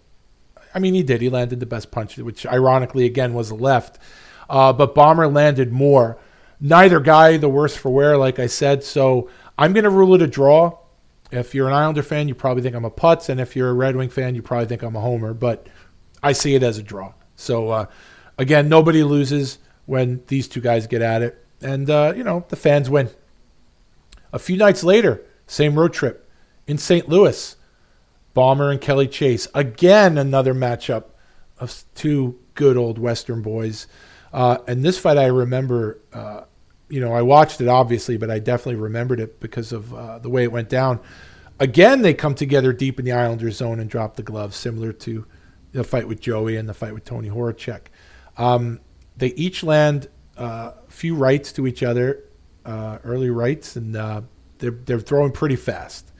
[0.74, 1.22] I mean, he did.
[1.22, 4.00] He landed the best punch, which ironically, again, was the left.
[4.50, 6.18] Uh, but Bomber landed more.
[6.60, 8.84] Neither guy the worse for wear, like I said.
[8.84, 10.80] So I'm going to rule it a draw.
[11.32, 13.74] If you're an Islander fan, you probably think I'm a putz, and if you're a
[13.74, 15.34] Red Wing fan, you probably think I'm a homer.
[15.34, 15.68] But
[16.24, 17.14] I see it as a draw.
[17.36, 17.86] So uh,
[18.38, 22.56] again, nobody loses when these two guys get at it, and uh, you know the
[22.56, 23.10] fans win.
[24.32, 26.28] A few nights later, same road trip
[26.66, 27.08] in St.
[27.08, 27.56] Louis,
[28.34, 29.48] Bomber and Kelly Chase.
[29.54, 31.06] Again, another matchup
[31.60, 33.88] of two good old Western boys.
[34.32, 36.42] Uh, and this fight, I remember, uh,
[36.90, 40.30] you know, I watched it obviously, but I definitely remembered it because of uh, the
[40.30, 41.00] way it went down.
[41.60, 45.26] Again, they come together deep in the Islanders zone and drop the gloves, similar to
[45.74, 47.82] the fight with Joey and the fight with Tony Horacek.
[48.38, 48.80] Um,
[49.18, 52.24] they each land uh, a few rights to each other,
[52.66, 54.22] uh, early rights, and uh,
[54.60, 56.12] they're, they're throwing pretty fast.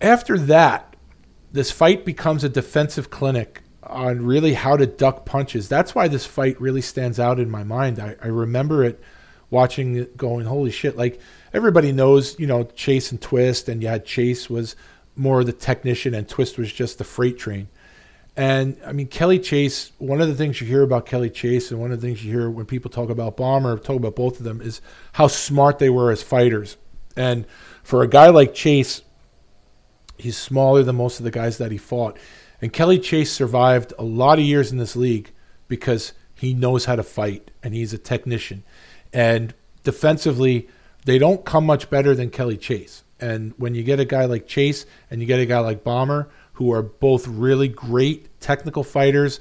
[0.00, 0.96] After that,
[1.52, 5.68] this fight becomes a defensive clinic on really how to duck punches.
[5.68, 7.98] That's why this fight really stands out in my mind.
[7.98, 9.00] I, I remember it
[9.50, 10.96] watching it going, holy shit.
[10.96, 11.20] Like
[11.52, 14.76] everybody knows, you know, Chase and Twist, and had Chase was
[15.16, 17.68] more the technician and Twist was just the freight train.
[18.40, 21.78] And I mean, Kelly Chase, one of the things you hear about Kelly Chase, and
[21.78, 24.44] one of the things you hear when people talk about Bomber, talk about both of
[24.44, 24.80] them, is
[25.12, 26.78] how smart they were as fighters.
[27.14, 27.44] And
[27.82, 29.02] for a guy like Chase,
[30.16, 32.16] he's smaller than most of the guys that he fought.
[32.62, 35.32] And Kelly Chase survived a lot of years in this league
[35.68, 38.64] because he knows how to fight and he's a technician.
[39.12, 39.52] And
[39.82, 40.66] defensively,
[41.04, 43.04] they don't come much better than Kelly Chase.
[43.20, 46.30] And when you get a guy like Chase and you get a guy like Bomber,
[46.54, 49.40] who are both really great technical fighters,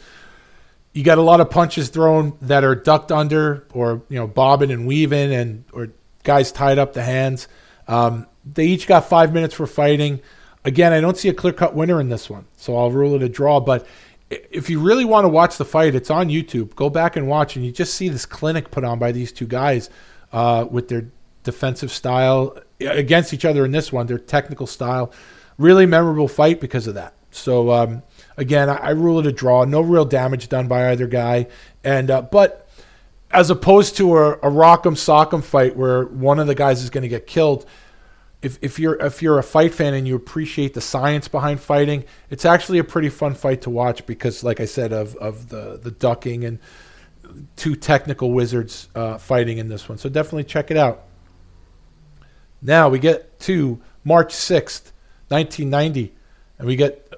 [0.93, 4.71] you got a lot of punches thrown that are ducked under or you know bobbing
[4.71, 5.89] and weaving and or
[6.23, 7.47] guys tied up the hands.
[7.87, 10.21] Um, they each got five minutes for fighting.
[10.65, 13.23] Again, I don't see a clear cut winner in this one, so I'll rule it
[13.23, 13.59] a draw.
[13.59, 13.85] But
[14.29, 16.75] if you really want to watch the fight, it's on YouTube.
[16.75, 19.47] Go back and watch, and you just see this clinic put on by these two
[19.47, 19.89] guys
[20.31, 21.09] uh, with their
[21.43, 25.11] defensive style against each other in this one, their technical style.
[25.57, 27.13] Really memorable fight because of that.
[27.31, 28.03] So um,
[28.39, 29.65] again, I, I, rule it a draw.
[29.65, 31.47] No real damage done by either guy,
[31.83, 32.67] and uh, but
[33.31, 37.03] as opposed to a, a rock'em sock'em fight where one of the guys is going
[37.03, 37.65] to get killed
[38.41, 42.05] if, if you're if you're a fight fan and you appreciate the science behind fighting,
[42.29, 45.79] it's actually a pretty fun fight to watch because, like I said, of of the
[45.81, 46.59] the ducking and
[47.55, 49.97] two technical wizards uh, fighting in this one.
[49.97, 51.03] So definitely check it out.
[52.61, 54.93] Now we get to March sixth,
[55.29, 56.13] nineteen ninety,
[56.57, 57.08] and we get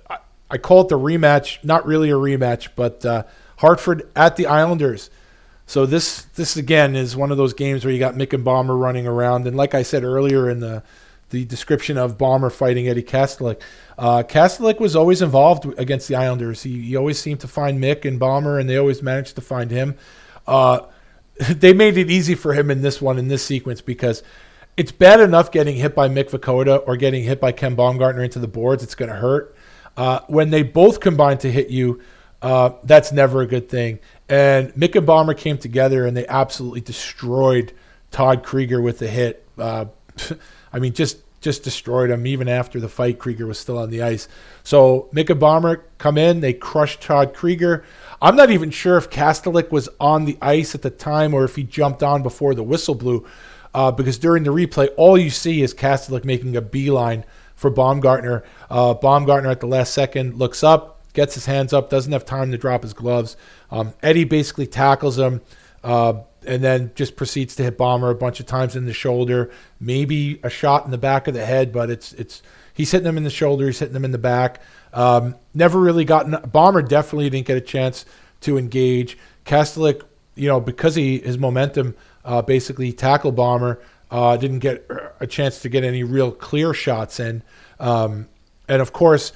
[0.51, 1.63] I, call it the rematch.
[1.63, 3.23] Not really a rematch, but uh,
[3.57, 5.09] Hartford at the Islanders.
[5.65, 8.75] So this this again is one of those games where you got Mick and Bomber
[8.75, 10.83] running around, and like I said earlier in the
[11.31, 13.61] the description of Bomber fighting Eddie Kastelic.
[13.97, 16.63] Uh, Kastelic was always involved against the Islanders.
[16.63, 19.71] He, he, always seemed to find Mick and Bomber, and they always managed to find
[19.71, 19.95] him.
[20.45, 20.81] Uh,
[21.49, 24.23] they made it easy for him in this one, in this sequence, because
[24.77, 28.39] it's bad enough getting hit by Mick Vukota or getting hit by Ken Baumgartner into
[28.39, 28.83] the boards.
[28.83, 29.55] It's going to hurt.
[29.97, 32.01] Uh, when they both combine to hit you,
[32.41, 33.99] uh, that's never a good thing.
[34.27, 37.73] And Mick and Bomber came together, and they absolutely destroyed
[38.11, 39.45] Todd Krygier with the hit.
[39.57, 39.85] Uh,
[40.73, 43.17] I mean, just just destroyed him even after the fight.
[43.17, 44.27] Krygier was still on the ice.
[44.63, 47.83] So Mika Bomber come in, they crushed Todd Krygier.
[48.21, 51.55] I'm not even sure if Kastelic was on the ice at the time or if
[51.55, 53.25] he jumped on before the whistle blew,
[53.73, 57.25] uh, because during the replay, all you see is Kastelic making a beeline
[57.61, 58.43] for Baumgartner.
[58.71, 62.51] Uh, Baumgartner at the last second looks up, gets his hands up, doesn't have time
[62.51, 63.37] to drop his gloves.
[63.69, 65.41] Um, Eddie basically tackles him.
[65.83, 69.51] Uh, and then just proceeds to hit Bomber a bunch of times in the shoulder,
[69.79, 72.41] maybe a shot in the back of the head, but it's it's
[72.73, 74.59] he's hitting them in the shoulder, he's hitting them in the back.
[74.91, 78.05] Um, never really gotten Bomber definitely didn't get a chance
[78.41, 79.19] to engage.
[79.45, 80.01] Kastelic,
[80.33, 83.79] you know, because he his momentum uh, basically tackled Bomber,
[84.11, 84.85] uh, didn't get
[85.19, 87.41] a chance to get any real clear shots in.
[87.79, 88.27] Um,
[88.67, 89.31] and of course,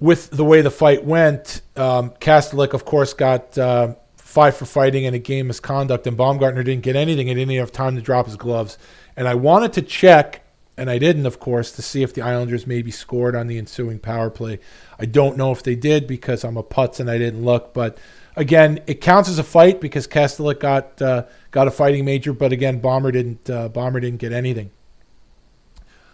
[0.00, 5.04] with the way the fight went, um, Kastelic, of course, got uh, five for fighting
[5.04, 8.26] and a game misconduct, and Baumgartner didn't get anything and didn't have time to drop
[8.26, 8.78] his gloves.
[9.14, 10.42] And I wanted to check,
[10.78, 13.98] and I didn't, of course, to see if the Islanders maybe scored on the ensuing
[13.98, 14.58] power play.
[14.98, 17.98] I don't know if they did because I'm a putz and I didn't look, but
[18.36, 22.52] again, it counts as a fight because Kastelic got uh, got a fighting major, but
[22.52, 24.70] again, Bomber didn't uh, Bomber didn't get anything.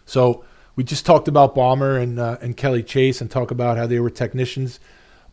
[0.04, 0.44] So
[0.76, 3.98] we just talked about Bomber and uh, and Kelly Chase and talk about how they
[4.00, 4.80] were technicians.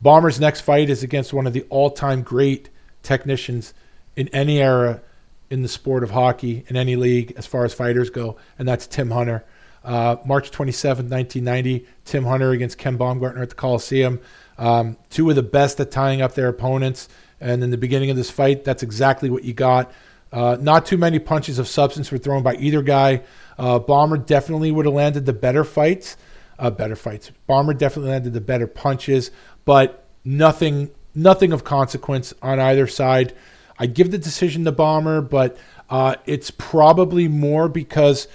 [0.01, 2.69] Bomber's next fight is against one of the all-time great
[3.03, 3.73] technicians
[4.17, 5.01] in any era
[5.49, 8.87] in the sport of hockey, in any league, as far as fighters go, and that's
[8.87, 9.45] Tim Hunter.
[9.83, 14.19] Uh, March 27, 1990, Tim Hunter against Ken Baumgartner at the Coliseum.
[14.57, 17.09] Um, two of the best at tying up their opponents.
[17.43, 19.91] And in the beginning of this fight, that's exactly what you got.
[20.31, 23.21] Uh, not too many punches of substance were thrown by either guy.
[23.57, 26.15] Uh, Bomber definitely would have landed the better fights.
[26.57, 27.31] Uh, better fights.
[27.45, 29.29] Bomber definitely landed the better punches,
[29.65, 33.35] but nothing nothing of consequence on either side.
[33.77, 35.57] I give the decision to Bomber, but
[35.89, 38.29] uh, it's probably more because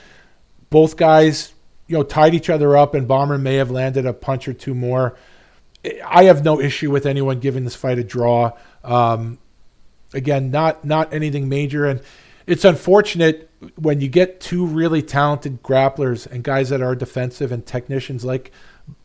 [0.68, 1.54] both guys,
[1.86, 4.74] you know, tied each other up, and Bomber may have landed a punch or two
[4.74, 5.16] more.
[6.04, 8.52] I have no issue with anyone giving this fight a draw.
[8.84, 9.38] Um,
[10.14, 12.00] again, not not anything major, and
[12.46, 17.66] it's unfortunate when you get two really talented grapplers and guys that are defensive and
[17.66, 18.52] technicians like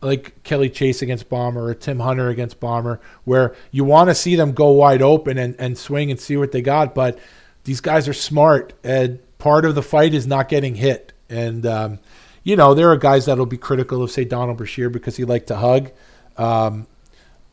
[0.02, 4.36] like Kelly Chase against Bomber or Tim Hunter against Bomber, where you want to see
[4.36, 6.95] them go wide open and, and swing and see what they got.
[6.95, 7.20] But
[7.66, 11.12] these guys are smart, and part of the fight is not getting hit.
[11.30, 12.00] And, um,
[12.44, 15.48] you know, there are guys that'll be critical of, say, Donald Brashear because he liked
[15.48, 15.91] to hug.
[16.38, 16.88] Um,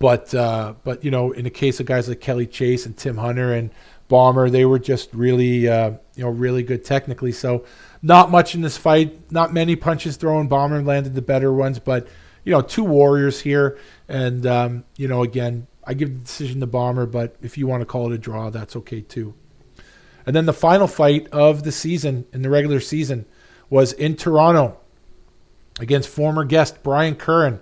[0.00, 3.18] but, uh, but you know, in the case of guys like Kelly Chase and Tim
[3.18, 3.70] Hunter and
[4.08, 7.30] Bomber, they were just really, uh, you know, really good technically.
[7.30, 7.64] So,
[8.02, 9.30] not much in this fight.
[9.30, 10.48] Not many punches thrown.
[10.48, 12.08] Bomber landed the better ones, but
[12.44, 13.78] you know, two warriors here,
[14.08, 17.82] and um, you know, again, I give the decision to Bomber, but if you want
[17.82, 19.34] to call it a draw, that's okay too.
[20.26, 23.26] And then the final fight of the season in the regular season
[23.68, 24.78] was in Toronto
[25.78, 27.60] against former guest Brian Curran.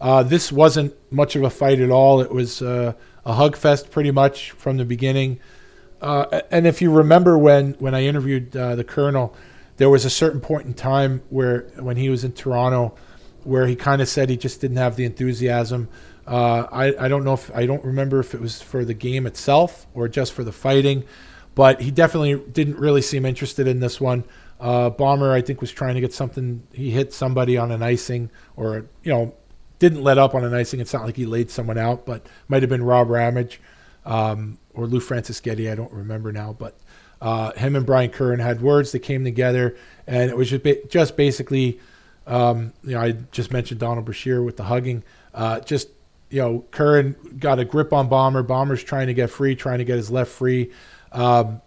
[0.00, 2.20] Uh, this wasn't much of a fight at all.
[2.20, 2.94] It was uh,
[3.24, 5.40] a hug fest pretty much from the beginning.
[6.00, 9.34] Uh, and if you remember when when I interviewed uh, the Colonel,
[9.76, 12.94] there was a certain point in time where when he was in Toronto
[13.44, 15.88] where he kind of said he just didn't have the enthusiasm.
[16.26, 19.26] Uh, I, I don't know if I don't remember if it was for the game
[19.26, 21.04] itself or just for the fighting,
[21.54, 24.24] but he definitely didn't really seem interested in this one.
[24.60, 26.62] Uh, Bomber, I think, was trying to get something.
[26.72, 29.34] He hit somebody on an icing, or you know,
[29.80, 30.78] didn't let up on an icing.
[30.78, 33.60] It's not like he laid someone out, but might have been Rob Ramage
[34.06, 35.70] um, or Lou Franceschetti.
[35.70, 36.78] I don't remember now, but
[37.20, 39.76] uh, him and Brian Curran had words that came together,
[40.06, 41.80] and it was just, ba- just basically
[42.30, 45.02] um, you know, I just mentioned Donald Brashear with the hugging.
[45.34, 45.88] Uh, just
[46.30, 48.42] you know, Curran got a grip on Bomber.
[48.42, 50.70] Bomber's trying to get free, trying to get his left free,
[51.10, 51.60] um,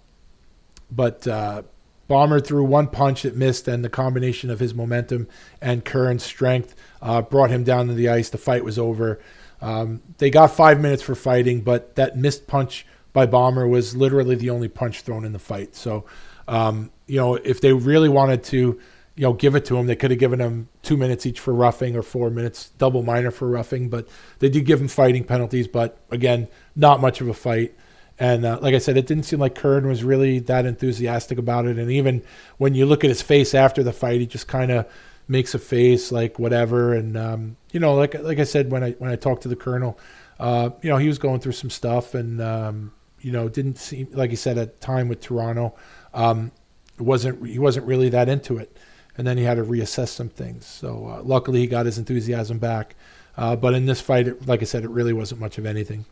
[0.89, 1.63] but uh,
[2.07, 5.27] Bomber threw one punch that missed, and the combination of his momentum
[5.61, 8.29] and Curran's strength uh, brought him down to the ice.
[8.29, 9.19] The fight was over.
[9.61, 14.35] Um, they got five minutes for fighting, but that missed punch by Bomber was literally
[14.35, 15.75] the only punch thrown in the fight.
[15.75, 16.05] So,
[16.47, 18.79] um, you know, if they really wanted to
[19.15, 19.87] you know, give it to him.
[19.87, 23.31] They could have given him two minutes each for roughing or four minutes double minor
[23.31, 24.07] for roughing, but
[24.39, 25.67] they did give him fighting penalties.
[25.67, 27.75] But again, not much of a fight.
[28.19, 31.65] And uh, like I said, it didn't seem like Curran was really that enthusiastic about
[31.65, 31.77] it.
[31.77, 32.23] And even
[32.57, 34.87] when you look at his face after the fight, he just kind of
[35.27, 36.93] makes a face like whatever.
[36.93, 39.55] And um, you know, like like I said when I when I talked to the
[39.55, 39.97] colonel,
[40.39, 44.07] uh, you know, he was going through some stuff, and um, you know, didn't seem
[44.11, 45.75] like he said at time with Toronto,
[46.13, 46.51] um,
[46.99, 48.77] wasn't he wasn't really that into it
[49.17, 50.65] and then he had to reassess some things.
[50.65, 52.95] So uh, luckily, he got his enthusiasm back.
[53.37, 56.05] Uh, but in this fight, it, like I said, it really wasn't much of anything.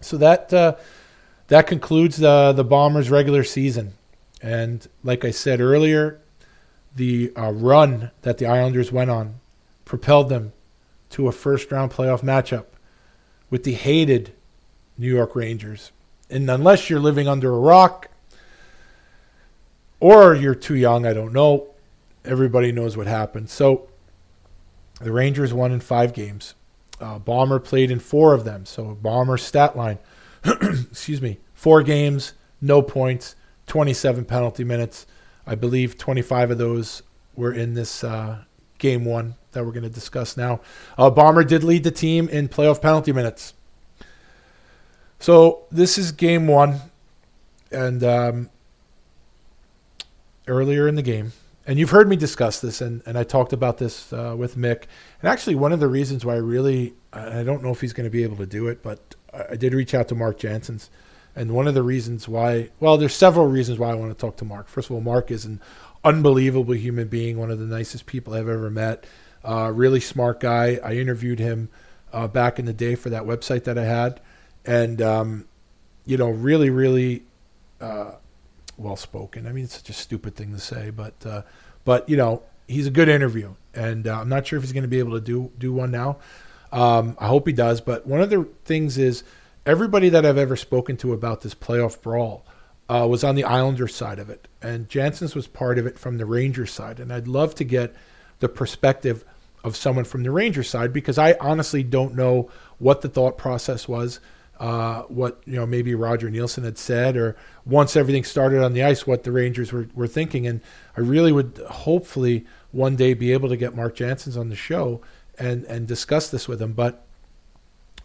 [0.00, 0.76] So that uh,
[1.48, 3.94] that concludes the the Bombers' regular season.
[4.42, 6.20] And like I said earlier,
[6.94, 9.36] the uh, run that the Islanders went on
[9.84, 10.52] propelled them
[11.10, 12.66] to a first round playoff matchup
[13.50, 14.32] with the hated
[14.98, 15.92] New York Rangers.
[16.28, 18.08] And unless you're living under a rock
[20.00, 21.68] or you're too young, I don't know,
[22.24, 23.48] everybody knows what happened.
[23.48, 23.88] So
[25.00, 26.54] the Rangers won in five games.
[27.00, 28.64] Uh, Bomber played in four of them.
[28.64, 29.98] So Bomber stat line,
[30.44, 33.36] excuse me, four games, no points,
[33.66, 35.06] 27 penalty minutes.
[35.46, 37.02] I believe 25 of those
[37.34, 38.44] were in this uh,
[38.78, 40.60] game one that we're going to discuss now.
[40.98, 43.54] Uh, Bomber did lead the team in playoff penalty minutes.
[45.18, 46.80] So this is game one,
[47.70, 48.50] and um,
[50.46, 51.32] earlier in the game,
[51.66, 54.84] and you've heard me discuss this, and, and I talked about this uh, with Mick.
[55.20, 58.04] And actually, one of the reasons why I really, I don't know if he's going
[58.04, 59.14] to be able to do it, but
[59.50, 60.90] I did reach out to Mark Janssens.
[61.34, 64.36] And one of the reasons why, well, there's several reasons why I want to talk
[64.38, 64.68] to Mark.
[64.68, 65.60] First of all, Mark is an
[66.02, 69.04] unbelievable human being, one of the nicest people I've ever met.
[69.44, 70.78] Uh, really smart guy.
[70.82, 71.68] I interviewed him
[72.12, 74.20] uh, back in the day for that website that I had.
[74.64, 75.46] And, um,
[76.04, 77.24] you know, really, really
[77.80, 78.12] uh,
[78.76, 79.46] well spoken.
[79.46, 81.42] I mean, it's such a stupid thing to say, but uh,
[81.84, 84.82] but you know, he's a good interview, and uh, I'm not sure if he's going
[84.82, 86.18] to be able to do do one now.
[86.72, 87.80] Um, I hope he does.
[87.80, 89.24] But one of the things is
[89.64, 92.44] everybody that I've ever spoken to about this playoff brawl
[92.88, 96.18] uh, was on the Islander side of it, and Janssens was part of it from
[96.18, 97.94] the Rangers side, and I'd love to get
[98.38, 99.24] the perspective
[99.64, 103.88] of someone from the Rangers side because I honestly don't know what the thought process
[103.88, 104.20] was
[104.58, 107.36] uh, what you know maybe Roger Neilson had said, or
[107.66, 110.46] once everything started on the ice, what the Rangers were, were thinking.
[110.46, 110.60] And
[110.96, 115.02] I really would hopefully one day be able to get Mark Janssens on the show
[115.38, 116.72] and and discuss this with him.
[116.72, 117.04] But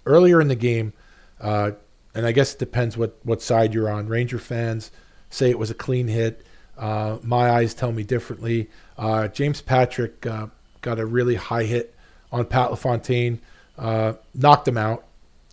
[0.05, 0.93] earlier in the game,
[1.39, 1.71] Uh,
[2.13, 4.07] and I guess it depends what, what side you're on.
[4.07, 4.91] Ranger fans
[5.29, 6.45] say it was a clean hit.
[6.77, 8.69] Uh, my eyes tell me differently.
[8.95, 10.47] Uh, James Patrick uh,
[10.81, 11.95] got a really high hit
[12.31, 13.39] on Pat LaFontaine,
[13.77, 15.03] uh, knocked him out.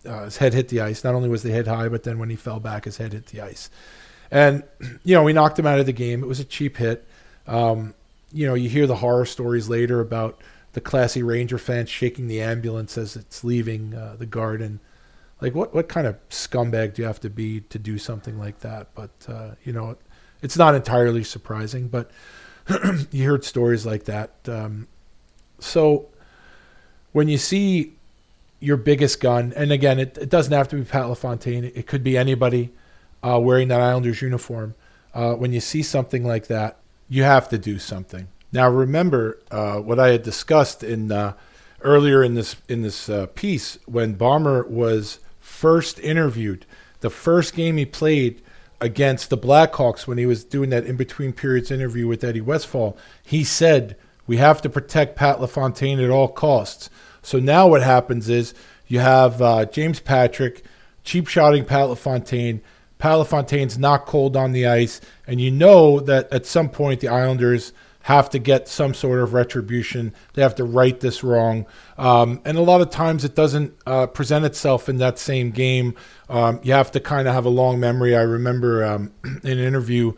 [0.05, 1.03] Uh, his head hit the ice.
[1.03, 3.27] Not only was the head high, but then when he fell back, his head hit
[3.27, 3.69] the ice.
[4.31, 4.63] And,
[5.03, 6.23] you know, we knocked him out of the game.
[6.23, 7.05] It was a cheap hit.
[7.47, 7.95] Um,
[8.31, 10.39] you know, you hear the horror stories later about
[10.73, 14.79] the classy Ranger fans shaking the ambulance as it's leaving uh, the garden.
[15.41, 18.59] Like, what, what kind of scumbag do you have to be to do something like
[18.59, 18.87] that?
[18.93, 19.97] But, uh, you know,
[20.41, 22.11] it's not entirely surprising, but
[23.11, 24.31] you heard stories like that.
[24.47, 24.87] Um,
[25.59, 26.07] so
[27.13, 27.93] when you see
[28.59, 31.87] your biggest gun, and again, it, it doesn't have to be Pat LaFontaine, it, it
[31.87, 32.71] could be anybody
[33.23, 34.75] uh, wearing that Islanders uniform.
[35.13, 36.77] Uh, when you see something like that,
[37.07, 38.27] you have to do something.
[38.51, 41.33] Now, remember uh, what I had discussed in uh,
[41.81, 46.65] earlier in this in this uh, piece when Bomber was first interviewed.
[47.01, 48.41] The first game he played
[48.81, 52.97] against the Blackhawks when he was doing that in between periods interview with Eddie Westfall,
[53.23, 53.97] he said,
[54.27, 56.89] We have to protect Pat LaFontaine at all costs.
[57.21, 58.53] So now what happens is
[58.87, 60.63] you have uh, James Patrick
[61.03, 62.61] cheap shotting Pat LaFontaine.
[62.99, 67.07] Pat LaFontaine's not cold on the ice, and you know that at some point the
[67.07, 67.71] Islanders
[68.03, 70.13] have to get some sort of retribution.
[70.33, 71.65] They have to right this wrong.
[71.97, 75.95] Um, and a lot of times it doesn't uh, present itself in that same game.
[76.29, 78.15] Um, you have to kind of have a long memory.
[78.15, 80.13] I remember um, in an interview,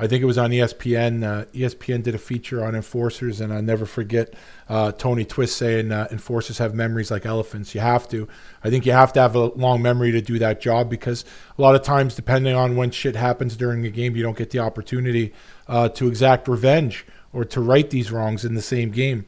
[0.00, 1.22] I think it was on ESPN.
[1.22, 4.32] Uh, ESPN did a feature on enforcers, and I never forget
[4.66, 7.74] uh, Tony Twist saying uh, enforcers have memories like elephants.
[7.74, 8.26] You have to.
[8.64, 11.26] I think you have to have a long memory to do that job because
[11.58, 14.50] a lot of times, depending on when shit happens during a game, you don't get
[14.50, 15.34] the opportunity
[15.68, 17.04] uh, to exact revenge
[17.34, 19.26] or to right these wrongs in the same game.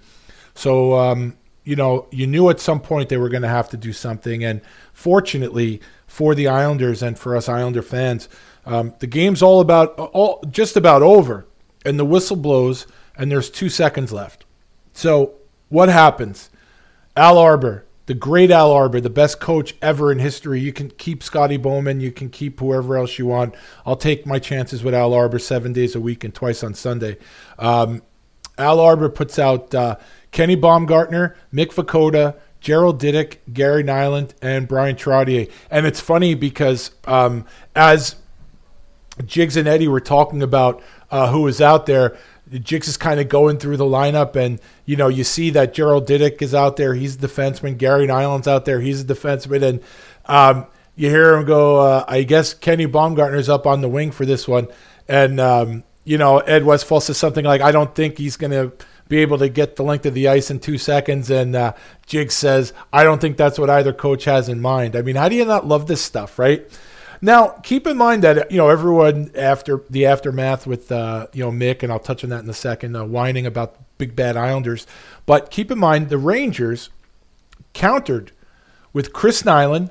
[0.54, 3.76] So, um, you know, you knew at some point they were going to have to
[3.76, 4.42] do something.
[4.42, 4.62] And
[4.92, 8.28] fortunately for the Islanders and for us Islander fans,
[8.64, 11.46] um, the game's all about all just about over,
[11.84, 12.86] and the whistle blows,
[13.16, 14.44] and there's two seconds left.
[14.92, 15.34] So
[15.68, 16.50] what happens?
[17.16, 20.60] Al Arbour, the great Al Arbour, the best coach ever in history.
[20.60, 23.54] You can keep Scotty Bowman, you can keep whoever else you want.
[23.84, 27.18] I'll take my chances with Al Arbour seven days a week and twice on Sunday.
[27.58, 28.02] Um,
[28.58, 29.96] Al Arbour puts out uh,
[30.30, 35.50] Kenny Baumgartner, Mick Vukota, Gerald Diduck, Gary Nylund, and Bryan Trottier.
[35.70, 37.44] And it's funny because um,
[37.74, 38.16] as
[39.24, 42.16] Jigs and Eddie were talking about uh, who was out there,
[42.58, 46.06] Jigs is kind of going through the lineup, and you know you see that Gerald
[46.06, 46.94] Diduck is out there.
[46.94, 47.78] He's a defenseman.
[47.78, 48.80] Gary Nylund's out there.
[48.80, 49.80] He's a defenseman, and
[50.26, 51.78] um, you hear him go.
[51.78, 54.68] Uh, I guess Kenny Baumgartner's up on the wing for this one,
[55.08, 58.72] and um, you know Ed Westfall says something like, "I don't think he's going to."
[59.08, 61.74] Be able to get the length of the ice in two seconds, and uh,
[62.06, 65.28] Jigs says, "I don't think that's what either coach has in mind." I mean, how
[65.28, 66.66] do you not love this stuff, right?
[67.24, 71.52] Now, keep in mind that you know everyone after the aftermath with uh, you know
[71.52, 74.88] Mick, and I'll touch on that in a second, uh, whining about big bad Islanders.
[75.24, 76.90] But keep in mind the Rangers
[77.74, 78.32] countered
[78.92, 79.90] with Chris Nilan,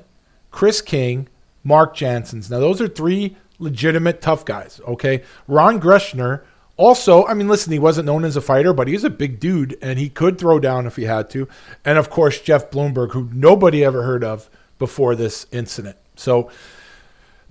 [0.50, 1.26] Chris King,
[1.64, 2.50] Mark Janssens.
[2.50, 4.80] Now those are three legitimate tough guys.
[4.86, 6.42] Okay, Ron Greschner.
[6.76, 9.78] Also, I mean, listen, he wasn't known as a fighter, but he's a big dude
[9.80, 11.46] and he could throw down if he had to.
[11.84, 15.96] And of course, Jeff Bloemberg, who nobody ever heard of before this incident.
[16.16, 16.50] So,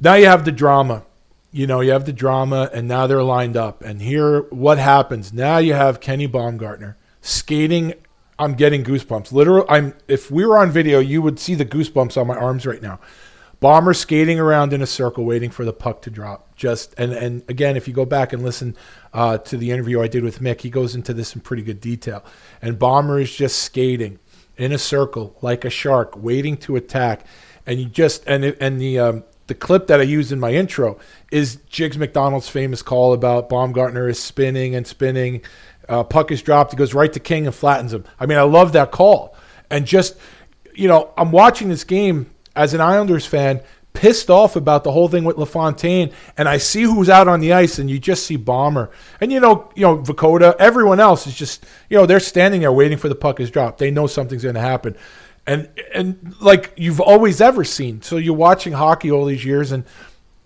[0.02, 1.06] now you have the drama.
[1.54, 3.82] You know, you have the drama, and now they're lined up.
[3.82, 5.34] And here, what happens?
[5.34, 7.94] Now you have Kenny Baumgartner skating.
[8.40, 9.32] I'm getting goosebumps.
[9.32, 9.94] Literally, I'm.
[10.08, 13.00] If we were on video, you would see the goosebumps on my arms right now.
[13.60, 16.56] Bomber skating around in a circle, waiting for the puck to drop.
[16.56, 18.76] Just and and again, if you go back and listen
[19.14, 21.80] uh, to the interview I did with Mick, he goes into this in pretty good
[21.80, 22.26] detail.
[22.60, 24.18] And Bomber is just skating
[24.58, 27.24] in a circle like a shark, waiting to attack.
[27.68, 30.98] And you just and and the um, the clip that I used in my intro
[31.30, 35.42] is Jigs McDonald's famous call about Baumgartner is spinning and spinning.
[35.90, 36.72] Uh, puck is dropped.
[36.72, 38.06] He goes right to King and flattens him.
[38.18, 39.36] I mean, I love that call.
[39.70, 40.16] And just,
[40.74, 43.60] you know, I'm watching this game as an Islanders fan,
[43.92, 47.52] pissed off about the whole thing with LaFontaine, and I see who's out on the
[47.52, 51.36] ice, and you just see Bomber, and you know, you know, Vukota, everyone else is
[51.36, 53.80] just, you know, they're standing there waiting for the puck is dropped.
[53.80, 54.96] They know something's going to happen
[55.48, 58.02] and and like you've always ever seen.
[58.02, 59.86] So you're watching hockey all these years, and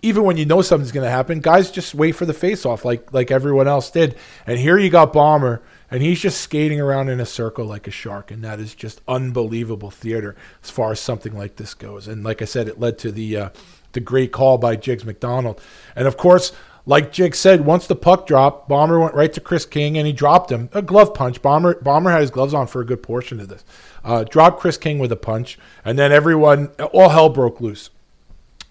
[0.02, 3.12] even when you know something's going to happen, guys just wait for the face-off like
[3.12, 4.16] like everyone else did.
[4.46, 7.90] And here you got Bomber, and he's just skating around in a circle like a
[7.90, 12.08] shark, and that is just unbelievable theater as far as something like this goes.
[12.08, 13.48] And like I said, it led to the uh,
[13.92, 15.60] the great call by Jigs McDonald,
[15.94, 16.52] and of course.
[16.88, 20.12] Like Jig said, once the puck dropped, Bomber went right to Chris King and he
[20.12, 20.68] dropped him.
[20.72, 21.42] A glove punch.
[21.42, 23.64] Bomber Bomber had his gloves on for a good portion of this
[24.06, 27.90] uh, dropped Chris King with a punch, and then everyone, all hell broke loose.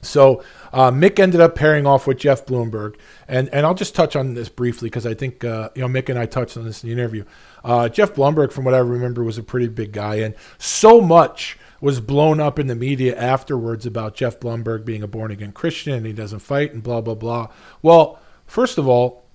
[0.02, 2.96] So uh, Mick ended up pairing off with Jeff Bloemberg,
[3.28, 6.10] and and I'll just touch on this briefly because I think uh, you know Mick
[6.10, 7.26] and I touched on this in the interview.
[7.64, 11.58] Uh, Jeff Bloemberg, from what I remember, was a pretty big guy, and so much
[11.82, 15.94] was blown up in the media afterwards about Jeff Bloemberg being a born again Christian
[15.94, 17.50] and he doesn't fight and blah blah blah.
[17.82, 19.26] Well, first of all,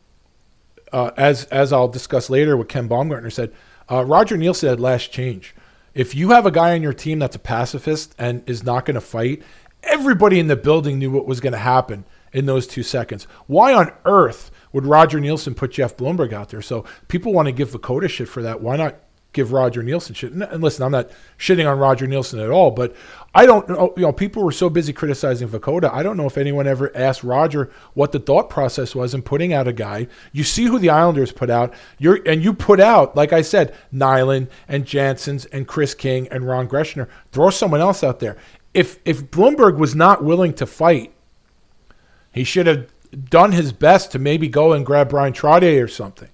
[0.92, 3.52] uh, as as I'll discuss later, what Ken Baumgartner said,
[3.90, 5.54] uh, Roger Neilson had last change.
[5.94, 8.94] If you have a guy on your team that's a pacifist and is not going
[8.94, 9.42] to fight,
[9.82, 13.24] everybody in the building knew what was going to happen in those two seconds.
[13.46, 16.62] Why on earth would Roger Neilson put Jeff Bloemberg out there?
[16.62, 18.60] So people want to give Vukota shit for that.
[18.60, 19.00] Why not
[19.32, 20.32] give Roger Neilson shit.
[20.32, 22.94] And listen, I'm not shitting on Roger Neilson at all, but
[23.32, 23.92] I don't know.
[23.96, 25.92] You know, people were so busy criticizing Vukota.
[25.92, 29.52] I don't know if anyone ever asked Roger what the thought process was in putting
[29.52, 30.08] out a guy.
[30.32, 31.72] You see who the Islanders put out.
[31.98, 36.46] You're and you put out, like I said, Nilan and Janssens and Chris King and
[36.46, 37.08] Ron Greschner.
[37.30, 38.36] Throw someone else out there.
[38.74, 41.12] If if Bloemberg was not willing to fight,
[42.32, 42.88] he should have
[43.28, 46.28] done his best to maybe go and grab Bryan Trottier or something.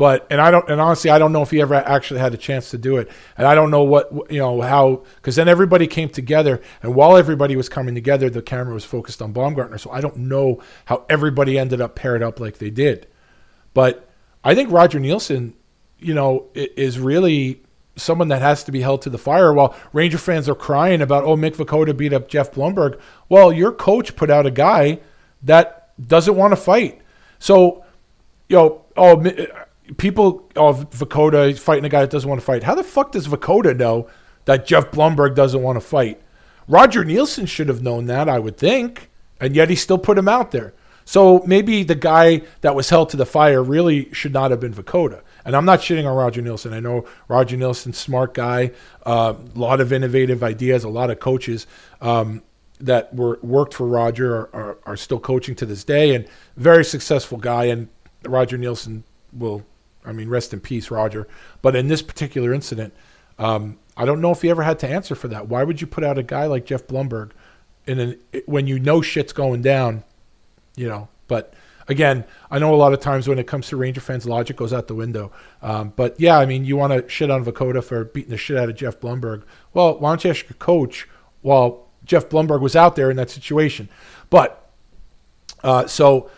[0.00, 2.38] But and I don't and honestly I don't know if he ever actually had a
[2.38, 3.10] chance to do it.
[3.36, 7.18] And I don't know what you know how because then everybody came together and while
[7.18, 9.76] everybody was coming together, the camera was focused on Baumgartner.
[9.76, 13.08] So I don't know how everybody ended up paired up like they did.
[13.74, 14.08] But
[14.42, 15.52] I think Roger Neilson,
[15.98, 17.60] you know, is really
[17.96, 19.52] someone that has to be held to the fire.
[19.52, 22.98] While Ranger fans are crying about, oh, Mick Vukota beat up Jeff Bloemberg.
[23.28, 25.00] Well, your coach put out a guy
[25.42, 27.02] that doesn't want to fight.
[27.38, 27.84] So,
[28.48, 29.22] you know, oh,
[29.96, 32.62] people of oh, Vukota fighting a guy that doesn't want to fight.
[32.62, 34.08] How the fuck does Vukota know
[34.44, 36.20] that Jeff Bloemberg doesn't want to fight?
[36.68, 39.10] Roger Neilson should have known that, I would think,
[39.40, 40.72] and yet he still put him out there.
[41.04, 44.72] So maybe the guy that was held to the fire really should not have been
[44.72, 45.22] Vukota.
[45.44, 46.72] And I'm not shitting on Roger Neilson.
[46.72, 48.70] I know Roger Neilson's smart guy,
[49.04, 51.66] a uh, lot of innovative ideas, a lot of coaches
[52.00, 52.42] um,
[52.78, 56.84] that were worked for Roger are, are, are still coaching to this day, and very
[56.84, 57.64] successful guy.
[57.64, 57.88] And
[58.24, 59.02] Roger Neilson
[59.32, 59.64] will
[60.04, 61.28] I mean, rest in peace, Roger.
[61.62, 62.94] But in this particular incident,
[63.38, 65.48] um, I don't know if he ever had to answer for that.
[65.48, 67.32] Why would you put out a guy like Jeff Bloemberg
[67.86, 70.04] in an, when you know shit's going down?
[70.76, 71.54] You know, but
[71.88, 74.72] again, I know a lot of times when it comes to Ranger fans, logic goes
[74.72, 75.32] out the window.
[75.60, 78.56] Um, but yeah, I mean, you want to shit on Vukota for beating the shit
[78.56, 79.42] out of Jeff Bloemberg.
[79.74, 81.08] Well, why don't you ask your coach
[81.42, 83.88] while Jeff Bloemberg was out there in that situation?
[84.30, 84.70] But
[85.62, 86.30] uh, so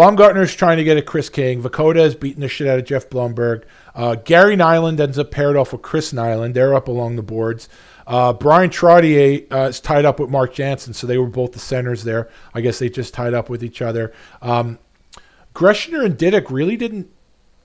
[0.00, 1.62] Baumgartner is trying to get at Chris King.
[1.62, 3.64] Vukota is beating the shit out of Jeff Bloemberg.
[3.94, 6.54] Uh, Gary Nylund ends up paired off with Chris Nilan.
[6.54, 7.68] They're up along the boards.
[8.06, 11.58] Uh, Bryan Trottier uh, is tied up with Mark Janssens, so they were both the
[11.58, 12.30] centers there.
[12.54, 14.10] I guess they just tied up with each other.
[14.40, 14.78] Um,
[15.54, 17.10] Greschner and Diduck really didn't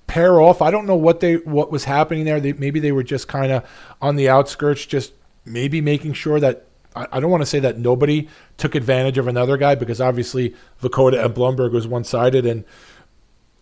[0.06, 0.62] pair off.
[0.62, 2.42] I don't know what they what was happening there.
[2.42, 3.66] They, maybe they were just kind of
[4.02, 5.14] on the outskirts, just
[5.46, 9.58] maybe making sure that I, don't want to say that nobody took advantage of another
[9.58, 12.64] guy because obviously Vukota and Bloemberg was one sided and,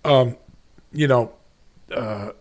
[0.06, 0.38] um,
[0.92, 1.34] you know,
[1.92, 2.32] uh,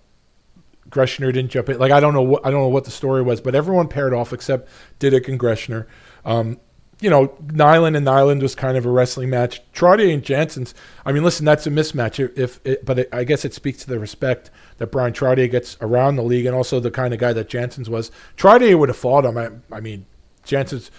[0.93, 1.79] Greschner didn't jump in.
[1.79, 4.13] Like I don't know what I don't know what the story was, but everyone paired
[4.13, 4.69] off except
[5.01, 5.87] Diduck and Greschner.
[6.25, 6.61] Um,
[7.01, 9.61] you know, Nilan and Nylund was kind of a wrestling match.
[9.73, 10.73] Trottier and Janssens.
[11.05, 12.21] I mean, listen, that's a mismatch.
[12.37, 15.77] If, it, but it, I guess it speaks to the respect that Bryan Trottier gets
[15.81, 18.13] around the league, and also the kind of guy that Janssens was.
[18.37, 19.37] Trottier would have fought him.
[19.37, 20.07] I, I mean,
[20.45, 20.91] Janssens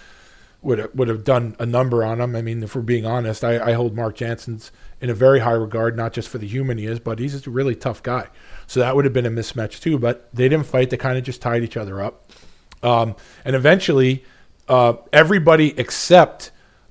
[0.62, 2.34] would have, would have done a number on him.
[2.34, 5.52] I mean, if we're being honest, I, I hold Mark Janssens in a very high
[5.52, 8.28] regard, not just for the human he is, but he's a really tough guy.
[8.66, 9.98] So that would have been a mismatch too.
[9.98, 12.30] But they didn't fight; they kind of just tied each other up.
[12.82, 13.14] Um,
[13.44, 14.24] and eventually,
[14.68, 16.50] uh, everybody except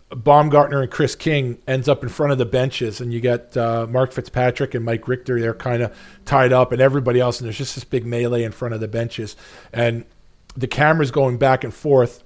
[0.10, 3.88] Baumgartner and Chris King ends up in front of the benches, and you get uh,
[3.90, 5.40] Mark Fitzpatrick and Mike Richter.
[5.40, 8.52] They're kind of tied up, and everybody else, and there's just this big melee in
[8.52, 9.36] front of the benches.
[9.72, 10.06] And
[10.56, 12.24] the camera's going back and forth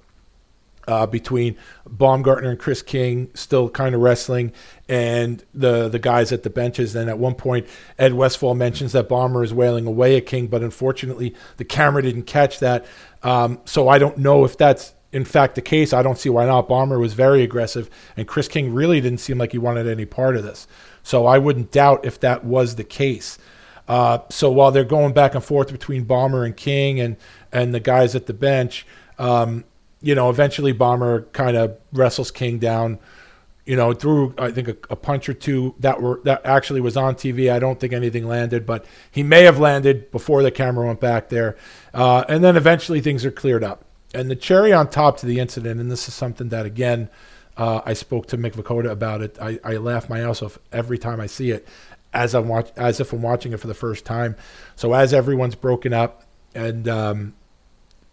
[0.88, 1.54] uh, between
[1.86, 4.52] Baumgartner and Chris King, still kind of wrestling,
[4.88, 6.96] and the the guys at the benches.
[6.96, 7.66] And at one point,
[7.98, 12.22] Ed Westfall mentions that Bomber is wailing away at King, but unfortunately, the camera didn't
[12.22, 12.86] catch that.
[13.22, 15.92] Um, so I don't know if that's in fact the case.
[15.92, 16.68] I don't see why not.
[16.68, 20.36] Bomber was very aggressive, and Chris King really didn't seem like he wanted any part
[20.36, 20.66] of this.
[21.02, 23.38] So I wouldn't doubt if that was the case.
[23.86, 27.16] Uh, so while they're going back and forth between Bomber and King and
[27.52, 28.86] and the guys at the bench,
[29.18, 29.64] um,
[30.00, 32.98] you know, eventually Bomber kind of wrestles King down.
[33.66, 36.96] You know, through I think a, a, punch or two that were that actually was
[36.96, 37.52] on TV.
[37.52, 41.28] I don't think anything landed, but he may have landed before the camera went back
[41.28, 41.54] there.
[41.92, 43.84] Uh, and then eventually things are cleared up.
[44.14, 47.10] And the cherry on top to the incident, and this is something that again
[47.58, 49.36] uh, I spoke to Mick Vukota about it.
[49.40, 51.66] I, I laugh my ass off every time I see it,
[52.12, 54.36] as I'm watch as if I'm watching it for the first time.
[54.76, 56.22] So as everyone's broken up
[56.54, 57.34] and um,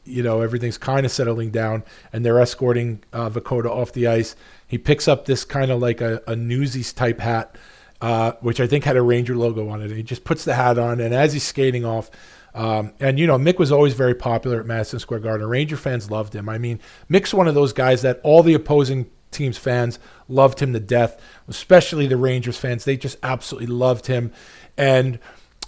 [0.06, 1.84] you know everything's kind of settling down,
[2.14, 4.36] and they're escorting uh, Vukota off the ice.
[4.68, 7.56] He picks up this kind of like a, a Newsies type hat,
[8.02, 9.92] uh, which I think had a Ranger logo on it.
[9.92, 12.10] He just puts the hat on, and as he's skating off,
[12.56, 15.48] um, and you know, Mick was always very popular at Madison Square Garden.
[15.48, 16.48] Ranger fans loved him.
[16.48, 16.80] I mean,
[17.10, 20.00] Mick's one of those guys that all the opposing team's fans
[20.30, 22.86] loved him to death, especially the Rangers fans.
[22.86, 24.32] They just absolutely loved him.
[24.78, 25.20] And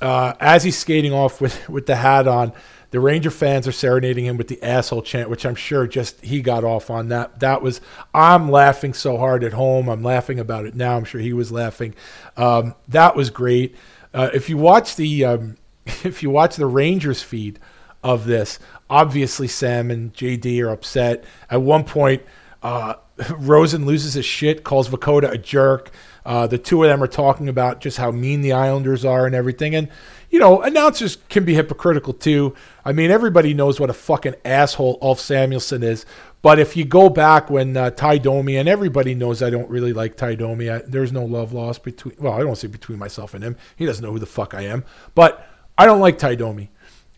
[0.02, 2.54] uh, as he's skating off with with the hat on,
[2.92, 6.42] the Ranger fans are serenading him with the asshole chant, which I'm sure just he
[6.42, 7.10] got off on.
[7.10, 7.82] That that was
[8.14, 9.90] I'm laughing so hard at home.
[9.90, 10.96] I'm laughing about it now.
[10.96, 11.96] I'm sure he was laughing.
[12.38, 13.76] Um, that was great.
[14.14, 17.60] Uh, if you watch the um, if you watch the Rangers feed
[18.04, 18.60] of this,
[18.90, 21.24] obviously Sam and JD are upset.
[21.50, 22.24] At one point,
[22.64, 22.96] uh,
[23.38, 25.92] Rosen loses his shit, calls Vukota a jerk.
[26.26, 29.34] Uh, the two of them are talking about just how mean the Islanders are and
[29.34, 29.74] everything.
[29.76, 29.88] And,
[30.30, 32.54] you know, announcers can be hypocritical too.
[32.88, 36.06] I mean, everybody knows what a fucking asshole Ulf Samuelsson is.
[36.42, 39.92] But if you go back when uh, Ty Domi, and everybody knows I don't really
[39.92, 43.34] like Ty Domi, I, there's no love lost between, well, I don't say between myself
[43.34, 43.58] and him.
[43.76, 44.86] He doesn't know who the fuck I am.
[45.16, 45.46] But
[45.78, 46.70] I don't like Ty Domi.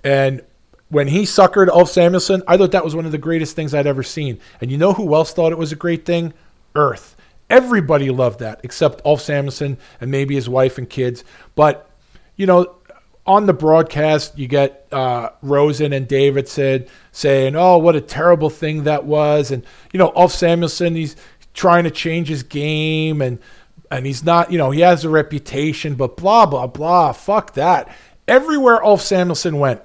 [0.04, 0.42] And
[0.88, 3.86] when he suckered Ulf Samuelsson, I thought that was one of the greatest things I'd
[3.86, 4.40] ever seen.
[4.60, 6.34] And you know who else thought it was a great thing?
[6.74, 7.16] Earth.
[7.48, 11.24] Everybody loved that except Ulf Samuelsson and maybe his wife and kids.
[11.54, 11.88] But,
[12.38, 12.79] you know,
[13.30, 18.86] on the broadcast, you get uh, Rosen and Davidson saying, oh, what a terrible thing
[18.86, 19.52] that was.
[19.52, 21.16] And, you know, Ulf Samuelsson, he's
[21.54, 23.40] trying to change his game and
[23.92, 27.12] and he's not, you know, he has a reputation, but blah, blah, blah.
[27.12, 27.96] Fuck that.
[28.28, 29.82] Everywhere Ulf Samuelsson went,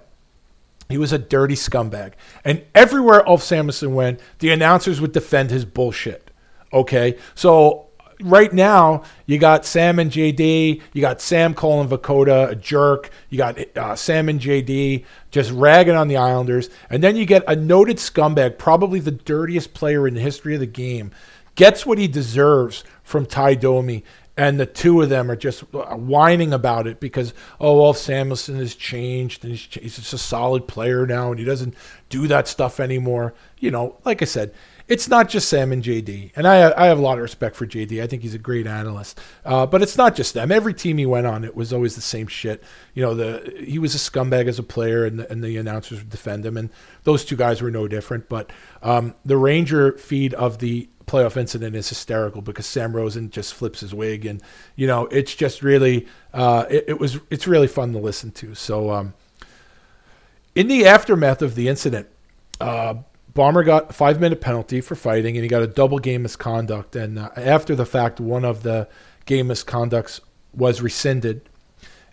[0.89, 2.13] he was a dirty scumbag.
[2.45, 6.31] And everywhere Ulf Samuelsson went, the announcers would defend his bullshit.
[6.73, 7.17] Okay?
[7.35, 7.89] So
[8.25, 10.81] right now, you got Sam and JD.
[10.93, 13.11] You got Sam calling Vukota a jerk.
[13.29, 16.71] You got uh, Sam and JD just ragging on the Islanders.
[16.91, 20.61] And then you get a noted scumbag, probably the dirtiest player in the history of
[20.61, 21.13] the game,
[21.55, 24.03] gets what he deserves from Ty Domi
[24.37, 28.75] and the two of them are just whining about it because oh well Samuelsson has
[28.75, 31.75] changed and he's, he's just a solid player now and he doesn't
[32.09, 33.35] do that stuff anymore.
[33.61, 34.53] You know, like I said,
[34.87, 37.67] it's not just Sam and JD, and I I have a lot of respect for
[37.67, 38.03] JD.
[38.03, 40.53] I think he's a great analyst, uh, but it's not just them.
[40.53, 42.63] Every team he went on, it was always the same shit.
[42.93, 45.99] You know, the he was a scumbag as a player, and the, and the announcers
[45.99, 46.69] would defend him, and
[47.05, 48.29] those two guys were no different.
[48.29, 48.51] But
[48.83, 53.81] um, the Ranger feed of the playoff incident is hysterical because Sam Rosen just flips
[53.81, 54.43] his wig, and
[54.77, 58.55] you know it's just really uh, it, it, was it's really fun to listen to.
[58.55, 59.15] So um,
[60.55, 62.09] in the aftermath of the incident,
[62.61, 62.97] uh,
[63.35, 66.95] Bomber got a five minute penalty for fighting, and he got a double game misconduct.
[66.95, 68.89] And uh, after the fact, one of the
[69.27, 70.21] game misconducts
[70.53, 71.49] was rescinded,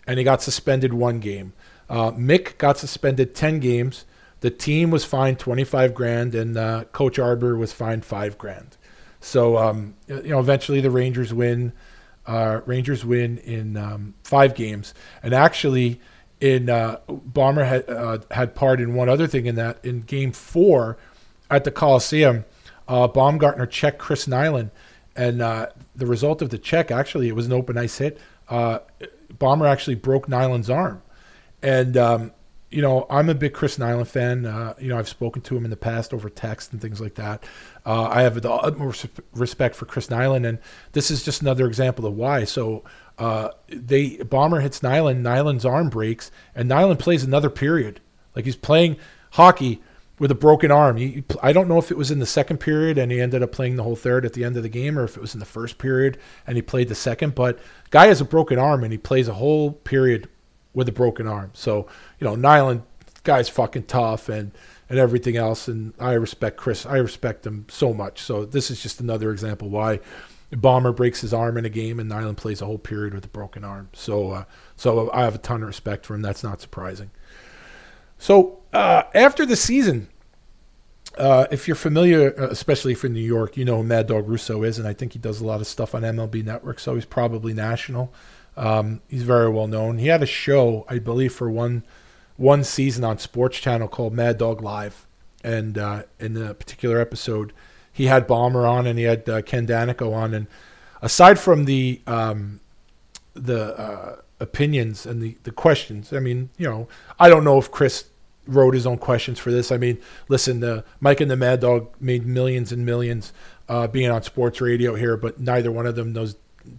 [0.06, 1.52] and he got suspended one game.
[1.88, 4.04] Uh, Mick got suspended ten games.
[4.40, 8.76] The team was fined twenty five grand, and uh, Coach Arbour was fined five grand.
[9.20, 11.72] So um, you know, eventually the Rangers win.
[12.26, 16.00] Uh, Rangers win in um, five games, and actually,
[16.40, 20.32] in uh, Bomber had uh, had part in one other thing in that in Game
[20.32, 20.98] Four
[21.56, 22.44] at the Coliseum,
[22.88, 24.70] uh, Baumgartner checked Chris Nilan,
[25.14, 28.18] and uh, the result of the check actually it was an open ice hit.
[28.48, 28.78] Uh,
[29.38, 31.02] Bomber actually broke Nilan's arm,
[31.62, 32.32] and um,
[32.72, 34.46] you know, I'm a big Chris Nilan fan.
[34.46, 37.14] Uh, you know, I've spoken to him in the past over text and things like
[37.16, 37.44] that.
[37.84, 40.58] Uh, I have the utmost respect for Chris Nilan, and
[40.92, 42.44] this is just another example of why.
[42.44, 42.82] So
[43.18, 48.00] uh, they bomber hits Nilan, Nilan's arm breaks, and Nilan plays another period.
[48.34, 48.96] Like he's playing
[49.32, 49.82] hockey
[50.22, 50.98] with a broken arm.
[50.98, 53.50] He, I don't know if it was in the second period and he ended up
[53.50, 55.40] playing the whole third at the end of the game, or if it was in
[55.40, 56.16] the first period
[56.46, 57.34] and he played the second.
[57.34, 57.58] But
[57.90, 60.28] guy has a broken arm and he plays a whole period
[60.74, 61.50] with a broken arm.
[61.54, 61.88] So,
[62.20, 62.82] you know, Nilan,
[63.24, 64.52] guy's fucking tough and,
[64.88, 65.66] and everything else.
[65.66, 66.86] And I respect Chris.
[66.86, 68.20] I respect him so much.
[68.22, 69.98] So this is just another example why
[70.52, 73.28] Bomber breaks his arm in a game and Nilan plays a whole period with a
[73.28, 73.88] broken arm.
[73.92, 74.44] So, uh,
[74.76, 76.22] so I have a ton of respect for him.
[76.22, 77.10] That's not surprising.
[78.22, 80.06] So uh, after the season,
[81.18, 84.62] uh, if you're familiar, uh, especially for New York, you know who Mad Dog Russo
[84.62, 87.04] is, and I think he does a lot of stuff on MLB Network, so he's
[87.04, 88.12] probably national.
[88.56, 89.98] Um, he's very well known.
[89.98, 91.84] He had a show, I believe, for one
[92.36, 95.06] one season on Sports Channel called Mad Dog Live,
[95.44, 97.52] and uh, in a particular episode,
[97.92, 100.46] he had Bomber on and he had uh, Ken Daneyko on, and
[101.02, 102.60] aside from the um,
[103.34, 107.70] the uh, opinions and the the questions, I mean, you know, I don't know if
[107.70, 108.06] Chris
[108.46, 109.70] wrote his own questions for this.
[109.70, 109.98] I mean,
[110.28, 113.32] listen, the Mike and the Mad Dog made millions and millions
[113.68, 116.36] uh, being on sports radio here, but neither one of them knows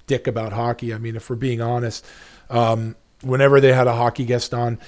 [0.07, 0.93] dick about hockey.
[0.93, 2.05] I mean, if we're being honest,
[2.49, 4.79] um, whenever they had a hockey guest on,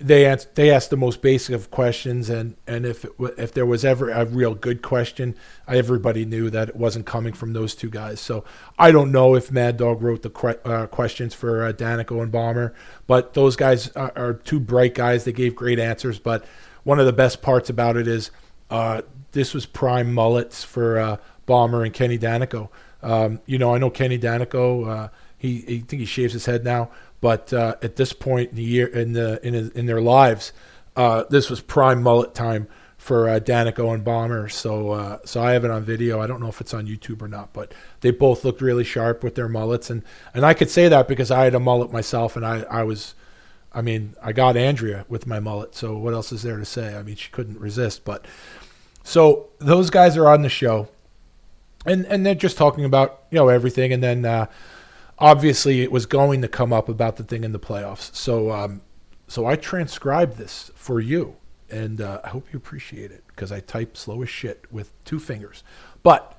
[0.00, 3.66] they ans- they asked the most basic of questions, and and if it, if there
[3.66, 5.36] was ever a real good question,
[5.68, 8.18] everybody knew that it wasn't coming from those two guys.
[8.18, 8.44] So
[8.78, 12.32] I don't know if Mad Dog wrote the que- uh, questions for uh, Daneyko and
[12.32, 12.74] Bomber,
[13.06, 15.24] but those guys are, are two bright guys.
[15.24, 16.18] They gave great answers.
[16.18, 16.44] But
[16.82, 18.30] one of the best parts about it is
[18.70, 19.02] uh,
[19.32, 22.70] this was prime mullets for uh, Bomber and Kenny Daneyko.
[23.02, 24.88] Um, you know, I know Kenny Daneyko.
[24.88, 26.90] Uh, he, he I think he shaves his head now,
[27.20, 30.52] but uh, at this point in the year in the in in their lives,
[30.96, 32.68] uh, this was prime mullet time
[33.00, 34.48] for uh, Daneyko and Bomber.
[34.48, 36.20] So uh, so I have it on video.
[36.20, 39.24] I don't know if it's on YouTube or not, but they both looked really sharp
[39.24, 40.02] with their mullets, and
[40.34, 43.14] and I could say that because I had a mullet myself, and I I was.
[43.72, 46.96] I mean, I got Andrea with my mullet, so what else is there to say?
[46.96, 48.04] I mean, she couldn't resist.
[48.04, 48.26] But
[49.04, 50.88] so those guys are on the show,
[51.86, 54.46] and and they're just talking about you know everything, and then uh,
[55.20, 58.14] obviously it was going to come up about the thing in the playoffs.
[58.14, 58.82] So um,
[59.28, 61.36] so I transcribed this for you,
[61.70, 65.20] and uh, I hope you appreciate it because I type slow as shit with two
[65.20, 65.62] fingers.
[66.02, 66.36] But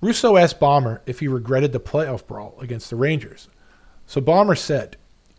[0.00, 3.48] Russo asked Bomber if he regretted the playoff brawl against the Rangers.
[4.06, 4.96] So Bomber said,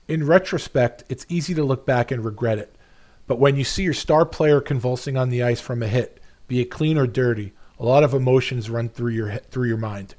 [0.08, 2.76] "In retrospect, it's easy to look back and regret it."
[3.28, 6.62] But when you see your star player convulsing on the ice from a hit, be
[6.62, 10.16] it clean or dirty, a lot of emotions run through your through your mind.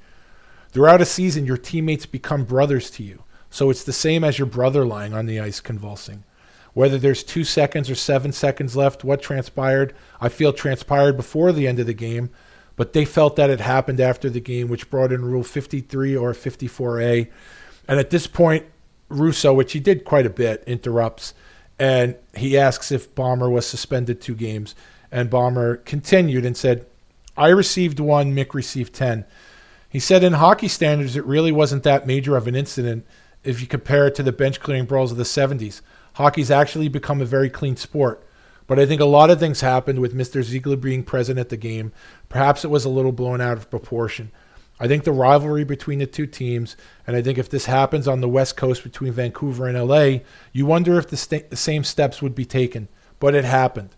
[0.77, 4.45] Throughout a season, your teammates become brothers to you, so it's the same as your
[4.45, 6.23] brother lying on the ice convulsing.
[6.75, 11.67] Whether there's two seconds or seven seconds left, what transpired, I feel transpired before the
[11.67, 12.29] end of the game,
[12.77, 16.35] but they felt that it happened after the game, which brought in Rule 53 or
[16.35, 17.31] 54A.
[17.89, 18.67] And at this point,
[19.09, 21.33] Russo, which he did quite a bit, interrupts
[21.79, 24.75] and he asks if Bomber was suspended two games.
[25.11, 26.85] And Bomber continued and said,
[27.35, 29.25] I received one, Mick received 10.
[29.89, 33.07] He said, in hockey standards, it really wasn't that major of an incident
[33.45, 35.81] if you compare it to the bench clearing brawls of the 70s.
[36.15, 38.27] Hockey's actually become a very clean sport.
[38.67, 40.43] But I think a lot of things happened with Mr.
[40.43, 41.93] Ziegler being present at the game.
[42.29, 44.33] Perhaps it was a little blown out of proportion.
[44.79, 46.77] I think the rivalry between the two teams,
[47.07, 50.19] and I think if this happens on the West Coast between Vancouver and LA,
[50.53, 52.89] you wonder if the, sta- the same steps would be taken.
[53.19, 53.96] But it happened.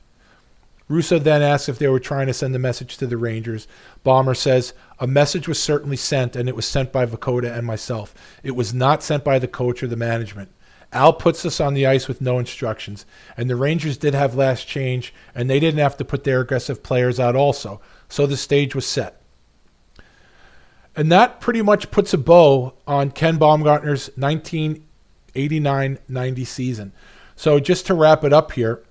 [0.88, 3.68] Russo then asks if they were trying to send a message to the Rangers.
[4.02, 8.14] Bomber says, A message was certainly sent, and it was sent by Vukota and myself.
[8.42, 10.50] It was not sent by the coach or the management.
[10.90, 13.04] Al puts us on the ice with no instructions,
[13.36, 16.82] and the Rangers did have last change, and they didn't have to put their aggressive
[16.82, 19.20] players out also, so the stage was set.
[20.96, 26.92] And that pretty much puts a bow on Ken Baumgartner's 1989 90 season.
[27.36, 28.82] So just to wrap it up here,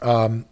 [0.00, 0.46] um,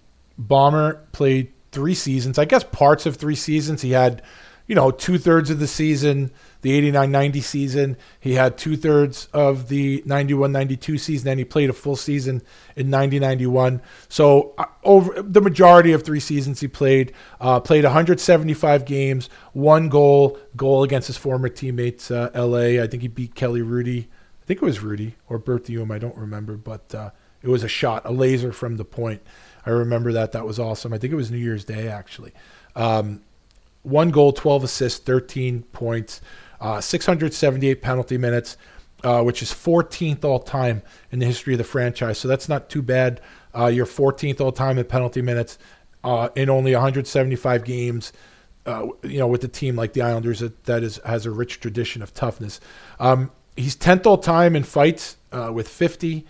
[0.47, 3.83] Bomber played three seasons, I guess parts of three seasons.
[3.83, 4.23] He had,
[4.67, 7.97] you know, two thirds of the season, the 89 90 season.
[8.21, 11.25] He had two thirds of the 91 92 season.
[11.25, 12.43] Then he played a full season
[12.77, 13.83] in 90 91.
[14.09, 19.89] So, uh, over the majority of three seasons, he played, uh, played 175 games, one
[19.89, 22.83] goal, goal against his former teammates, uh, LA.
[22.83, 24.07] I think he beat Kelly Hrudey.
[24.43, 25.93] I think it was Hrudey or Berthiaume.
[25.93, 27.11] I don't remember, but uh,
[27.43, 29.23] it was a shot, a laser from the point.
[29.65, 30.33] I remember that.
[30.33, 30.93] That was awesome.
[30.93, 32.33] I think it was New Year's Day, actually.
[32.75, 33.23] Um,
[33.83, 36.21] one goal, 12 assists, 13 points,
[36.61, 38.57] uh, 678 penalty minutes,
[39.05, 42.19] uh, which is 14th all time in the history of the franchise.
[42.19, 43.21] So that's not too bad.
[43.55, 45.59] Uh, you're 14th all time in penalty minutes
[46.05, 48.13] uh, in only 175 games.
[48.65, 51.59] Uh, you know, with a team like the Islanders that, that is has a rich
[51.59, 52.61] tradition of toughness.
[53.01, 56.25] Um, he's 10th all time in fights uh, with 50,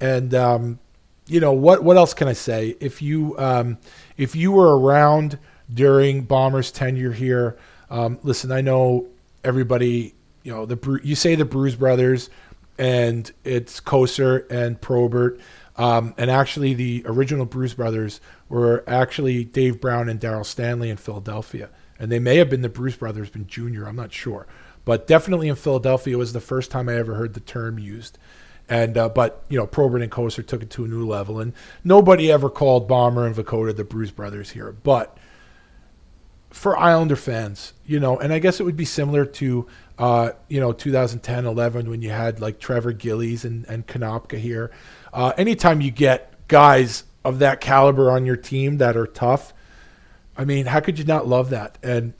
[0.00, 0.78] and um,
[1.26, 2.76] you know what what else can I say?
[2.80, 3.78] If you um,
[4.16, 5.38] if you were around
[5.72, 7.56] during Bomber's tenure here,
[7.90, 9.06] um, listen, I know
[9.42, 10.14] everybody.
[10.42, 12.28] You know the you say the Bruise brothers,
[12.78, 15.40] and it's Kocur and Probert,
[15.76, 18.20] um, and actually the original Bruise brothers
[18.50, 22.68] were actually Dave Brown and Daryl Stanley in Philadelphia, and they may have been the
[22.68, 23.88] Bruise brothers, been Junior.
[23.88, 24.46] I'm not sure,
[24.84, 28.18] but definitely in Philadelphia was the first time I ever heard the term used.
[28.68, 31.52] And uh, but you know, Probert and Kocur took it to a new level, and
[31.82, 34.72] nobody ever called Bomber and Vukota the Bruise Brothers here.
[34.72, 35.16] But
[36.48, 39.66] for Islander fans, you know, and I guess it would be similar to
[39.98, 44.70] uh, you know 2010, 11 when you had like Trevor Gillies and and Konopka here.
[45.12, 49.52] Uh, anytime you get guys of that caliber on your team that are tough,
[50.36, 51.76] I mean, how could you not love that?
[51.82, 52.14] And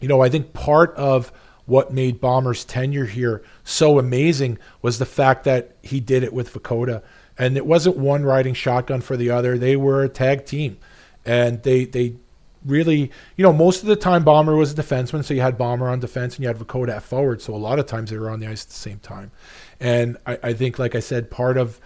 [0.00, 1.32] you know, I think part of
[1.68, 6.52] what made Bomber's tenure here so amazing was the fact that he did it with
[6.52, 7.02] Vukota.
[7.36, 9.58] And it wasn't one riding shotgun for the other.
[9.58, 10.78] They were a tag team.
[11.26, 12.14] And they they
[12.64, 15.88] really, you know, most of the time Bomber was a defenseman, so you had Bomber
[15.88, 17.42] on defense and you had Vukota at forward.
[17.42, 19.30] So a lot of times they were on the ice at the same time.
[19.78, 21.80] And I, I think, like I said, part of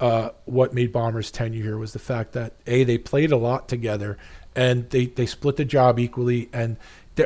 [0.00, 3.68] uh, what made Bombers tenure here was the fact that a they played a lot
[3.68, 4.16] together
[4.54, 6.76] and they they split the job equally and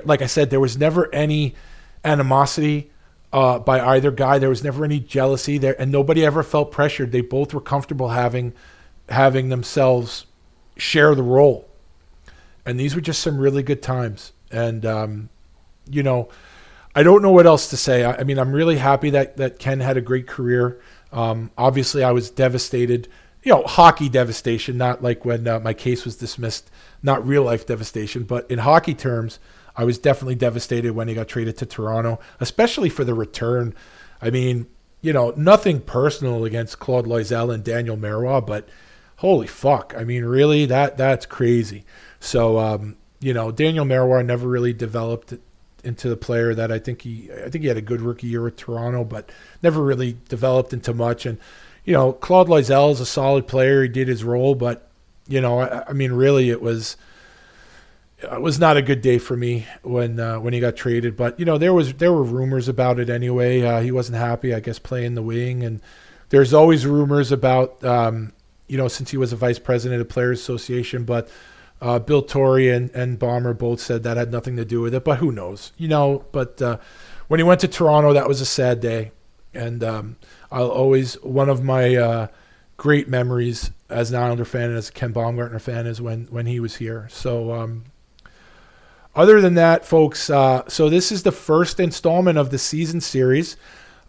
[0.05, 1.55] like I said there was never any
[2.05, 2.91] animosity
[3.33, 4.39] uh, by either guy.
[4.39, 7.13] There was never any jealousy there and nobody ever felt pressured.
[7.13, 8.53] They both were comfortable having
[9.09, 10.27] having themselves
[10.77, 11.69] share the role.
[12.65, 14.33] And these were just some really good times.
[14.51, 15.29] And um,
[15.89, 16.29] you know
[16.95, 18.05] I don't know what else to say.
[18.05, 20.81] I, I mean I'm really happy that that Ken had a great career.
[21.13, 23.09] Um, obviously, I was devastated.
[23.43, 26.71] You know, hockey devastation, not like when uh, my case was dismissed,
[27.03, 29.39] not real life devastation, but in hockey terms,
[29.81, 33.75] I was definitely devastated when he got traded to Toronto, especially for the return.
[34.21, 34.67] I mean,
[35.01, 38.69] you know, nothing personal against Claude Loiselle and Daniel Marois, but
[39.17, 39.95] holy fuck.
[39.97, 41.87] I mean, really, that that's crazy.
[42.19, 45.33] So, um, you know, Daniel Marois never really developed
[45.83, 48.43] into the player that I think he I think he had a good rookie year
[48.43, 49.33] with Toronto, but
[49.63, 51.25] never really developed into much.
[51.25, 51.39] And
[51.87, 53.85] you know, Claude Loiselle is a solid player.
[53.85, 54.91] He did his role, but
[55.27, 56.99] you know, I, I mean, really, it was
[58.23, 61.17] it was not a good day for me when uh, when he got traded.
[61.17, 63.63] But you know, there was there were rumors about it anyway.
[63.63, 65.81] Uh, he wasn't happy, I guess, playing the wing, and
[66.29, 68.33] there's always rumors about um,
[68.69, 71.29] you know since he was a vice president of Players Association, but
[71.81, 75.05] uh, Bill Torrey and, and Bomber both said that had nothing to do with it,
[75.05, 75.73] but who knows?
[75.79, 76.79] You know, but uh,
[77.29, 79.13] when he went to Toronto, that was a sad day.
[79.55, 80.17] And um,
[80.53, 82.27] I'll always, one of my uh,
[82.77, 86.47] great memories as an Islander fan and as a Ken Baumgartner fan is when, when
[86.47, 87.09] he was here.
[87.11, 87.85] So, um,
[89.15, 93.57] other than that, folks, uh, so this is the first installment of the season series.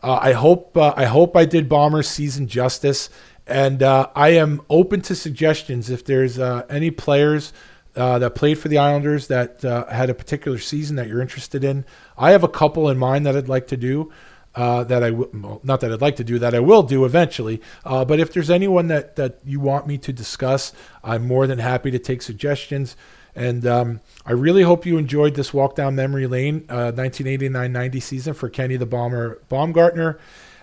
[0.03, 3.09] Uh, I hope uh, I hope I did Bombers season justice.
[3.47, 7.51] And uh, I am open to suggestions if there's uh, any players
[7.95, 11.83] uh, that played for the Islanders that had a particular season that you're interested in.
[12.17, 14.11] I have a couple in mind that I'd like to do.
[14.53, 17.05] Uh, that I w- well, not that I'd like to do that I will do
[17.05, 17.61] eventually.
[17.85, 20.73] Uh, but if there's anyone that that you want me to discuss,
[21.03, 22.97] I'm more than happy to take suggestions.
[23.35, 28.49] And um, I really hope you enjoyed this walk down memory lane, 1989-90 season for
[28.49, 30.19] Kenny the Bomber Baumgartner.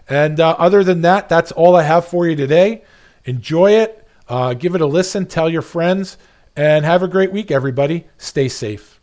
[0.08, 2.82] And uh, other than that, that's all I have for you today.
[3.24, 6.16] Enjoy it, uh, give it a listen, tell your friends,
[6.56, 8.06] and have a great week, everybody.
[8.16, 8.97] Stay safe.